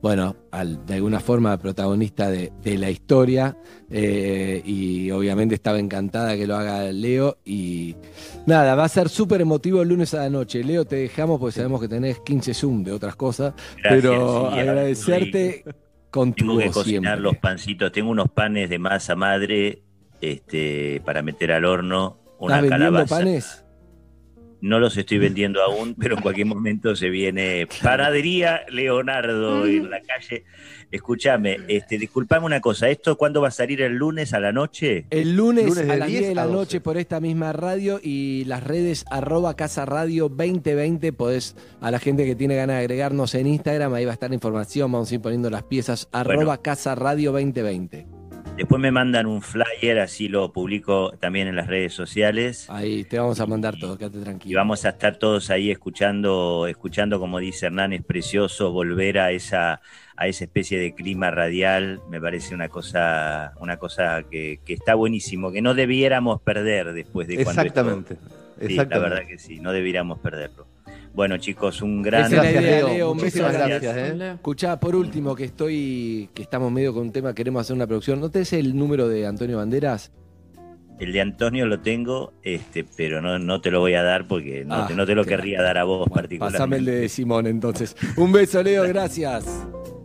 [0.00, 3.54] bueno, al, de alguna forma protagonista de, de la historia
[3.90, 7.96] eh, y obviamente estaba encantada que lo haga Leo y
[8.46, 10.64] nada, va a ser súper emotivo el lunes a la noche.
[10.64, 14.58] Leo, te dejamos porque sabemos que tenés 15 Zoom de otras cosas, Gracias, pero sí,
[14.58, 15.64] agradecerte
[16.10, 17.20] con Tengo que cocinar siempre.
[17.20, 17.92] los pancitos.
[17.92, 19.82] Tengo unos panes de masa madre
[20.20, 22.18] este, para meter al horno.
[22.38, 23.16] Una ¿Estás vendiendo calabaza.
[23.18, 23.64] panes?
[24.60, 30.00] No los estoy vendiendo aún, pero en cualquier momento se viene Panadería Leonardo en la
[30.00, 30.44] calle.
[30.90, 35.04] Escúchame, este, disculpame una cosa, ¿esto cuándo va a salir el lunes a la noche?
[35.10, 36.56] El lunes, a las 10 10 de la a 12.
[36.58, 41.12] noche por esta misma radio y las redes arroba Casa Radio 2020.
[41.12, 44.30] Podés, a la gente que tiene ganas de agregarnos en Instagram, ahí va a estar
[44.30, 48.19] la información, vamos a ir poniendo las piezas arroba Casa Radio 2020.
[48.60, 52.66] Después me mandan un flyer, así lo publico también en las redes sociales.
[52.68, 54.58] Ahí te vamos a mandar todo, quédate Y tranquilo.
[54.58, 59.80] vamos a estar todos ahí escuchando, escuchando, como dice Hernán, es precioso volver a esa,
[60.14, 62.02] a esa especie de clima radial.
[62.10, 67.28] Me parece una cosa, una cosa que, que está buenísimo, que no debiéramos perder después
[67.28, 68.16] de cuando esto- Exactamente.
[68.16, 68.94] Sí, exactamente.
[68.94, 70.66] la verdad que sí, no debiéramos perderlo.
[71.14, 72.30] Bueno, chicos, un gran.
[72.30, 73.14] Gracias, idea, Leo.
[73.14, 74.32] Muchísimas gracias, ¿eh?
[74.34, 78.20] Escuchá, por último, que estoy, que estamos medio con un tema, queremos hacer una producción.
[78.20, 80.12] ¿No tenés el número de Antonio Banderas?
[81.00, 84.66] El de Antonio lo tengo, este, pero no, no te lo voy a dar porque
[84.66, 86.58] no, Ah, te, no te lo querría dar a vos particularmente.
[86.58, 87.96] Pasame el de Simón entonces.
[88.16, 89.46] Un beso, Leo, gracias.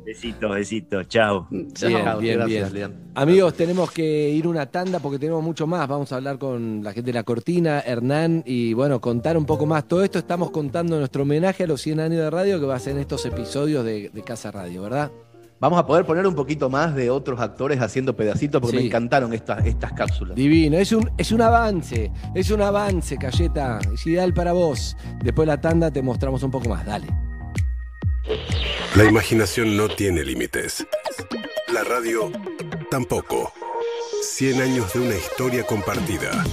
[0.06, 1.48] Besitos, besitos, chao.
[1.50, 2.94] Bien, Chao, bien, gracias, bien.
[3.16, 5.88] Amigos, tenemos que ir una tanda porque tenemos mucho más.
[5.88, 9.66] Vamos a hablar con la gente de la cortina, Hernán, y bueno, contar un poco
[9.66, 9.88] más.
[9.88, 12.80] Todo esto estamos contando nuestro homenaje a los 100 años de radio que va a
[12.80, 15.12] ser en estos episodios de, de Casa Radio, ¿verdad?
[15.60, 18.84] Vamos a poder poner un poquito más de otros actores haciendo pedacitos porque Sí.
[18.84, 20.36] me encantaron estas, estas cápsulas.
[20.36, 23.80] Divino, es un, es un avance, es un avance, Cayeta.
[23.94, 24.96] Es ideal para vos.
[25.24, 27.08] Después de la tanda te mostramos un poco más, dale.
[28.96, 30.88] La imaginación no tiene límites.
[31.74, 32.32] La radio
[32.90, 33.52] tampoco.
[34.24, 36.46] 100 años de una historia compartida.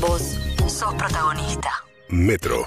[0.00, 0.36] Vos
[0.66, 1.70] sos protagonista.
[2.08, 2.66] Metro.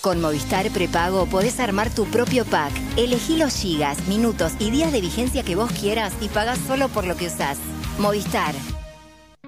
[0.00, 2.72] Con Movistar Prepago podés armar tu propio pack.
[2.96, 7.06] Elegí los gigas, minutos y días de vigencia que vos quieras y pagás solo por
[7.06, 7.58] lo que usás.
[8.00, 8.54] Movistar.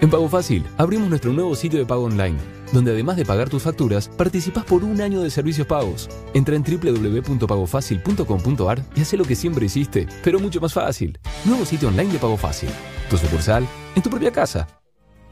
[0.01, 2.39] En Pago Fácil, abrimos nuestro nuevo sitio de pago online,
[2.73, 6.11] donde además de pagar tus facturas, participás por un año de servicios pagos.
[6.35, 11.19] Entra en www.pagofacil.com.ar y haz lo que siempre hiciste, pero mucho más fácil.
[11.45, 12.69] Nuevo sitio online de Pago Fácil.
[13.11, 14.67] Tu sucursal, en tu propia casa.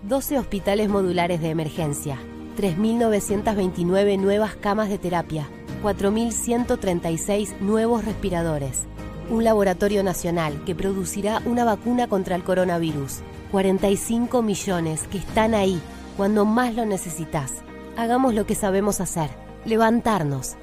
[0.03, 2.19] 12 hospitales modulares de emergencia,
[2.59, 5.49] 3.929 nuevas camas de terapia,
[5.83, 8.85] 4.136 nuevos respiradores,
[9.31, 15.81] un laboratorio nacional que producirá una vacuna contra el coronavirus, 45 millones que están ahí
[16.17, 17.53] cuando más lo necesitas.
[17.97, 19.31] Hagamos lo que sabemos hacer,
[19.65, 20.57] levantarnos.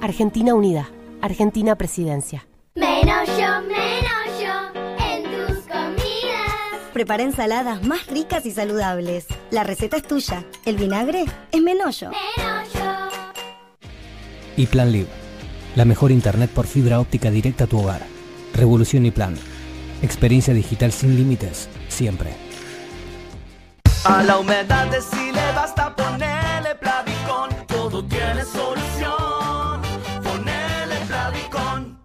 [0.00, 2.46] Argentina Unida, Argentina Presidencia.
[2.74, 6.52] Menos yo, menos yo en tus comidas.
[6.92, 9.26] Prepara ensaladas más ricas y saludables.
[9.50, 10.44] La receta es tuya.
[10.64, 12.10] El vinagre es Menollo.
[14.56, 15.08] Y Plan Live,
[15.74, 18.02] la mejor internet por fibra óptica directa a tu hogar.
[18.54, 19.34] Revolución y Plan.
[20.02, 22.45] Experiencia digital sin límites, siempre.
[24.08, 29.82] A la humedad de si le basta ponerle Plavicón, todo tiene solución.
[30.22, 32.00] Ponele Plavicón.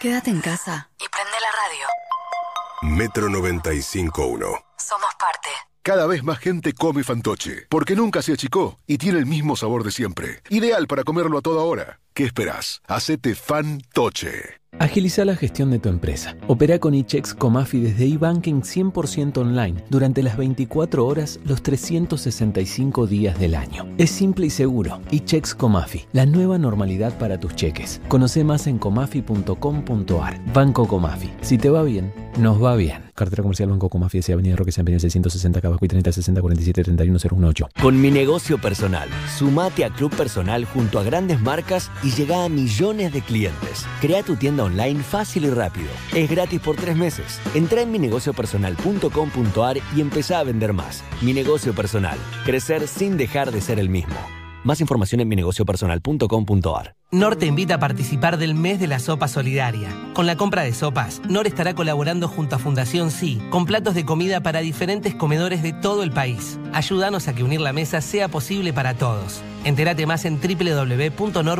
[0.00, 2.96] Quédate en casa y prende la radio.
[2.96, 4.64] Metro 95.1.
[4.78, 5.50] Somos parte.
[5.82, 9.84] Cada vez más gente come fantoche, porque nunca se achicó y tiene el mismo sabor
[9.84, 10.42] de siempre.
[10.48, 12.00] Ideal para comerlo a toda hora.
[12.14, 12.80] ¿Qué esperás?
[12.86, 14.57] Hacete fantoche.
[14.78, 16.36] Agiliza la gestión de tu empresa.
[16.46, 23.38] Opera con eChecks Comafi desde eBanking 100% online durante las 24 horas, los 365 días
[23.38, 23.86] del año.
[23.98, 25.00] Es simple y seguro.
[25.10, 28.00] eChecks Comafi, la nueva normalidad para tus cheques.
[28.08, 30.52] Conoce más en comafi.com.ar.
[30.52, 31.30] Banco Comafi.
[31.40, 33.07] Si te va bien, nos va bien.
[33.18, 34.32] Cartera comercial Banco Comafi, S.
[34.32, 37.68] Avenida Roque San Peña 660 Cabaco y 30 60 47 31 018.
[37.82, 42.48] Con mi negocio personal, sumate a Club Personal junto a grandes marcas y llega a
[42.48, 43.86] millones de clientes.
[44.00, 45.88] Crea tu tienda online fácil y rápido.
[46.14, 47.40] Es gratis por tres meses.
[47.54, 51.02] Entra en minegociopersonal.com.ar y empezá a vender más.
[51.20, 52.18] Mi negocio personal.
[52.44, 54.37] Crecer sin dejar de ser el mismo.
[54.64, 56.94] Más información en minegociopersonal.com.ar.
[57.10, 59.88] NOR te invita a participar del mes de la sopa solidaria.
[60.14, 64.04] Con la compra de sopas, NOR estará colaborando junto a Fundación Sí, con platos de
[64.04, 66.58] comida para diferentes comedores de todo el país.
[66.72, 69.40] Ayúdanos a que unir la mesa sea posible para todos.
[69.64, 71.58] Entérate más en www.nor.com.ar.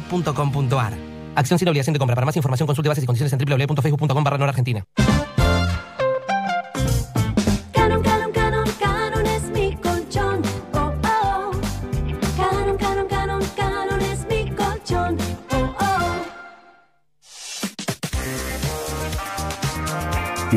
[1.35, 2.15] Acción sin obligación de compra.
[2.17, 4.53] Para más información consulte bases y condiciones en www.facebook.com barra.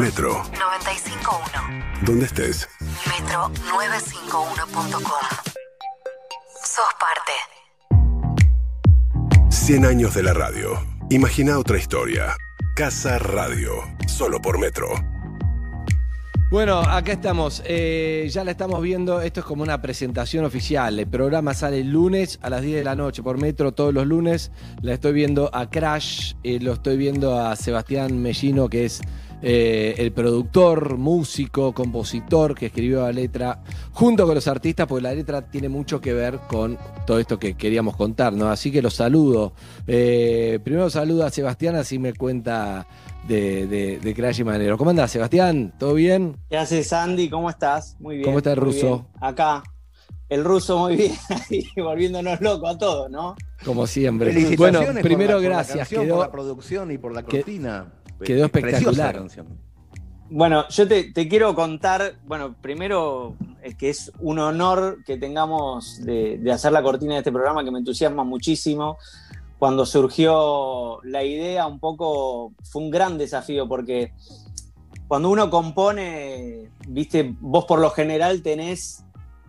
[0.02, 0.44] Metro.
[0.54, 2.04] 95.1.
[2.04, 2.68] Donde estés.
[3.06, 5.04] Metro951.com.
[6.64, 7.32] Sos parte.
[9.50, 10.72] 100 años de la radio.
[11.12, 12.36] Imagina otra historia.
[12.76, 13.74] Casa Radio.
[14.08, 14.88] Solo por Metro.
[16.50, 17.62] Bueno, acá estamos.
[17.68, 19.22] eh, ya la estamos viendo.
[19.22, 20.98] Esto es como una presentación oficial.
[20.98, 24.08] El programa sale el lunes a las 10 de la noche por Metro todos los
[24.08, 24.52] lunes.
[24.82, 29.00] La estoy viendo a Crash, eh, lo estoy viendo a Sebastián Mellino, que es
[29.42, 33.60] eh, el productor, músico, compositor que escribió la letra
[33.92, 37.56] junto con los artistas, porque la letra tiene mucho que ver con todo esto que
[37.56, 38.50] queríamos contar, ¿no?
[38.50, 39.54] Así que los saludo.
[39.88, 42.86] Eh, primero saludo a Sebastián, así me cuenta
[43.28, 44.78] de, de, de Crash y Manero.
[44.78, 45.74] ¿Cómo andás, Sebastián?
[45.80, 46.38] ¿Todo bien?
[46.50, 47.30] ¿Qué haces, Andy?
[47.30, 47.96] ¿Cómo estás?
[48.00, 48.26] Muy bien.
[48.26, 49.08] ¿Cómo está el ruso?
[49.20, 49.64] Acá.
[50.30, 51.12] El ruso muy bien,
[51.50, 53.36] ahí volviéndonos locos a todos, ¿no?
[53.66, 54.32] Como siempre.
[54.32, 55.78] Felicitaciones Bueno, por primero la- por la gracias.
[55.80, 57.94] canción, quedó, por la producción y por la que- cortina.
[58.26, 59.14] Quedó espectacular.
[59.16, 59.48] la canción.
[60.30, 66.04] Bueno, yo te, te quiero contar, bueno, primero es que es un honor que tengamos
[66.06, 68.98] de, de hacer la cortina de este programa que me entusiasma muchísimo.
[69.60, 74.14] Cuando surgió la idea, un poco fue un gran desafío porque
[75.12, 79.04] cuando uno compone, viste, vos por lo general tenés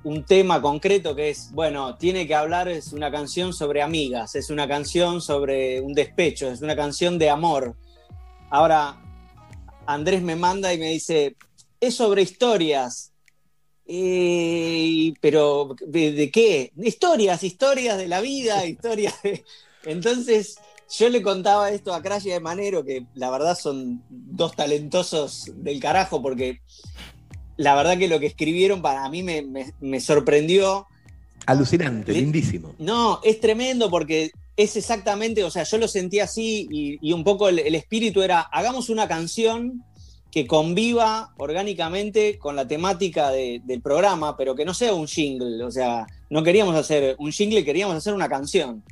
[0.04, 4.50] un tema concreto que es, bueno, tiene que hablar, es una canción sobre amigas, es
[4.50, 7.76] una canción sobre un despecho, es una canción de amor.
[8.52, 9.00] Ahora,
[9.86, 11.36] Andrés me manda y me dice,
[11.80, 13.10] es sobre historias.
[13.86, 16.70] Eh, pero, ¿de, de qué?
[16.76, 19.42] Historias, historias de la vida, historias de...
[19.86, 20.58] Entonces,
[20.98, 25.50] yo le contaba esto a Crash y a Manero, que la verdad son dos talentosos
[25.56, 26.60] del carajo, porque
[27.56, 30.86] la verdad que lo que escribieron para mí me, me- me sorprendió.
[31.46, 32.74] Alucinante, lindísimo.
[32.78, 37.24] No, es tremendo porque es exactamente, o sea, yo lo sentí así y, y un
[37.24, 39.82] poco el, el espíritu era, hagamos una canción
[40.30, 45.62] que conviva orgánicamente con la temática de- del programa, pero que no sea un jingle,
[45.62, 48.82] o sea, no queríamos hacer un jingle, queríamos hacer una canción.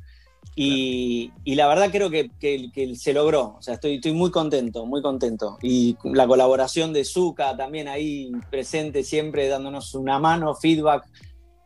[0.55, 4.31] Y, y la verdad creo que, que- que se logró, o sea, estoy, estoy muy
[4.31, 5.57] contento, muy contento.
[5.61, 11.05] Y la colaboración de Zuka también ahí presente siempre dándonos una mano, feedback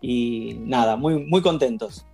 [0.02, 2.06] y nada, muy, muy contentos.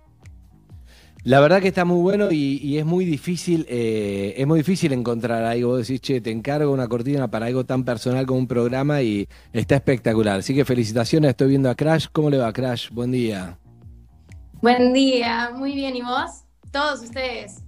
[1.24, 4.92] La verdad que está muy bueno y, y es muy difícil, eh, es muy difícil
[4.92, 5.68] encontrar algo.
[5.70, 9.28] Vos decís, che, te encargo una cortina para algo tan personal como un programa y
[9.52, 10.40] está espectacular.
[10.40, 12.06] Así que felicitaciones, estoy viendo a Crash.
[12.10, 12.90] ¿Cómo le va, Crash?
[12.90, 13.56] Buen día.
[14.60, 15.94] Buen día, muy bien.
[15.94, 16.42] ¿Y vos?
[16.72, 17.62] Todos ustedes.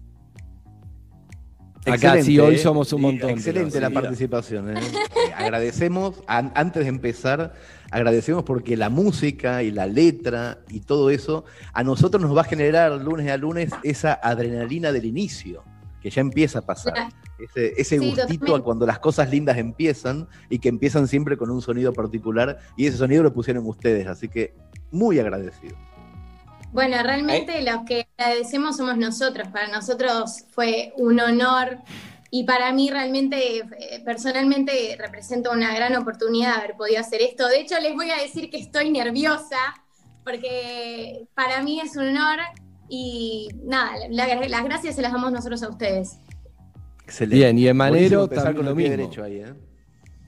[1.86, 2.59] Acá sí, Excelente, hoy ¿eh?
[2.59, 3.31] somos un montón.
[3.31, 3.94] Excelente pero la sí.
[3.94, 4.76] participación.
[4.76, 4.81] ¿eh?
[4.81, 7.52] Eh, agradecemos, an- antes de empezar,
[7.95, 12.45] agradecemos porque la música y la letra y todo eso a nosotros nos va a
[12.45, 15.62] generar lunes a lunes esa adrenalina del inicio,
[16.03, 16.95] que ya empieza a pasar.
[17.39, 21.51] Ese, ese Sí, gustito a cuando las cosas lindas empiezan y que empiezan siempre con
[21.51, 24.55] un sonido particular y ese sonido lo pusieron ustedes, así que
[24.91, 25.77] muy agradecido.
[26.73, 29.47] Bueno, realmente los que agradecemos somos nosotros.
[29.49, 31.79] Para nosotros fue un honor
[32.36, 37.47] y para mí realmente, eh, personalmente, representa una gran oportunidad haber podido hacer esto.
[37.47, 39.56] De hecho, les voy a decir que estoy nerviosa
[40.24, 42.40] porque para mí es un honor
[42.89, 46.19] y nada, la- las gracias se las damos nosotros a ustedes.
[47.05, 47.36] Excelente.
[47.36, 48.90] Bien, y Emanero también con lo el mismo.
[48.97, 49.55] derecho ahí, ¿eh?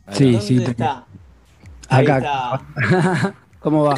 [0.06, 0.62] ¿Dónde Sí, sí.
[0.64, 1.06] está?
[1.88, 2.18] Ahí Acá.
[2.18, 3.34] está.
[3.58, 3.96] ¿Cómo va?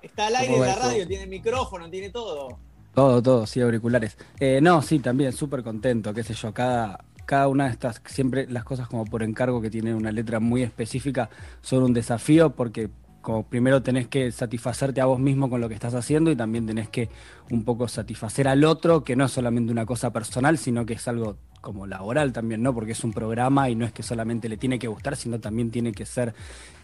[0.00, 0.88] Está al aire ¿Cómo en va la eso?
[0.88, 2.58] radio, tiene micrófono, tiene todo.
[2.94, 4.16] Todo, todo, sí, auriculares.
[4.40, 8.46] Eh, no, sí, también, súper contento, qué sé yo, cada, cada una de estas, siempre
[8.48, 11.28] las cosas como por encargo que tienen una letra muy específica
[11.60, 12.88] son un desafío porque
[13.20, 16.64] como primero tenés que satisfacerte a vos mismo con lo que estás haciendo y también
[16.66, 17.10] tenés que
[17.50, 21.06] un poco satisfacer al otro, que no es solamente una cosa personal, sino que es
[21.06, 22.72] algo como laboral también, ¿no?
[22.72, 25.70] Porque es un programa y no es que solamente le tiene que gustar, sino también
[25.70, 26.32] tiene que ser,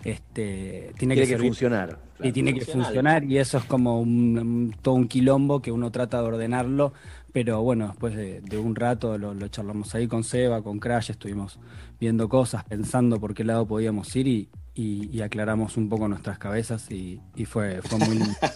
[0.04, 2.32] este, tiene, Tiene que funcionar, Y claro.
[2.34, 6.20] tiene que funcionar y eso es como un, un- todo un quilombo que uno trata
[6.20, 6.92] de ordenarlo,
[7.34, 11.10] pero bueno, después de, de un rato lo, lo charlamos ahí con Seba, con Crash,
[11.10, 11.58] estuvimos
[11.98, 16.38] viendo cosas, pensando por qué lado podíamos ir y, y- y aclaramos un poco nuestras
[16.38, 18.34] cabezas y, y fue, fue muy lindo.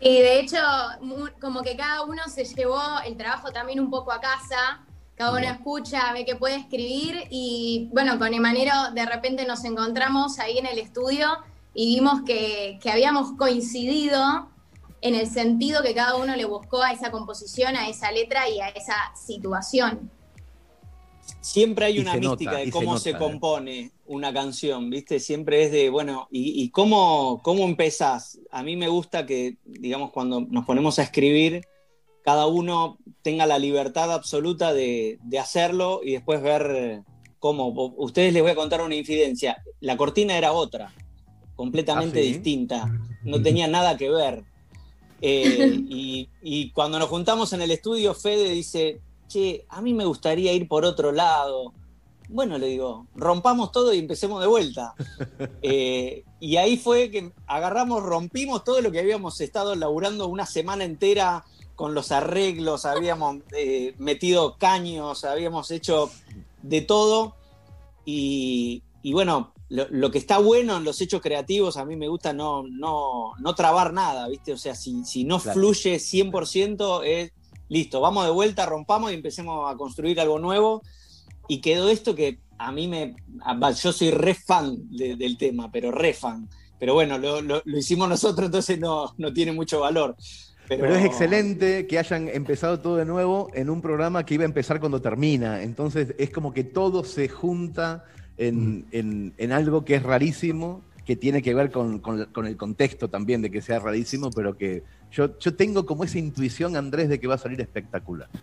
[0.00, 0.58] Y de hecho,
[1.40, 4.84] como que cada uno se llevó el trabajo también un poco a casa,
[5.16, 10.38] cada uno escucha, ve que puede escribir y bueno, con Emanero de repente nos encontramos
[10.38, 11.26] ahí en el estudio
[11.74, 14.48] y vimos que, que habíamos coincidido
[15.00, 18.60] en el sentido que cada uno le buscó a esa composición, a esa letra y
[18.60, 20.10] a esa situación.
[21.40, 23.16] Siempre hay Y una mística nota, de se cómo nota, se, ¿eh?
[23.18, 25.20] compone una canción, ¿viste?
[25.20, 28.38] Siempre es de, bueno, ¿y, y cómo, cómo empezás?
[28.50, 31.62] A mí me gusta que, digamos, cuando nos ponemos a escribir,
[32.24, 37.02] cada uno tenga la libertad absoluta de, de hacerlo y después ver
[37.38, 37.68] cómo.
[37.68, 39.62] O- Ustedes les voy a contar una infidencia.
[39.80, 40.92] La cortina era otra,
[41.54, 42.28] completamente Ah, ¿sí?
[42.28, 42.90] distinta.
[43.24, 44.44] No tenía nada que ver.
[45.20, 50.04] Eh, y, y cuando nos juntamos en el estudio, Fede dice, che, a mí me
[50.04, 51.72] gustaría ir por otro lado.
[52.28, 54.94] Bueno, le digo, rompamos todo y empecemos de vuelta.
[55.62, 60.84] Eh, y ahí fue que agarramos, rompimos todo lo que habíamos estado laburando una semana
[60.84, 66.10] entera con los arreglos, habíamos eh, metido caños, habíamos hecho
[66.62, 67.34] de todo.
[68.04, 72.08] Y, y bueno, lo, lo que está bueno en los hechos creativos, a mí me
[72.08, 74.52] gusta no, no, no trabar nada, ¿viste?
[74.52, 75.60] O sea, si, si no Claro.
[75.60, 77.32] fluye 100%, es
[77.68, 80.82] listo, vamos de vuelta, rompamos y empecemos a construir algo nuevo.
[81.48, 83.14] Y quedó esto que a mí me.
[83.82, 86.48] Yo soy re fan de- del tema, pero re fan.
[86.78, 90.16] Pero bueno, lo, lo- lo hicimos nosotros, entonces no, no tiene mucho valor.
[90.68, 94.42] Pero, Pero es excelente que hayan empezado todo de nuevo en un programa que iba
[94.42, 95.62] a empezar cuando termina.
[95.62, 98.04] Entonces es como que todo se junta
[98.38, 102.56] en, en- en algo que es rarísimo, que tiene que ver con, con- con el
[102.56, 107.08] contexto también de que sea rarísimo, pero que yo, yo tengo como esa intuición, Andrés,
[107.08, 108.28] de que va a salir espectacular.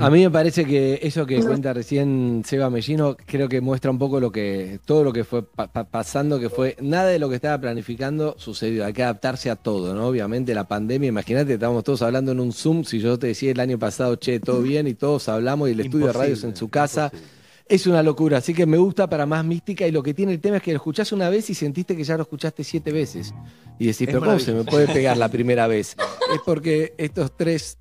[0.00, 3.98] A mí me parece que eso que cuenta recién Seba Mellino, creo que muestra un
[3.98, 7.28] poco lo que, todo lo que fue pa- pa- pasando, que fue, nada de lo
[7.28, 8.86] que estaba planificando sucedió.
[8.86, 10.06] Hay que adaptarse a todo, ¿no?
[10.06, 13.60] Obviamente la pandemia, imagínate, estábamos todos hablando en un Zoom, si yo te decía el
[13.60, 16.68] año pasado, che, todo bien, y todos hablamos, y el estudio de radios en su
[16.70, 17.12] casa.
[17.68, 20.40] Es una locura, así que me gusta para más mística y lo que tiene el
[20.40, 23.34] tema es que lo escuchás una vez y sentiste que ya lo escuchaste siete veces.
[23.78, 25.96] Y decís, Es pero ¿cómo se me puede pegar la primera vez?
[26.32, 27.78] es porque estos tres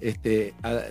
[0.00, 0.84] este, a-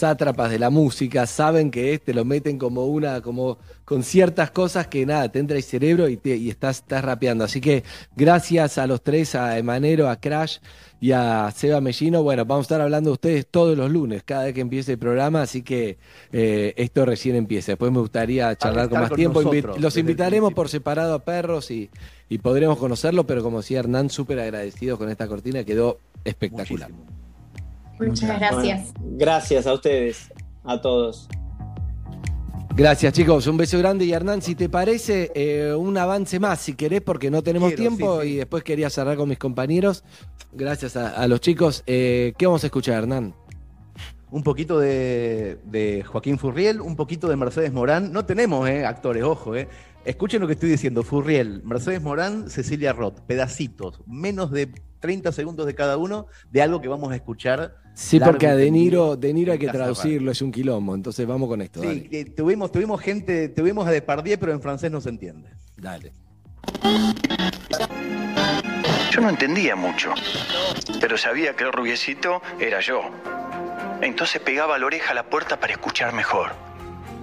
[0.00, 4.86] sátrapas de la música saben que este lo meten como una, como con ciertas cosas
[4.88, 7.44] que nada, te entra el cerebro y, te- y estás, estás rapeando.
[7.44, 7.84] Así que
[8.16, 10.58] gracias a los tres, a Emanero, a Crash
[11.00, 12.22] y a Seba Mellino.
[12.22, 14.98] Bueno, vamos a estar hablando de ustedes todos los lunes, cada vez que empiece el
[14.98, 15.98] programa, así que
[16.32, 17.72] eh, esto recién empieza.
[17.72, 19.40] Después me gustaría charlar con más con tiempo.
[19.42, 21.90] Invi- los invitaremos por separado a perros y,
[22.28, 26.90] y podremos conocerlo, pero como decía Hernán, súper agradecidos con esta cortina, quedó espectacular.
[28.00, 28.92] Muchas gracias.
[28.94, 30.32] Bueno, gracias a ustedes,
[30.64, 31.28] a todos.
[32.74, 36.74] Gracias chicos, un beso grande y Hernán, si te parece, eh, un avance más, si
[36.74, 38.34] querés, porque no tenemos Quiero, tiempo sí, sí.
[38.34, 40.04] y después quería cerrar con mis compañeros.
[40.52, 41.82] Gracias a, a los chicos.
[41.86, 43.34] Eh, ¿Qué vamos a escuchar, Hernán?
[44.30, 48.12] Un poquito de, de Joaquín Furriel, un poquito de Mercedes Morán.
[48.12, 49.56] No tenemos eh, actores, ojo.
[49.56, 49.68] Eh.
[50.04, 51.02] Escuchen lo que estoy diciendo.
[51.02, 53.20] Furriel, Mercedes Morán, Cecilia Roth.
[53.20, 54.70] Pedacitos, menos de
[55.00, 57.76] 30 segundos de cada uno de algo que vamos a escuchar.
[57.94, 61.48] Sí, porque a De Niro, De Niro hay que traducirlo, es un quilombo, entonces vamos
[61.48, 61.82] con esto.
[61.82, 65.50] Sí, eh, tuvimos, tuvimos gente, tuvimos a Depardieu, pero en francés no se entiende.
[65.76, 66.12] Dale.
[69.10, 70.14] Yo no entendía mucho,
[71.00, 73.02] pero sabía que el rubiecito era yo.
[74.00, 76.52] Entonces pegaba la oreja a la puerta para escuchar mejor.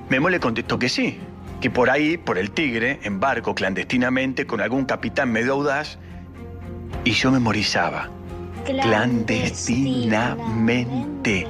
[0.10, 1.20] Memo le contestó que sí,
[1.61, 5.97] que por ahí, por el Tigre, en barco clandestinamente con algún capitán medio audaz,
[7.03, 8.09] y yo memorizaba
[8.65, 11.47] clandestinamente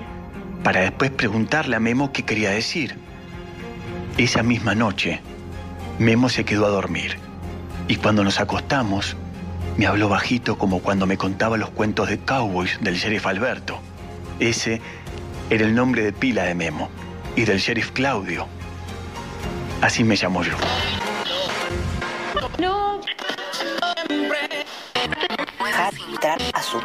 [0.63, 2.95] para después preguntarle a Memo qué quería decir.
[4.17, 5.21] Esa misma noche,
[5.99, 7.17] Memo se quedó a dormir
[7.87, 9.15] y cuando nos acostamos,
[9.77, 13.79] me habló bajito como cuando me contaba los cuentos de cowboys del sheriff Alberto.
[14.39, 14.81] Ese
[15.49, 16.89] era el nombre de pila de Memo
[17.35, 18.47] y del sheriff Claudio.
[19.81, 20.53] Así me llamo yo.
[22.59, 22.99] No.
[26.09, 26.79] Entrar a su.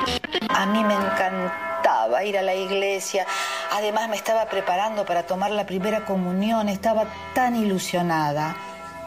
[0.50, 3.26] A mí me encantaba ir a la iglesia.
[3.72, 6.68] Además me estaba preparando para tomar la primera comunión.
[6.68, 8.56] Estaba tan ilusionada.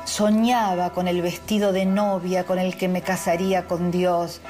[0.05, 4.41] Soñaba con el vestido de novia con el que me casaría con Dios.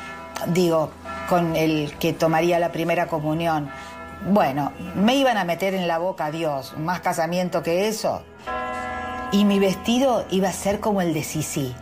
[0.48, 0.92] Digo,
[1.28, 3.70] con el que tomaría la primera comunión.
[4.28, 6.74] Bueno, me iban a meter en la boca a Dios.
[6.78, 8.24] Más casamiento que eso.
[9.32, 11.74] Y mi vestido iba a ser como el de Sisi.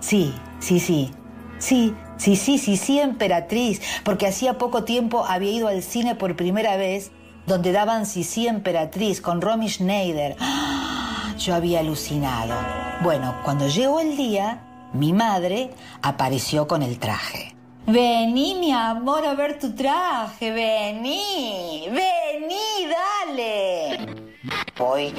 [0.00, 1.10] Sí, sí, sí.
[1.58, 3.80] Sí, sí, sí, sí, emperatriz.
[4.04, 7.10] Porque hacía poco tiempo había ido al cine por primera vez,
[7.46, 10.36] donde daban Sisi emperatriz con Romy Schneider.
[10.40, 11.34] ¡Ah!
[11.38, 12.54] Yo había alucinado.
[13.02, 14.62] Bueno, cuando llegó el día,
[14.92, 15.70] mi madre
[16.02, 17.54] apareció con el traje.
[17.86, 20.50] Vení, mi amor, a ver tu traje.
[20.50, 22.86] Vení, vení,
[23.26, 24.29] dale.
[24.78, 25.14] Voy,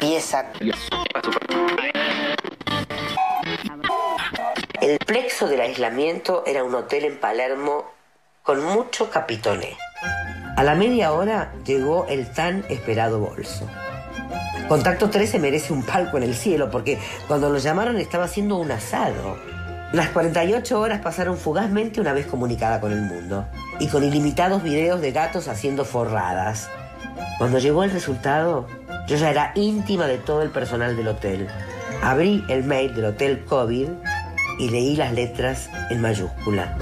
[0.00, 0.46] pieza.
[4.80, 7.84] El plexo del aislamiento era un hotel en Palermo
[8.42, 9.76] con mucho capitoné.
[10.56, 13.68] A la media hora llegó el tan esperado bolso.
[14.68, 16.98] Contacto 13 merece un palco en el cielo porque
[17.28, 19.38] cuando lo llamaron estaba haciendo un asado.
[19.92, 23.46] Las 48 horas pasaron fugazmente una vez comunicada con el mundo
[23.78, 26.68] y con ilimitados videos de gatos haciendo forradas.
[27.38, 28.66] Cuando llegó el resultado,
[29.06, 31.46] yo ya era íntima de todo el personal del hotel.
[32.02, 33.88] Abrí el mail del hotel COVID
[34.58, 36.76] y leí las letras en mayúscula.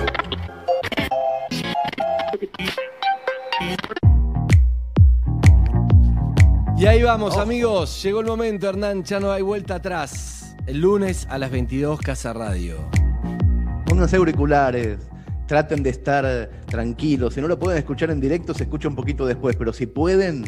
[6.79, 8.03] Y ahí vamos, amigos.
[8.03, 9.03] Llegó el momento, Hernán.
[9.03, 10.55] Ya no hay vuelta atrás.
[10.67, 12.77] El lunes a las 22, Casa Radio.
[13.87, 14.99] Pónganse auriculares,
[15.47, 17.35] traten de estar eh, tranquilos.
[17.35, 20.45] Si no lo pueden escuchar en directo, se escucha un poquito después, pero si pueden,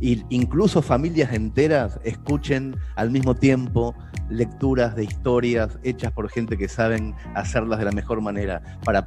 [0.00, 3.94] incluso familias enteras, escuchen al mismo tiempo
[4.30, 8.62] lecturas de historias hechas por gente que saben hacerlas de la mejor manera.
[8.84, 9.06] Para